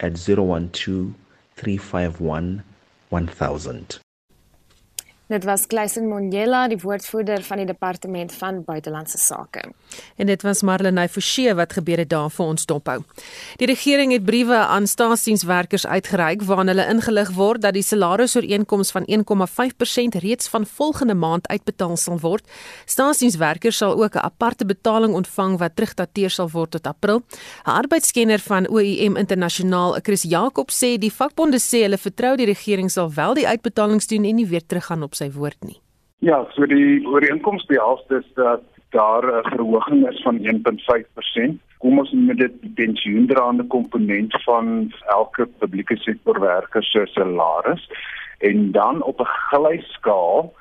at 0.00 0.16
012 0.16 1.14
351 1.56 2.62
1000. 3.10 4.03
Dit 5.24 5.44
was 5.44 5.62
Kleisen 5.66 6.04
Monjela, 6.08 6.66
die 6.68 6.76
woordvoerder 6.76 7.40
van 7.42 7.56
die 7.62 7.64
departement 7.66 8.32
van 8.36 8.58
buitelandse 8.64 9.16
sake. 9.18 9.62
En 10.20 10.28
dit 10.28 10.42
was 10.44 10.60
Marlenae 10.62 11.08
Forsie 11.08 11.54
wat 11.56 11.72
gebeure 11.72 12.04
daar 12.04 12.28
vir 12.28 12.44
ons 12.44 12.66
dophou. 12.68 12.98
Die 13.56 13.66
regering 13.66 14.12
het 14.12 14.26
briewe 14.26 14.58
aan 14.58 14.84
staatsdienswerkers 14.86 15.86
uitgereik 15.86 16.44
waarin 16.44 16.68
hulle 16.68 16.84
ingelig 16.92 17.30
word 17.38 17.62
dat 17.64 17.72
die 17.72 17.82
salarisooreenkoms 17.82 18.92
van 18.92 19.08
1,5% 19.08 20.18
reeds 20.26 20.48
van 20.52 20.66
volgende 20.66 21.14
maand 21.14 21.48
uitbetaal 21.48 21.96
sal 21.96 22.20
word. 22.20 22.44
Staatsdienswerkers 22.84 23.80
sal 23.80 23.96
ook 23.96 24.14
'n 24.16 24.24
aparte 24.28 24.66
betaling 24.66 25.14
ontvang 25.14 25.56
wat 25.58 25.76
terugdateer 25.76 26.30
sal 26.30 26.50
word 26.50 26.70
tot 26.70 26.86
April. 26.86 27.22
'n 27.64 27.70
Arbeidskenner 27.70 28.38
van 28.38 28.68
OIM 28.68 29.16
Internasionaal, 29.16 29.96
Chris 30.02 30.22
Jakob 30.22 30.70
sê 30.70 30.98
die 30.98 31.12
vakbonde 31.12 31.58
sê 31.58 31.82
hulle 31.82 31.98
vertrou 31.98 32.36
die 32.36 32.46
regering 32.46 32.90
sal 32.90 33.12
wel 33.14 33.34
die 33.34 33.48
uitbetalings 33.48 34.06
doen 34.06 34.24
en 34.24 34.34
nie 34.34 34.46
weer 34.46 34.66
teruggaan 34.66 35.02
op 35.02 35.13
sy 35.14 35.30
woord 35.30 35.60
nie. 35.62 35.80
Ja, 36.24 36.44
so 36.54 36.66
die 36.66 37.02
ooreenkoms 37.06 37.66
behels 37.66 38.04
dus 38.08 38.26
dat 38.34 38.62
daar 38.94 39.24
'n 39.24 39.48
verhoging 39.50 40.08
is 40.08 40.22
van 40.22 40.38
1.5%. 40.42 41.60
Kom 41.78 41.98
ons 41.98 42.10
met 42.12 42.38
dit 42.38 42.52
die 42.60 42.72
pensioendraande 42.74 43.64
komponent 43.64 44.42
van 44.42 44.92
elke 45.06 45.46
publieke 45.46 45.96
sektor 45.96 46.40
werker 46.40 46.84
se 46.84 47.06
salaris 47.06 47.90
en 48.38 48.72
dan 48.72 49.02
op 49.02 49.20
'n 49.20 49.34
glyskaal 49.50 50.54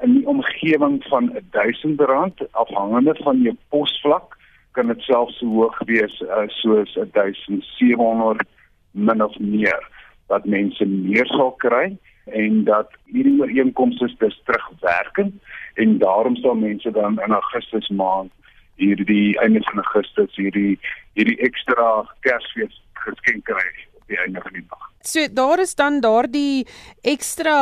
in 0.00 0.12
die 0.14 0.26
omgewing 0.26 1.04
van 1.04 1.32
R1000 1.32 2.50
afhangende 2.50 3.14
van 3.22 3.42
jou 3.42 3.56
posvlak 3.68 4.36
kan 4.70 4.86
dit 4.86 5.00
selfs 5.00 5.38
so 5.38 5.46
hoog 5.46 5.78
wees 5.86 6.20
uh, 6.20 6.46
soos 6.46 6.92
1700 7.12 8.42
min 8.90 9.22
of 9.22 9.38
meer 9.38 9.88
wat 10.26 10.44
mense 10.44 10.86
meer 10.86 11.26
sal 11.26 11.50
kry 11.64 11.96
en 12.32 12.64
dat 12.64 12.90
hierdie 13.04 13.40
ooreenkomste 13.40 14.14
dus 14.18 14.40
terugwerkend 14.44 15.34
en 15.74 15.98
daarom 15.98 16.36
sal 16.36 16.54
mense 16.54 16.90
dan 16.90 17.20
in 17.20 17.32
Augustus 17.32 17.88
maand 17.88 18.32
hierdie 18.74 19.38
einde 19.38 19.62
van 19.62 19.82
Augustus 19.82 20.36
hierdie 20.36 20.78
hierdie 21.12 21.38
ekstra 21.38 22.04
Kersfees 22.20 22.82
geskenk 22.92 23.44
kry 23.44 23.66
op 23.98 24.06
die 24.06 24.18
einde 24.18 24.40
van 24.40 24.52
die 24.52 24.64
dag. 24.68 24.84
So 25.00 25.26
daar 25.32 25.58
is 25.62 25.74
dan 25.74 26.00
daardie 26.00 26.66
ekstra 27.02 27.58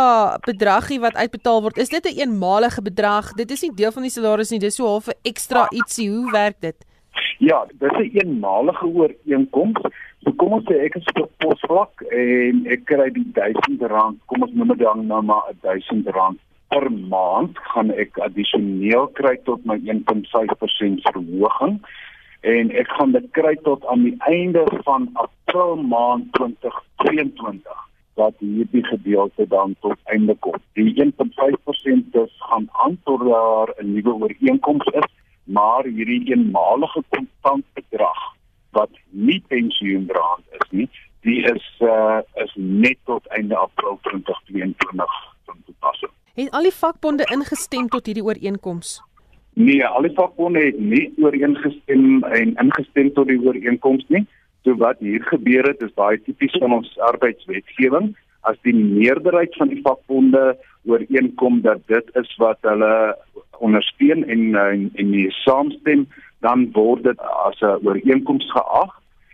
bedragie 0.46 1.00
wat 1.00 1.16
uitbetaal 1.16 1.62
word. 1.62 1.78
Is 1.78 1.88
dit 1.88 2.04
'n 2.04 2.08
een 2.08 2.28
eenmalige 2.28 2.82
bedrag? 2.82 3.32
Dit 3.32 3.50
is 3.50 3.62
nie 3.62 3.74
deel 3.74 3.92
van 3.92 4.02
die 4.02 4.10
salaris 4.10 4.50
nie, 4.50 4.58
dis 4.58 4.76
so 4.76 4.86
half 4.86 5.08
'n 5.08 5.18
ekstra 5.22 5.68
ietsie. 5.70 6.10
Hoe 6.10 6.30
werk 6.30 6.60
dit? 6.60 6.76
Ja, 7.38 7.66
dis 7.78 7.92
'n 7.92 8.00
een 8.00 8.10
eenmalige 8.20 8.86
ooreenkoms 8.86 9.80
So 10.24 10.32
kom 10.40 10.56
ons 10.56 10.66
sê 10.68 10.78
ek 10.86 10.96
is 10.98 11.08
op 11.20 11.30
posvlak 11.44 12.02
en 12.10 12.64
ek 12.72 12.86
kry 12.88 13.10
die 13.14 13.26
1000 13.36 13.84
rand, 13.92 14.18
kom 14.30 14.46
ons 14.46 14.54
noem 14.56 14.72
dit 14.72 14.82
dan 14.84 15.06
nou 15.10 15.22
maar 15.22 15.50
1000 15.66 16.08
rand 16.16 16.40
per 16.72 16.88
maand 16.90 17.58
gaan 17.72 17.92
ek 18.02 18.18
addisioneel 18.26 19.06
kry 19.18 19.36
tot 19.48 19.62
my 19.70 19.76
1.5% 19.84 21.04
verhoging 21.06 21.76
en 22.54 22.72
ek 22.82 22.90
gaan 22.98 23.12
dit 23.14 23.26
kry 23.38 23.54
tot 23.68 23.84
aan 23.92 24.06
die 24.06 24.16
einde 24.30 24.64
van 24.88 25.08
April 25.22 25.76
maand 25.92 26.30
2022 26.38 27.82
wat 28.16 28.38
hierdie 28.40 28.84
gedeelte 28.86 29.44
dan 29.52 29.74
tot 29.84 29.98
einde 30.14 30.34
kom. 30.40 30.56
Die 30.78 30.94
1.5% 31.04 32.16
is 32.22 32.38
gaan 32.48 32.68
aan 32.84 32.96
tot 33.04 33.26
daar 33.28 33.74
'n 33.76 33.92
nuwe 33.92 34.14
ooreenkoms 34.22 34.88
is, 35.02 35.10
maar 35.44 35.84
hierdie 35.84 36.22
eenmalige 36.32 37.02
kontant 37.12 37.64
bedrag 37.74 38.35
wat 38.76 38.92
nie 39.10 39.40
pensioendraand 39.48 40.44
is 40.60 40.70
nie, 40.70 40.88
die 41.26 41.40
is 41.50 41.64
uh 41.80 42.20
is 42.44 42.52
net 42.54 42.98
tot 43.10 43.26
einde 43.38 43.56
April 43.56 43.98
2022 44.08 45.18
van 45.48 45.58
toepassing. 45.64 46.12
Het 46.36 46.52
al 46.52 46.68
die 46.68 46.76
vakbonde 46.78 47.26
ingestem 47.32 47.88
tot 47.88 48.06
hierdie 48.06 48.24
ooreenkoms? 48.24 48.98
Nee, 49.56 49.80
al 49.86 50.04
die 50.04 50.12
vakbonde 50.12 50.60
het 50.66 50.78
nie 50.78 51.06
ooreengestem 51.24 52.24
en 52.38 52.54
ingestem 52.60 53.12
tot 53.16 53.30
die 53.32 53.40
ooreenkoms 53.40 54.04
nie. 54.12 54.26
So 54.66 54.76
wat 54.82 55.00
hier 55.00 55.24
gebeur 55.30 55.64
het 55.70 55.82
is 55.86 55.94
baie 55.96 56.20
tipies 56.26 56.52
van 56.60 56.74
ons 56.76 56.90
arbeidswetgewing. 57.08 58.12
As 58.44 58.58
die 58.68 58.74
meerderheid 58.76 59.56
van 59.56 59.72
die 59.72 59.80
vakbonde 59.82 60.58
ooreenkom 60.84 61.62
dat 61.64 61.80
dit 61.88 62.12
is 62.20 62.34
wat 62.42 62.60
hulle 62.68 63.16
ondersteun 63.64 64.26
en 64.28 64.42
en, 64.60 64.90
en 64.94 65.10
die 65.14 65.30
saamstem 65.40 66.04
dan 66.40 66.70
word 66.72 67.02
dit 67.02 67.20
as 67.20 67.60
'n 67.60 67.80
ooreenkoms 67.86 68.50
geag 68.52 68.92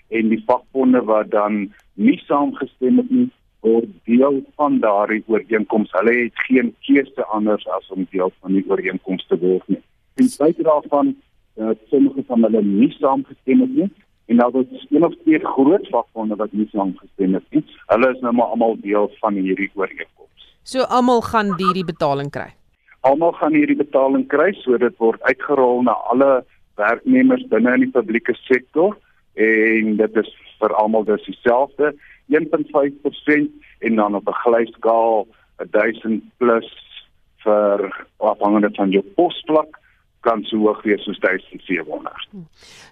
en 0.08 0.28
die 0.28 0.42
vakbonde 0.46 1.02
wat 1.04 1.30
dan 1.30 1.72
nie 1.94 2.18
saamgestem 2.26 2.96
het 2.96 3.10
nie 3.10 3.30
word 3.60 3.88
deel 4.04 4.42
van 4.56 4.78
daardie 4.78 5.22
ooreenkoms. 5.26 5.92
Hulle 5.92 6.14
het 6.24 6.46
geen 6.46 6.74
keuse 6.80 7.24
anders 7.24 7.68
as 7.68 7.90
om 7.90 8.06
deel 8.10 8.32
van 8.40 8.52
die 8.52 8.64
ooreenkoms 8.68 9.26
te 9.26 9.38
word 9.38 9.68
nie. 9.68 9.82
En 10.14 10.28
spite 10.28 10.62
daarvan 10.62 11.16
dat 11.54 11.78
sommige 11.90 12.24
van 12.26 12.42
hulle 12.42 12.62
nie 12.62 12.90
saamgestem 12.98 13.60
het 13.60 13.74
nie 13.74 13.90
en 14.26 14.36
nou 14.36 14.52
dat 14.52 14.66
een 14.90 15.04
of 15.04 15.14
twee 15.22 15.38
groot 15.38 15.88
vakbonde 15.88 16.36
wat 16.36 16.52
nie 16.52 16.68
saamgestem 16.72 17.34
het 17.34 17.44
nie, 17.50 17.64
hulle 17.86 18.10
is 18.14 18.20
nou 18.20 18.32
maar 18.34 18.54
almal 18.54 18.76
deel 18.80 19.10
van 19.20 19.34
hierdie 19.34 19.70
ooreenkoms. 19.74 20.48
So 20.62 20.82
almal 20.82 21.20
gaan 21.20 21.54
hierdie 21.58 21.84
betaling 21.84 22.30
kry. 22.30 22.52
Almal 23.00 23.32
gaan 23.32 23.54
hierdie 23.54 23.76
betaling 23.76 24.26
kry, 24.30 24.52
so 24.62 24.78
dit 24.78 24.96
word 25.02 25.22
uitgerol 25.22 25.82
na 25.82 25.96
alle 26.14 26.30
werknemers 26.76 27.44
binne 27.48 27.74
in 27.74 27.86
die 27.86 27.94
publieke 27.94 28.34
sektor 28.44 28.96
en 29.34 29.96
dit 29.96 30.16
is 30.16 30.30
vir 30.60 30.74
almal 30.78 31.04
dis 31.04 31.24
dieselfde 31.26 31.92
1.5% 32.32 33.70
en 33.86 34.00
dan 34.00 34.14
op 34.14 34.28
'n 34.28 34.40
glyskaal 34.44 35.26
1000 35.70 36.22
plus 36.36 36.70
vir 37.44 38.04
afhangende 38.18 38.70
van 38.74 38.90
jou 38.90 39.04
posvlak 39.16 39.78
kan 40.22 40.42
so 40.48 40.58
hoog 40.62 40.82
wees 40.86 41.02
soos 41.06 41.18
1700. 41.22 42.26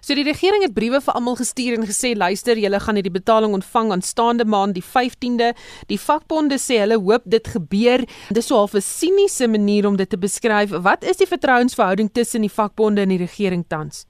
So 0.03 0.15
die 0.17 0.25
regering 0.27 0.65
het 0.65 0.75
briewe 0.75 1.01
vir 1.03 1.17
almal 1.17 1.37
gestuur 1.39 1.77
en 1.77 1.87
gesê 1.89 2.13
luister, 2.17 2.59
julle 2.59 2.79
gaan 2.83 2.99
hierdie 2.99 3.13
betaling 3.13 3.55
ontvang 3.57 3.93
aanstaande 3.95 4.45
maand 4.45 4.77
die 4.77 4.85
15de. 4.85 5.51
Die 5.91 5.99
vakbonde 6.01 6.59
sê 6.61 6.81
hulle 6.83 6.99
hoop 6.99 7.27
dit 7.35 7.51
gebeur. 7.55 8.05
Dis 8.35 8.51
so 8.51 8.59
half 8.59 8.75
'n 8.75 8.81
siniese 8.81 9.47
manier 9.47 9.87
om 9.87 9.97
dit 9.97 10.09
te 10.09 10.17
beskryf. 10.17 10.71
Wat 10.71 11.03
is 11.03 11.17
die 11.17 11.27
vertrouensverhouding 11.27 12.11
tussen 12.13 12.41
die 12.41 12.55
vakbonde 12.59 13.01
en 13.01 13.09
die 13.09 13.23
regering 13.23 13.65
tans? 13.67 14.05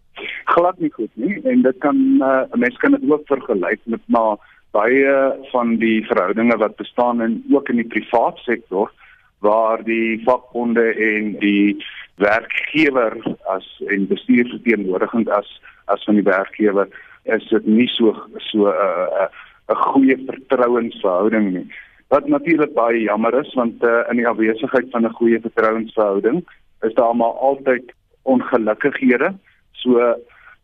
Glad 0.45 0.79
nie 0.79 0.91
goed 0.91 1.11
nie 1.13 1.39
en 1.43 1.61
dit 1.61 1.77
kan 1.79 1.97
uh, 2.21 2.43
mense 2.53 2.77
kan 2.77 2.91
dit 2.91 3.11
ook 3.11 3.23
vergelyk 3.25 3.79
met 3.85 4.01
maar 4.05 4.37
baie 4.71 5.13
van 5.51 5.75
die 5.77 6.05
verhoudinge 6.07 6.57
wat 6.57 6.75
bestaan 6.75 7.21
in 7.21 7.43
ook 7.51 7.69
in 7.69 7.75
die 7.75 7.87
privaat 7.87 8.37
sektor 8.37 8.91
waar 9.39 9.83
die 9.83 10.21
vakbonde 10.23 10.93
en 10.93 11.33
die 11.39 11.83
werkgewer 12.21 13.17
as 13.53 13.67
en 13.93 14.07
bestuursverteenwoordigend 14.07 15.29
as 15.29 15.49
as 15.93 16.03
van 16.07 16.19
die 16.19 16.27
werkgewer 16.27 16.87
is 17.23 17.47
dit 17.49 17.65
nie 17.65 17.87
so 17.87 18.13
so 18.49 18.67
'n 18.67 18.73
uh, 18.73 19.27
'n 19.69 19.75
uh, 19.75 19.81
goeie 19.93 20.17
vertrouensverhouding 20.27 21.51
nie. 21.53 21.67
Wat 22.07 22.27
natuurlik 22.27 22.73
baie 22.73 23.01
jammer 23.01 23.33
is 23.39 23.53
want 23.53 23.83
uh, 23.83 24.03
in 24.09 24.17
die 24.17 24.27
afwesigheid 24.27 24.89
van 24.91 25.05
'n 25.05 25.17
goeie 25.19 25.39
vertrouensverhouding 25.39 26.43
is 26.81 26.93
daar 26.93 27.15
maar 27.15 27.35
altyd 27.49 27.93
ongelukkighede. 28.23 29.33
So 29.71 30.15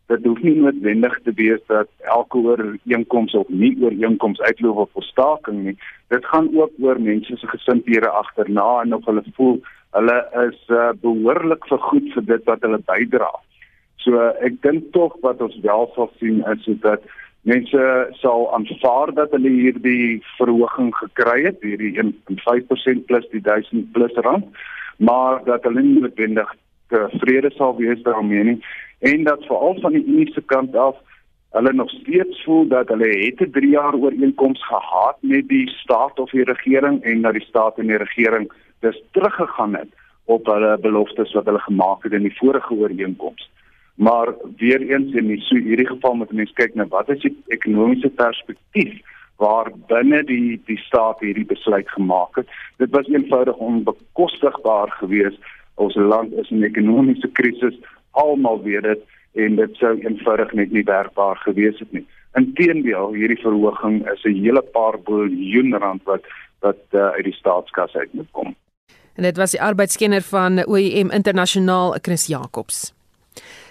dit 0.08 0.24
hoef 0.24 0.40
nie 0.42 0.54
noodwendig 0.56 1.18
te 1.24 1.32
wees 1.36 1.60
dat 1.68 1.88
elke 2.14 2.38
ooreenkoms 2.38 3.34
of 3.36 3.48
nie 3.48 3.74
ooreenkoms 3.82 4.40
uitloop 4.40 4.78
op 4.84 4.96
'n 4.96 5.08
staking 5.10 5.58
nie. 5.64 5.76
Dit 6.08 6.24
gaan 6.26 6.48
ook 6.56 6.72
oor 6.80 7.00
mense 7.00 7.36
se 7.36 7.46
gesindhede 7.46 8.08
agterna 8.08 8.80
en 8.82 8.94
of 8.94 9.04
hulle 9.04 9.22
voel 9.34 9.60
hulle 9.90 10.18
is 10.48 10.60
uh, 10.68 10.90
behoorlik 11.00 11.66
vergoed 11.66 12.12
vir 12.14 12.24
dit 12.24 12.44
wat 12.44 12.60
hulle 12.60 12.80
bydra. 12.90 13.30
So 13.96 14.32
ek 14.40 14.62
dink 14.62 14.92
tog 14.92 15.16
wat 15.20 15.40
ons 15.40 15.60
wel 15.60 15.90
sal 15.94 16.10
sien 16.18 16.44
is 16.52 16.68
dat 16.80 17.04
mense 17.42 18.08
sal 18.20 18.48
aanvaar 18.54 19.14
dat 19.14 19.30
hulle 19.30 19.48
hierdie 19.50 20.22
verhoging 20.36 20.94
gekry 20.94 21.44
het, 21.44 21.60
hierdie 21.62 21.96
1.5% 22.00 23.04
plus 23.06 23.28
die 23.32 23.40
1000 23.40 23.92
plus 23.92 24.12
rand, 24.14 24.44
maar 24.96 25.44
dat 25.44 25.62
hulle 25.62 25.82
nie 25.82 26.00
noodwendig 26.00 26.54
tevrede 26.88 27.50
sal 27.56 27.76
wees 27.76 28.02
daarmee 28.02 28.44
nie 28.44 28.60
en 28.98 29.24
dat 29.24 29.44
veral 29.44 29.80
van 29.80 29.92
die 29.92 30.04
Unie 30.04 30.32
se 30.32 30.40
kant 30.40 30.76
af 30.76 30.96
hulle 31.50 31.72
nog 31.72 31.90
steeds 31.90 32.42
voel 32.44 32.66
dat 32.68 32.88
hulle 32.88 33.08
het 33.08 33.40
'n 33.40 33.50
3 33.50 33.68
jaar 33.68 33.94
ooreenkoms 33.94 34.66
gehad 34.66 35.16
met 35.20 35.48
die 35.48 35.68
staat 35.68 36.18
of 36.18 36.30
die 36.30 36.44
regering 36.44 37.02
en 37.02 37.22
dat 37.22 37.32
die 37.32 37.44
staat 37.44 37.78
en 37.78 37.86
die 37.86 37.96
regering 37.96 38.52
dis 38.80 39.02
teruggegaan 39.10 39.74
het 39.74 39.88
op 40.24 40.46
hulle 40.46 40.78
beloftes 40.78 41.32
wat 41.32 41.44
hulle 41.44 41.58
gemaak 41.58 42.02
het 42.02 42.12
in 42.12 42.22
die 42.22 42.36
vorige 42.36 42.74
ooreenkoms. 42.74 43.50
Maar 43.94 44.34
weer 44.56 44.80
eens 44.80 45.14
in 45.14 45.26
die 45.26 45.40
so 45.40 45.56
hierdie 45.56 45.86
geval 45.86 46.14
moet 46.14 46.32
mense 46.32 46.54
kyk 46.54 46.74
na 46.74 46.86
wat 46.88 47.08
is 47.08 47.20
die 47.20 47.36
ekonomiese 47.46 48.08
perspektief 48.08 49.00
waar 49.36 49.70
binne 49.86 50.22
die 50.24 50.60
die 50.66 50.78
staat 50.78 51.20
hierdie 51.20 51.46
besluit 51.46 51.90
gemaak 51.90 52.36
het. 52.36 52.48
Dit 52.76 52.90
was 52.90 53.08
eenvoudig 53.08 53.56
onbekostigbaar 53.56 54.90
geweest. 54.90 55.38
Ons 55.74 55.94
land 55.94 56.32
is 56.32 56.50
in 56.50 56.58
'n 56.58 56.70
ekonomiese 56.70 57.28
krisis, 57.32 57.74
almal 58.10 58.62
weet 58.62 58.82
dit 58.82 59.04
en 59.32 59.56
dit 59.56 59.76
sou 59.76 59.98
eenvoudig 60.00 60.52
net 60.52 60.72
nie 60.72 60.84
werkbaar 60.84 61.36
gewees 61.36 61.78
het 61.78 61.92
nie. 61.92 62.06
Inteendeel, 62.34 63.12
hierdie 63.12 63.40
verhoging 63.40 64.02
is 64.12 64.24
'n 64.24 64.42
hele 64.42 64.62
paar 64.62 64.98
biljoen 64.98 65.74
rand 65.74 66.02
wat 66.04 66.24
wat 66.60 66.80
uh, 66.90 67.08
uit 67.14 67.24
die 67.24 67.34
staatskas 67.34 67.94
uit 67.94 68.12
moet 68.12 68.30
kom. 68.30 68.56
En 69.14 69.22
dit 69.22 69.36
was 69.36 69.50
die 69.50 69.62
arbeidskenner 69.62 70.22
van 70.22 70.66
OIM 70.66 71.10
Internasionaal 71.10 71.96
Chris 72.02 72.26
Jacobs. 72.26 72.97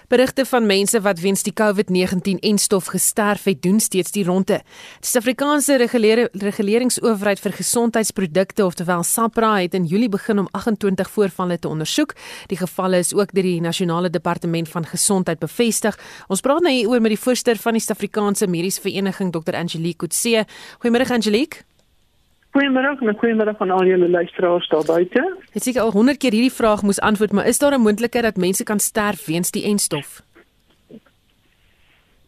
Berigte 0.08 0.46
van 0.48 0.64
mense 0.64 1.00
wat 1.04 1.18
weens 1.20 1.42
die 1.44 1.52
COVID-19-enstof 1.52 2.86
gesterf 2.94 3.42
het, 3.44 3.58
doen 3.62 3.76
steeds 3.80 4.14
die 4.14 4.22
ronde. 4.24 4.62
Die 5.02 5.08
Suid-Afrikaanse 5.10 5.76
Reguleringsowerheid 6.32 7.42
vir 7.44 7.52
Gesondheidsprodukte, 7.52 8.64
oftewel 8.64 9.04
SAPRA, 9.04 9.52
het 9.60 9.76
in 9.76 9.84
Julie 9.84 10.08
begin 10.08 10.40
om 10.40 10.48
28 10.56 11.12
voorvalle 11.12 11.58
te 11.60 11.68
ondersoek. 11.68 12.16
Die 12.48 12.56
gevalle 12.56 13.04
is 13.04 13.12
ook 13.12 13.36
deur 13.36 13.44
die 13.50 13.60
Nasionale 13.60 14.08
Departement 14.08 14.72
van 14.72 14.88
Gesondheid 14.88 15.44
bevestig. 15.44 16.00
Ons 16.32 16.40
praat 16.40 16.64
nou 16.64 16.72
hieroor 16.72 17.04
met 17.04 17.12
die 17.12 17.24
voorsteur 17.26 17.60
van 17.60 17.76
die 17.76 17.84
Suid-Afrikaanse 17.84 18.48
Mediese 18.48 18.80
Vereniging, 18.80 19.36
Dr. 19.36 19.60
Angelique 19.60 20.06
Kutse. 20.06 20.46
Goeiemôre 20.80 21.12
Angelique. 21.12 21.67
Goeiemôre 22.58 22.96
en 23.06 23.18
goeiemôre 23.18 23.52
aan 23.58 23.70
al 23.70 23.86
julle 23.86 24.08
luisteraars 24.10 24.68
daar 24.68 24.84
buite. 24.84 25.36
Het 25.52 25.62
seker 25.62 25.80
al 25.80 25.90
100 25.90 26.18
keer 26.18 26.34
hierdie 26.34 26.52
vraag 26.52 26.82
moes 26.82 27.00
antwoord, 27.00 27.32
maar 27.32 27.46
is 27.46 27.58
daar 27.58 27.74
'n 27.74 27.80
moontlikheid 27.80 28.24
dat 28.24 28.36
mense 28.36 28.64
kan 28.64 28.78
sterf 28.78 29.26
weens 29.26 29.50
die 29.50 29.64
enstof? 29.64 30.22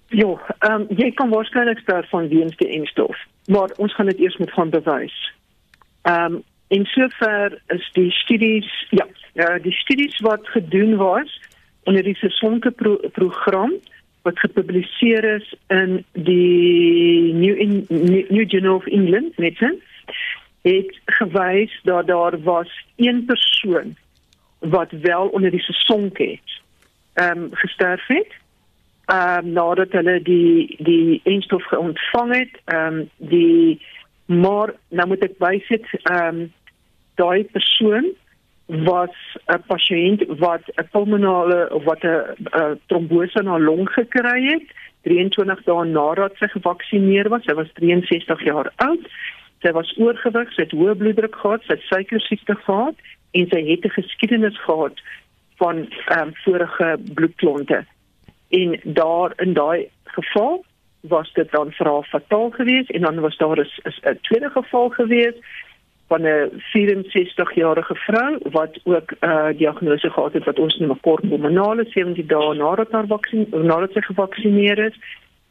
Ja, 0.07 0.31
ehm 0.59 0.73
um, 0.73 0.87
jy 0.89 1.11
kan 1.11 1.29
waarskynlik 1.29 1.79
sterf 1.79 2.09
van 2.09 2.29
weens 2.29 2.57
die 2.57 2.69
enstof, 2.69 3.17
maar 3.47 3.71
ons 3.77 3.95
gaan 3.95 4.07
dit 4.07 4.19
eers 4.19 4.37
moet 4.37 4.53
gaan 4.53 4.71
bewys. 4.71 5.33
Ehm 6.03 6.35
um, 6.35 6.43
in 6.69 6.85
sover 6.85 7.63
is 7.67 7.91
die 7.93 8.11
studies, 8.11 8.87
ja, 8.91 9.07
ja, 9.33 9.59
die 9.59 9.73
studies 9.73 10.21
wat 10.21 10.49
gedoen 10.49 10.97
was 10.97 11.41
onder 11.85 12.03
die 12.03 12.17
sesonke 12.17 12.71
pro 12.71 12.97
program 13.13 13.73
wat 14.23 14.39
gepubliseer 14.39 15.25
is 15.25 15.55
in 15.67 16.05
die 16.13 17.33
New 17.33 17.57
in 17.57 17.87
New 18.29 18.51
Journal 18.51 18.75
of 18.75 18.87
England 18.87 19.39
Medicine 19.39 19.79
het 20.63 21.01
gewys 21.05 21.81
dat 21.83 22.07
daar 22.07 22.43
was 22.43 22.87
een 22.97 23.25
persoon 23.25 23.97
wat 24.59 24.91
wel 24.91 25.27
onder 25.29 25.51
die 25.51 25.63
sesonk 25.63 26.19
het 26.19 26.61
ehm 27.13 27.39
um, 27.39 27.49
gesterf 27.53 28.07
het. 28.07 28.33
Ehm 29.05 29.47
um, 29.47 29.53
nadat 29.53 29.93
hulle 29.93 30.23
die 30.23 30.77
die 30.79 31.21
enstof 31.25 31.73
ontvang 31.73 32.37
het, 32.37 32.61
ehm 32.65 32.95
um, 32.95 33.11
die 33.17 33.83
maar 34.25 34.75
nou 34.89 35.09
moet 35.09 35.25
ek 35.25 35.39
bysit 35.39 35.87
ehm 36.03 36.27
um, 36.27 36.53
daai 37.15 37.45
persoon 37.45 38.07
was 38.67 39.17
'n 39.47 39.63
pasiënt 39.67 40.23
wat 40.39 40.63
'n 40.75 40.89
pulmonale 40.91 41.69
of 41.75 41.85
wat 41.85 42.03
'n 42.05 42.81
trombose 42.87 43.41
in 43.41 43.47
haar 43.47 43.61
long 43.61 43.91
gekry 43.91 44.45
het 44.45 44.69
23 45.03 45.63
dae 45.65 45.85
nadat 45.85 46.37
sy 46.37 46.47
gevaksinereer 46.47 47.29
was. 47.29 47.45
Sy 47.45 47.55
was 47.55 47.73
63 47.73 48.45
jaar 48.45 48.73
oud 48.77 49.07
sy 49.63 49.73
was 49.77 49.93
oorgewig, 49.99 50.53
sy 50.53 50.63
het 50.63 50.73
hoë 50.77 50.97
bloeddruk 50.97 51.37
gehad, 51.37 51.65
sy 51.67 51.77
het 51.77 51.89
suikersiekte 51.89 52.57
gehad 52.65 52.97
en 53.37 53.49
sy 53.53 53.61
het 53.69 53.85
'n 53.85 53.97
geskiedenis 53.99 54.59
gehad 54.67 54.97
van 55.61 55.77
ehm 56.09 56.29
um, 56.29 56.35
vorige 56.45 56.99
bloedklonte. 57.15 57.85
En 58.49 58.81
daar 58.85 59.33
in 59.37 59.53
daai 59.53 59.89
geval 60.05 60.65
was 61.01 61.33
dit 61.33 61.51
dan 61.51 61.73
vir 61.73 61.87
haar 61.87 62.05
fataal 62.05 62.51
geweest 62.51 62.91
en 62.91 63.01
dan 63.01 63.21
was 63.21 63.37
daar 63.37 63.59
'n 63.59 64.19
tweede 64.21 64.51
geval 64.51 64.89
geweest 64.89 65.39
van 66.11 66.23
'n 66.23 66.63
64-jarige 66.73 67.95
vrou 67.95 68.39
wat 68.51 68.81
ook 68.85 69.11
'n 69.11 69.27
uh, 69.27 69.49
diagnose 69.57 70.11
gehad 70.11 70.33
het 70.33 70.45
wat 70.45 70.59
ons 70.59 70.77
noem 70.79 70.91
'n 70.91 71.01
kort 71.01 71.29
pulmonale 71.29 71.85
17 71.89 72.27
dae 72.27 72.55
nadat 72.55 72.91
haar 72.93 73.07
vaksin 73.07 73.47
nadat 73.51 73.93
sy 73.93 74.01
gevaksinereer 74.01 74.79
is 74.79 74.97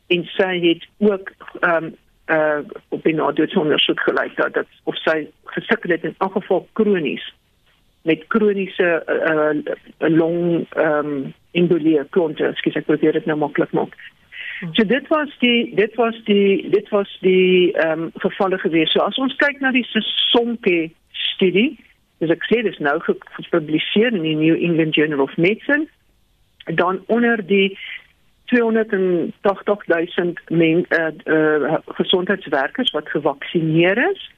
en 0.07 0.24
sy 0.26 0.60
het 0.68 0.88
ook 0.97 1.32
ehm 1.60 1.84
um, 1.84 1.95
uh 2.30 2.62
op 2.90 3.04
die 3.04 3.16
nadoetsondersoek 3.16 4.00
gelyk 4.06 4.36
dat 4.38 4.54
dat 4.54 4.68
of 4.84 4.98
sy 5.04 5.28
gesukkel 5.56 5.96
het 5.96 6.04
in 6.04 6.16
elk 6.18 6.34
geval 6.38 6.68
kronies 6.74 7.26
met 8.02 8.28
kroniese 8.28 9.04
uh, 9.08 9.54
uh 10.00 10.18
long 10.18 10.66
ehm 10.70 11.06
um, 11.06 11.34
embolie 11.52 12.00
klonte, 12.10 12.52
skus 12.56 12.78
ek 12.78 12.86
probeer 12.86 13.18
dit 13.18 13.26
nou 13.26 13.38
maklik 13.42 13.72
maak. 13.74 13.96
So 14.76 14.86
dit 14.86 15.08
was 15.08 15.32
die 15.44 15.76
dit 15.76 15.96
was 15.96 16.18
die 16.30 16.70
dit 16.70 16.90
was 16.94 17.12
die 17.26 17.74
ehm 17.74 18.08
um, 18.08 18.12
gevalle 18.24 18.60
gewees. 18.60 18.92
So 18.92 19.04
as 19.06 19.18
ons 19.18 19.36
kyk 19.42 19.62
na 19.64 19.72
die 19.76 19.86
Sesonke 19.92 20.92
studie, 21.12 21.78
dis 22.20 22.34
ek 22.36 22.46
sê 22.52 22.62
dis 22.64 22.80
nou 22.84 22.98
gepubliseer 23.06 24.14
in 24.14 24.28
die 24.28 24.36
New 24.36 24.58
England 24.58 24.96
Journal 24.96 25.24
of 25.26 25.36
Medicine 25.38 25.88
dan 26.76 27.02
onder 27.08 27.42
die 27.46 27.78
280.000 28.54 30.34
men 30.47 30.86
uh, 30.89 31.08
uh, 31.26 31.74
gesondheidswerkers 31.86 32.91
wat 32.91 33.10
gevaksinereer 33.10 34.12
is. 34.12 34.32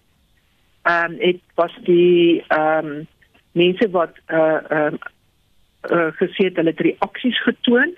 Ehm 0.82 1.12
um, 1.12 1.18
dit 1.18 1.40
was 1.56 1.80
die 1.84 2.44
ehm 2.48 2.86
um, 2.86 3.08
mense 3.52 3.90
wat 3.90 4.14
uh 4.28 4.58
ehm 4.70 4.96
uh, 5.92 6.08
gesê 6.20 6.44
het 6.46 6.56
hulle 6.56 6.70
het 6.70 6.80
reaksies 6.80 7.44
getoon 7.44 7.96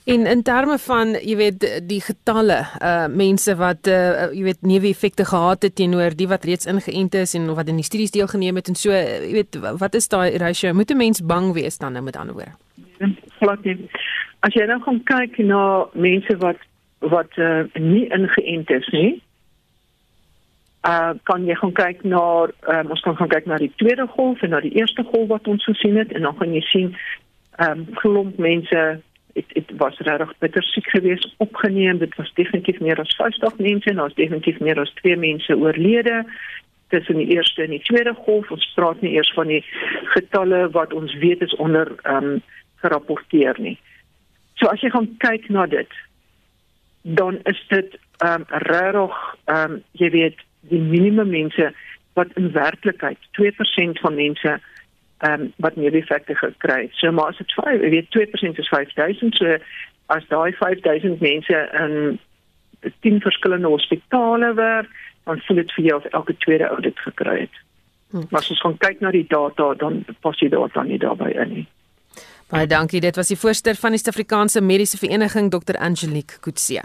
En 0.06 0.26
in 0.26 0.44
terme 0.44 0.78
van, 0.78 1.16
jy 1.22 1.36
weet, 1.36 1.64
die 1.88 2.02
getalle, 2.02 2.60
uh 2.82 3.06
mense 3.10 3.56
wat 3.56 3.88
uh 3.88 4.28
jy 4.36 4.44
weet 4.50 4.62
neeweffekte 4.62 5.26
gehad 5.26 5.64
het 5.64 5.76
teenoor 5.76 6.14
die 6.18 6.28
wat 6.28 6.46
reeds 6.46 6.68
ingeënt 6.70 7.16
is 7.16 7.34
en 7.40 7.48
wat 7.56 7.72
in 7.72 7.80
die 7.82 7.88
studies 7.88 8.12
deelgeneem 8.12 8.60
het 8.60 8.68
en 8.68 8.76
so, 8.76 8.92
jy 8.92 9.32
weet, 9.34 9.58
wat 9.80 9.96
is 9.96 10.08
daai 10.12 10.38
ratio? 10.38 10.74
Moet 10.74 10.92
'n 10.92 10.98
mens 10.98 11.26
bang 11.26 11.54
wees 11.54 11.78
dan 11.78 11.94
nou 11.94 12.04
met 12.04 12.16
ander 12.16 12.36
woorde? 12.36 12.54
Glad 13.40 13.64
nie. 13.64 13.90
As 14.40 14.54
jy 14.54 14.66
nou 14.66 14.82
gaan 14.82 15.04
kyk 15.04 15.38
na 15.38 15.88
mense 15.94 16.38
wat 16.38 16.60
wat 17.00 17.38
uh 17.38 17.64
nie 17.74 18.08
ingeënt 18.08 18.70
is 18.70 18.88
nie, 18.92 19.22
uh 20.88 21.14
kan 21.24 21.46
jy 21.46 21.56
gaan 21.56 21.74
kyk 21.74 22.04
na 22.04 22.48
um, 22.68 22.92
ons 22.92 23.02
kan 23.02 23.16
gaan 23.16 23.32
kyk 23.32 23.46
na 23.46 23.58
die 23.58 23.72
tweede 23.76 24.08
golf 24.08 24.42
en 24.42 24.50
na 24.50 24.60
die 24.60 24.76
eerste 24.76 25.04
golf 25.04 25.28
wat 25.28 25.48
ons 25.48 25.64
gesien 25.64 25.96
het 25.96 26.12
en 26.12 26.22
dan 26.22 26.36
gaan 26.36 26.54
jy 26.54 26.62
sien 26.62 26.96
ehm 27.58 27.72
um, 27.72 27.86
klomp 27.96 28.38
mense 28.38 29.02
dit 29.34 29.46
dit 29.54 29.72
was 29.78 29.98
regtig 29.98 30.34
bitter 30.40 30.64
siek 30.64 30.90
geweest 30.90 31.34
opgeneem. 31.38 31.98
Dit 31.98 32.16
was 32.16 32.34
definitief 32.34 32.80
meer 32.80 33.00
as 33.00 33.16
50 33.16 33.58
mense 33.58 33.90
en 33.90 34.02
ons 34.02 34.16
definitief 34.16 34.60
meer 34.60 34.80
as 34.80 34.94
2 35.02 35.18
mense 35.18 35.58
oorlede. 35.58 36.24
Tussen 36.88 37.18
die 37.18 37.36
eerste 37.36 37.64
en 37.64 37.74
die 37.74 37.82
tweede 37.82 38.14
golf 38.14 38.52
ons 38.52 38.72
praat 38.76 39.02
nie 39.02 39.16
eers 39.18 39.34
van 39.34 39.50
die 39.50 39.64
getalle 40.14 40.68
wat 40.78 40.94
ons 40.94 41.16
weet 41.26 41.42
is 41.42 41.56
onder 41.56 41.96
ehm 42.04 42.34
um, 42.34 42.42
gerapporteer 42.84 43.56
nie. 43.64 43.78
So 44.60 44.68
as 44.68 44.82
jy 44.84 44.90
gaan 44.92 45.08
kyk 45.24 45.48
na 45.50 45.66
dit 45.66 45.94
dan 47.04 47.40
is 47.44 47.66
dit 47.68 47.98
ehm 48.18 48.42
um, 48.42 48.46
regtig 48.68 49.18
ehm 49.46 49.72
um, 49.72 49.82
jy 49.92 50.10
weet 50.10 50.46
die 50.70 50.82
minimum 50.82 51.30
mense 51.30 51.74
wat 52.14 52.30
in 52.40 52.52
werklikheid 52.52 53.18
2% 53.40 54.00
van 54.06 54.16
mense 54.16 54.60
ehm 55.24 55.42
um, 55.42 55.54
wat 55.64 55.76
nie 55.76 55.92
effekte 55.92 56.36
gekry. 56.36 56.90
So 57.00 57.12
maar 57.12 57.32
as 57.32 57.38
dit 57.38 57.54
5, 57.56 57.82
jy 57.82 57.90
weet 57.90 58.10
2% 58.12 58.60
is 58.60 58.68
5000, 58.68 59.36
so 59.36 59.58
as 60.12 60.26
daai 60.28 60.52
5000 60.60 61.20
mense 61.20 61.60
in 61.84 62.20
10 63.00 63.22
verskillende 63.22 63.68
hospitale 63.68 64.54
werk, 64.54 64.90
dan 65.24 65.40
sou 65.46 65.56
dit 65.56 65.72
vir 65.78 65.86
jou 65.86 65.98
of 66.02 66.10
elke 66.20 66.36
tweede 66.38 66.68
ou 66.70 66.82
dit 66.84 67.00
gekry 67.00 67.38
het. 67.46 67.62
Hm. 68.12 68.26
Maar 68.30 68.42
as 68.42 68.50
ons 68.52 68.62
gaan 68.66 68.78
kyk 68.78 69.00
na 69.00 69.12
die 69.16 69.26
data, 69.28 69.74
dan 69.80 70.04
pas 70.22 70.40
jy 70.40 70.50
daar 70.52 70.70
dan 70.74 70.92
nie 70.92 71.00
daarbey 71.00 71.32
in 71.46 71.54
nie. 71.54 71.68
Baie 72.52 72.68
dankie. 72.68 73.02
Dit 73.02 73.16
was 73.16 73.32
die 73.32 73.40
voorsteur 73.40 73.80
van 73.80 73.96
die 73.96 74.02
Suid-Afrikaanse 74.02 74.62
Mediese 74.62 75.00
Vereniging 75.00 75.50
Dr. 75.52 75.80
Angelique 75.80 76.44
Kutse. 76.44 76.84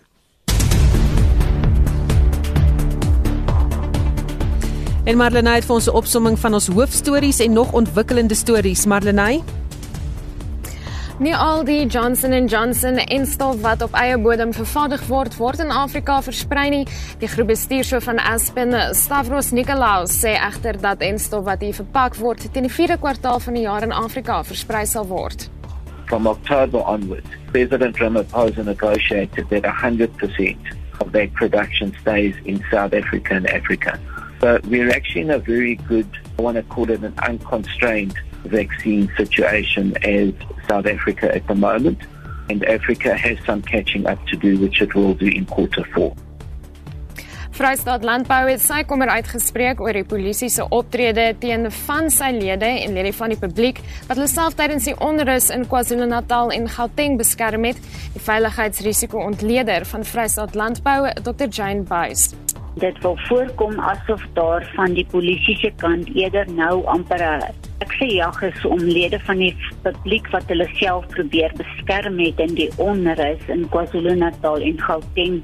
En 5.08 5.16
Marlenae 5.16 5.54
het 5.56 5.64
vir 5.64 5.74
ons 5.74 5.86
'n 5.88 5.96
opsomming 5.96 6.38
van 6.38 6.52
ons 6.52 6.66
hoofstories 6.66 7.38
en 7.40 7.52
nog 7.52 7.72
ontwikkelende 7.72 8.34
stories. 8.34 8.86
Marlenae 8.86 9.42
Nie 11.18 11.36
al 11.36 11.64
die 11.64 11.86
Johnson 11.86 12.46
& 12.46 12.52
Johnson 12.52 12.96
enstof 12.96 13.60
wat 13.60 13.82
op 13.82 13.92
eie 13.92 14.18
bodem 14.18 14.52
vervaardig 14.52 15.06
word, 15.06 15.36
word 15.36 15.58
in 15.58 15.70
Afrika 15.70 16.22
versprei 16.22 16.68
nie. 16.70 16.86
Die 17.18 17.28
groep 17.28 17.46
bestuurshoof 17.46 18.04
van 18.04 18.18
Aspen, 18.18 18.94
Stavros 18.94 19.50
Nikolaos, 19.50 20.20
sê 20.24 20.28
egter 20.28 20.80
dat 20.80 21.00
enstof 21.00 21.44
wat 21.44 21.60
hier 21.60 21.74
verpak 21.74 22.14
word, 22.14 22.52
teen 22.52 22.62
die 22.62 22.72
4de 22.72 22.98
kwartaal 22.98 23.40
van 23.40 23.54
die 23.54 23.62
jaar 23.62 23.82
in 23.82 23.92
Afrika 23.92 24.44
versprei 24.44 24.86
sal 24.86 25.06
word. 25.06 25.50
From 26.04 26.26
October 26.26 26.80
onwards, 26.86 27.28
President 27.50 27.96
Ramaphosa 27.96 28.62
negotiated 28.62 29.48
that 29.48 29.64
100% 29.64 30.56
of 30.98 31.12
their 31.12 31.28
production 31.28 31.94
stays 32.00 32.34
in 32.44 32.64
South 32.70 32.92
Africa 32.92 33.34
and 33.34 33.46
Africa. 33.46 33.98
So 34.40 34.60
we're 34.64 34.90
actually 34.90 35.22
in 35.22 35.30
a 35.30 35.38
very 35.38 35.74
good, 35.74 36.08
I 36.38 36.42
want 36.42 36.56
to 36.56 36.62
call 36.62 36.90
it 36.90 37.02
an 37.02 37.14
unconstrained 37.18 38.14
vaccine 38.44 39.12
situation 39.16 39.96
as 40.04 40.32
South 40.68 40.86
Africa 40.86 41.34
at 41.34 41.46
the 41.48 41.54
moment. 41.54 41.98
And 42.48 42.64
Africa 42.64 43.16
has 43.16 43.38
some 43.44 43.62
catching 43.62 44.06
up 44.06 44.24
to 44.28 44.36
do, 44.36 44.58
which 44.58 44.80
it 44.80 44.94
will 44.94 45.14
do 45.14 45.26
in 45.26 45.44
quarter 45.44 45.84
four. 45.92 46.16
Vrystaat 47.58 48.04
Landbou 48.06 48.44
het 48.46 48.60
sy 48.62 48.84
kommer 48.86 49.10
uitgespreek 49.10 49.80
oor 49.82 49.96
die 49.96 50.06
polisie 50.06 50.46
se 50.54 50.62
optrede 50.70 51.24
teen 51.42 51.66
van 51.74 52.06
sy 52.14 52.28
lede 52.36 52.68
en 52.84 52.94
lede 52.94 53.10
van 53.16 53.32
die 53.34 53.38
publiek 53.40 53.80
wat 54.06 54.12
hulle 54.14 54.28
self 54.30 54.54
tydens 54.60 54.86
die 54.86 54.94
onrus 55.02 55.48
in 55.50 55.64
KwaZulu-Natal 55.66 56.52
en 56.54 56.68
Gauteng 56.70 57.16
beskerm 57.18 57.66
het. 57.66 57.80
Die 58.14 58.22
veiligheidsrisiko 58.22 59.18
ontleder 59.24 59.88
van 59.90 60.06
Vrystaat 60.06 60.54
Landbou, 60.54 61.10
Dr. 61.18 61.50
Jane 61.50 61.82
Buys. 61.88 62.28
Dit 62.78 63.02
wil 63.02 63.18
voorkom 63.26 63.80
asof 63.90 64.22
daar 64.38 64.62
van 64.76 64.94
die 64.94 65.06
polisie 65.10 65.58
se 65.58 65.72
kant 65.82 66.14
eerder 66.14 66.46
nou 66.54 66.84
amper 66.86 67.18
'n 67.18 67.42
jag 68.06 68.42
is 68.42 68.64
om 68.64 68.78
lede 68.78 69.18
van 69.26 69.40
die 69.42 69.54
publiek 69.82 70.28
wat 70.32 70.46
hulle 70.52 70.68
self 70.78 71.06
probeer 71.14 71.52
beskerm 71.58 72.18
het 72.22 72.40
in 72.44 72.54
die 72.58 72.68
onrus 72.82 73.42
in 73.52 73.66
KwaZulu-Natal 73.72 74.62
en 74.62 74.80
Gauteng 74.82 75.40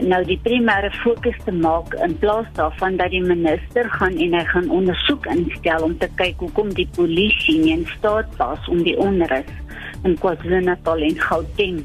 nou 0.00 0.20
die 0.28 0.38
primêre 0.44 0.92
fokus 1.02 1.36
te 1.44 1.52
maak 1.52 1.94
in 2.04 2.14
plaas 2.22 2.48
daarvan 2.58 2.96
dat 3.00 3.12
die 3.12 3.22
minister 3.24 3.90
gaan 3.98 4.16
en 4.16 4.38
hy 4.38 4.44
gaan 4.52 4.70
ondersoek 4.70 5.26
instel 5.34 5.88
om 5.88 5.98
te 5.98 6.08
kyk 6.20 6.40
hoekom 6.44 6.72
die 6.78 6.88
polisie 6.96 7.58
nie 7.60 7.76
in 7.80 7.86
staat 7.96 8.30
was 8.40 8.72
om 8.72 8.82
die 8.86 8.96
onrus 9.00 9.52
in 10.04 10.16
KwaZulu-Natal 10.18 11.06
en 11.08 11.20
Gauteng 11.26 11.84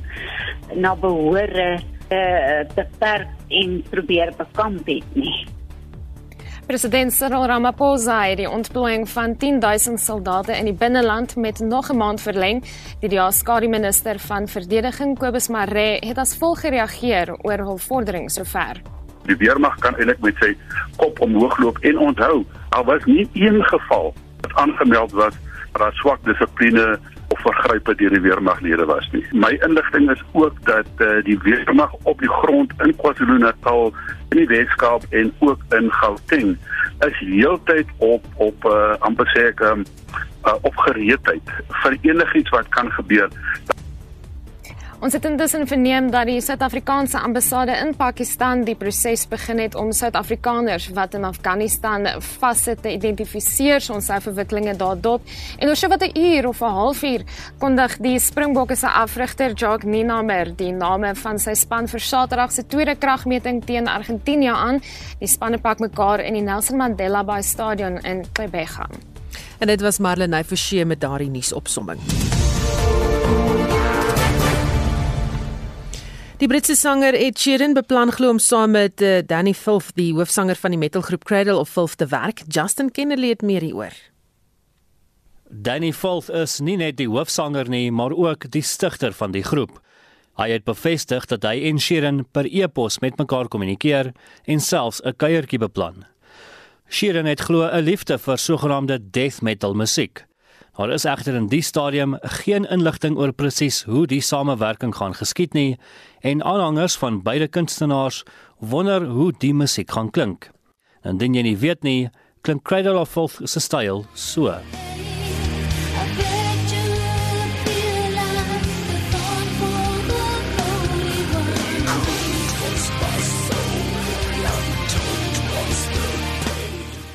na 0.75 0.95
behoore 0.95 1.69
uh, 1.77 2.63
beperk 2.75 3.29
en 3.47 3.77
probeer 3.89 4.33
bekamp 4.37 4.87
het 4.87 5.15
nie. 5.15 5.56
President 6.67 7.13
Cyril 7.13 7.45
Ramaphosa 7.47 8.17
het 8.27 8.41
die 8.41 8.49
ontplooiing 8.49 9.05
van 9.09 9.37
10000 9.39 10.01
soldate 10.03 10.51
in 10.51 10.67
die 10.67 10.73
binneland 10.75 11.35
met 11.35 11.59
nog 11.59 11.89
'n 11.91 11.97
maand 11.97 12.21
verleng. 12.21 12.63
Die 12.99 13.09
DA-skare 13.09 13.67
minister 13.67 14.19
van 14.19 14.47
verdediging 14.47 15.17
Kobus 15.17 15.47
Maree 15.47 15.99
het 16.07 16.17
as 16.17 16.37
volg 16.37 16.59
gereageer 16.59 17.35
oor 17.41 17.57
hul 17.57 17.77
vordering 17.77 18.31
sover. 18.31 18.81
Die 19.23 19.37
weermag 19.37 19.75
kan 19.79 19.95
eintlik 19.95 20.19
met 20.19 20.35
sy 20.39 20.57
kop 20.97 21.19
omhoog 21.19 21.57
loop 21.57 21.77
en 21.77 21.97
onthou, 21.97 22.45
al 22.69 22.83
was 22.83 23.05
nie 23.05 23.29
een 23.33 23.63
geval 23.63 24.13
wat 24.41 24.53
aangemeld 24.53 25.11
was 25.11 25.33
dat 25.71 25.81
daar 25.81 25.93
swak 25.93 26.23
dissipline 26.23 26.99
of 27.27 27.39
vergrype 27.41 27.95
deur 27.95 28.13
die 28.15 28.21
weermaglede 28.21 28.85
was 28.85 29.07
nie. 29.11 29.23
My 29.31 29.51
inligting 29.65 30.11
is 30.11 30.23
ook 30.31 30.59
dat 30.65 30.89
uh, 30.97 31.23
die 31.23 31.39
weermag 31.43 31.93
op 32.03 32.19
die 32.19 32.31
grond 32.31 32.73
in 32.85 32.95
KwaZulu-Natal 32.95 33.93
in 34.29 34.37
die 34.37 34.47
Weskaap 34.47 35.03
en 35.09 35.33
ook 35.39 35.63
in 35.69 35.91
Gauteng 35.91 36.57
is 37.05 37.19
heeltyd 37.19 37.87
op 37.97 38.25
op 38.35 38.65
uh, 38.65 38.95
amper 38.99 39.27
sê 39.35 39.49
ek 39.51 39.61
um, 39.65 39.83
uh, 40.45 40.55
op 40.61 40.77
gereedheid 40.87 41.51
vir 41.83 41.97
enigiets 42.01 42.55
wat 42.55 42.69
kan 42.75 42.91
gebeur. 42.99 43.29
Ons 44.97 45.13
het 45.13 45.27
intussen 45.29 45.67
verneem 45.69 46.07
dat 46.09 46.25
die 46.25 46.39
Suid-Afrikaanse 46.41 47.19
ambassade 47.21 47.75
in 47.83 47.91
Pakistan 47.95 48.63
die 48.65 48.73
proses 48.75 49.27
begin 49.29 49.59
het 49.61 49.75
om 49.77 49.91
Suid-Afrikaners 49.93 50.87
wat 50.97 51.13
in 51.13 51.27
Afghanistan 51.27 52.07
vassit 52.39 52.81
te 52.81 52.95
identifiseer. 52.95 53.83
Ons 53.93 54.09
sou 54.09 54.17
verwikkelinge 54.25 54.73
daar 54.79 54.97
dop. 54.97 55.21
En 55.61 55.69
oor 55.69 55.77
so 55.77 55.87
wat 55.87 56.01
'n 56.01 56.17
uur 56.17 56.47
of 56.47 56.61
'n 56.61 56.73
halfuur 56.79 57.21
kondig 57.59 57.97
die 57.97 58.19
Springbokke 58.19 58.75
se 58.75 58.87
afrigter 58.87 59.53
Jacques 59.53 59.91
Nienaber 59.91 60.55
die 60.55 60.71
name 60.71 61.15
van 61.15 61.39
sy 61.39 61.53
span 61.53 61.87
vir 61.87 61.99
Saterdag 61.99 62.51
se 62.51 62.65
tweede 62.65 62.95
kragmeting 62.95 63.65
teen 63.65 63.87
Argentinië 63.87 64.53
aan. 64.53 64.81
Die 65.19 65.27
spanne 65.27 65.57
pak 65.57 65.79
mekaar 65.79 66.19
in 66.19 66.33
die 66.33 66.41
Nelson 66.41 66.77
Mandela 66.77 67.23
Bay 67.23 67.41
Stadion 67.41 67.99
in 68.03 68.25
Quebec. 68.33 68.69
En 69.59 69.67
dit 69.67 69.81
was 69.81 69.99
Marlene 69.99 70.43
Forsie 70.43 70.85
met 70.85 71.01
daardie 71.01 71.29
nuusopsomming. 71.29 71.99
Die 76.37 76.45
Britse 76.45 76.75
sanger 76.77 77.15
Ed 77.17 77.39
Sheeran 77.41 77.71
beplan 77.73 78.11
glo 78.13 78.29
om 78.29 78.37
saam 78.37 78.75
met 78.75 79.01
uh, 79.01 79.23
Danny 79.25 79.55
Filth, 79.57 79.87
die 79.97 80.11
hoofsanger 80.13 80.59
van 80.61 80.75
die 80.75 80.77
metalgroep 80.77 81.23
Cradle 81.25 81.55
of 81.57 81.71
Filth 81.73 81.95
te 81.97 82.05
werk. 82.11 82.43
Justin 82.45 82.91
Kennedy 82.93 83.31
het 83.31 83.41
meer 83.41 83.65
hieroor. 83.65 83.95
Danny 85.49 85.89
Filth 85.97 86.29
is 86.29 86.59
nie 86.61 86.75
net 86.77 86.99
die 87.01 87.07
hoofsanger 87.09 87.65
nie, 87.73 87.89
maar 87.89 88.13
ook 88.13 88.45
die 88.53 88.61
stigter 88.61 89.17
van 89.17 89.33
die 89.33 89.41
groep. 89.41 89.79
Hy 90.37 90.51
het 90.51 90.67
bevestig 90.69 91.25
dat 91.25 91.49
hy 91.49 91.55
en 91.71 91.81
Sheeran 91.81 92.21
per 92.37 92.45
e-pos 92.45 92.99
met 93.01 93.17
mekaar 93.17 93.49
kommunikeer 93.49 94.13
en 94.45 94.61
selfs 94.61 95.01
'n 95.01 95.17
kuiertjie 95.17 95.57
beplan. 95.65 96.05
Sheeran 96.85 97.25
het 97.25 97.41
glo 97.49 97.65
'n 97.65 97.81
liefde 97.81 98.19
vir 98.19 98.37
sogenaamde 98.37 99.09
death 99.09 99.41
metal 99.41 99.73
musiek. 99.73 100.26
Daar 100.77 100.91
is 100.93 101.07
egter 101.09 101.33
in 101.33 101.47
die 101.49 101.63
stadium 101.65 102.19
geen 102.21 102.67
inligting 102.69 103.15
oor 103.17 103.31
presies 103.33 103.79
hoe 103.89 104.03
die 104.05 104.21
samewerking 104.21 104.93
gaan 104.95 105.15
geskied 105.17 105.57
nie 105.57 105.79
en 106.21 106.43
aanhangers 106.45 106.99
van 107.01 107.23
beide 107.25 107.47
kunstenaars 107.47 108.21
wonder 108.59 109.07
hoe 109.09 109.31
die 109.41 109.53
musiek 109.57 109.89
gaan 109.91 110.11
klink. 110.13 110.51
Indien 111.01 111.33
jy 111.33 111.47
nie 111.49 111.57
weet 111.57 111.81
nie, 111.81 112.11
klink 112.45 112.61
Cradle 112.69 112.99
of 113.01 113.09
Filth 113.09 113.41
se 113.49 113.59
styl 113.59 114.05
so. 114.13 114.53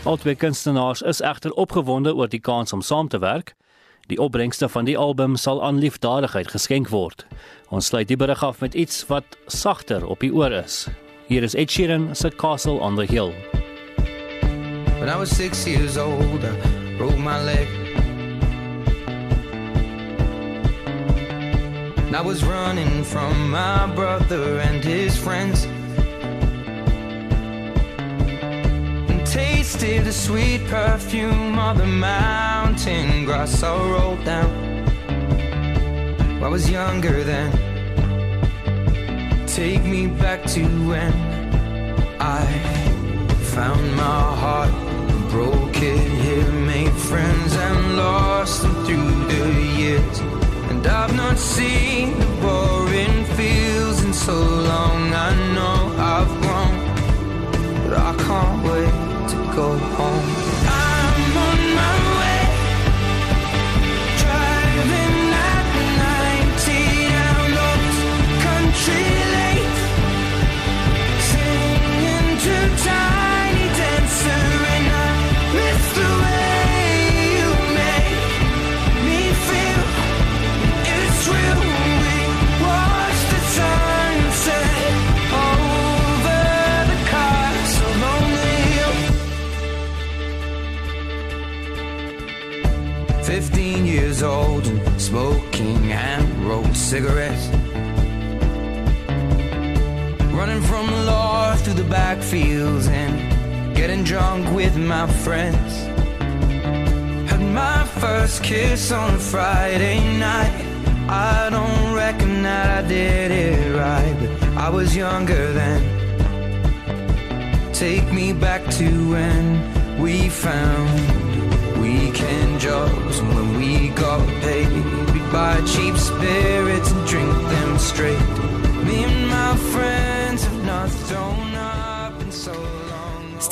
Albei 0.02 0.34
kunstenaars 0.34 1.02
is 1.02 1.20
egter 1.22 1.52
opgewonde 1.54 2.10
oor 2.14 2.26
die 2.28 2.40
kans 2.42 2.72
om 2.72 2.80
saam 2.82 3.06
te 3.08 3.20
werk. 3.22 3.52
Die 4.10 4.18
opbrengste 4.18 4.66
van 4.68 4.84
die 4.84 4.96
album 4.98 5.36
sal 5.38 5.62
aan 5.62 5.78
liefdadigheid 5.78 6.48
geskenk 6.50 6.88
word. 6.90 7.22
Ons 7.70 7.86
sluit 7.86 8.08
die 8.10 8.16
berig 8.18 8.42
af 8.42 8.58
met 8.60 8.74
iets 8.74 9.04
wat 9.06 9.36
sagter 9.46 10.02
op 10.06 10.18
die 10.20 10.32
oor 10.34 10.50
is. 10.50 10.88
Hier 11.28 11.46
is 11.46 11.54
Ed 11.54 11.70
Sheeran 11.70 12.16
se 12.18 12.32
Castle 12.34 12.80
on 12.82 12.98
the 12.98 13.06
Hill. 13.06 13.30
When 14.98 15.08
I 15.08 15.14
was 15.16 15.30
6 15.30 15.66
years 15.66 15.96
old, 15.96 16.42
I 16.42 16.96
broke 16.98 17.18
my 17.18 17.38
leg. 17.44 17.68
And 22.06 22.16
I 22.16 22.22
was 22.26 22.42
running 22.42 23.04
from 23.04 23.50
my 23.50 23.86
brother 23.94 24.58
and 24.58 24.82
his 24.82 25.16
friends. 25.16 25.68
Tasted 29.62 30.04
the 30.04 30.12
sweet 30.12 30.60
perfume 30.66 31.56
of 31.56 31.78
the 31.78 31.86
mountain 31.86 33.24
grass 33.24 33.62
I 33.62 33.72
rolled 33.92 34.24
down. 34.24 34.50
I 36.42 36.48
was 36.48 36.68
younger 36.68 37.22
then. 37.22 37.50
Take 39.46 39.84
me 39.84 40.08
back 40.08 40.42
to 40.54 40.62
when 40.88 41.12
I 42.18 42.42
found 43.54 43.84
my 43.94 44.22
heart, 44.42 44.74
broke 45.30 45.76
it 45.76 46.10
here, 46.22 46.52
made 46.74 46.96
friends 47.10 47.54
and 47.54 47.96
lost 47.96 48.62
them 48.62 48.74
through 48.84 49.14
the 49.30 49.62
years. 49.80 50.18
And 50.70 50.84
I've 50.84 51.14
not 51.14 51.38
seen 51.38 52.18
the 52.18 52.26
boring 52.42 53.24
fields 53.36 54.02
in 54.02 54.12
so 54.12 54.34
long. 54.34 55.14
I 55.14 55.51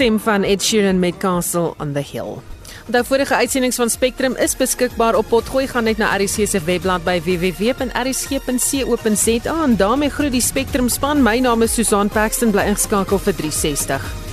Stem 0.01 0.17
van 0.21 0.43
Ed 0.43 0.63
Sheeran 0.63 0.99
met 0.99 1.17
Castle 1.19 1.75
on 1.77 1.93
the 1.93 2.01
Hill. 2.13 2.41
Onthou 2.87 3.05
vorige 3.05 3.35
uitsendings 3.35 3.77
van 3.77 3.91
Spectrum 3.91 4.37
is 4.37 4.57
beskikbaar 4.57 5.15
op 5.15 5.29
Potgooi 5.29 5.67
gaan 5.69 5.85
net 5.85 5.97
na 6.01 6.17
RC 6.17 6.49
se 6.49 6.61
webblad 6.65 7.05
by 7.05 7.21
www.rc.co.za 7.25 8.03
en 9.65 9.77
daarmee 9.77 10.11
groet 10.11 10.33
die 10.33 10.41
Spectrum 10.41 10.89
span. 10.89 11.23
My 11.23 11.39
naam 11.39 11.63
is 11.63 11.75
Susan 11.75 12.09
Paxton 12.09 12.51
bly 12.51 12.63
ingeskakel 12.73 13.19
vir 13.19 13.35
360. 13.45 14.30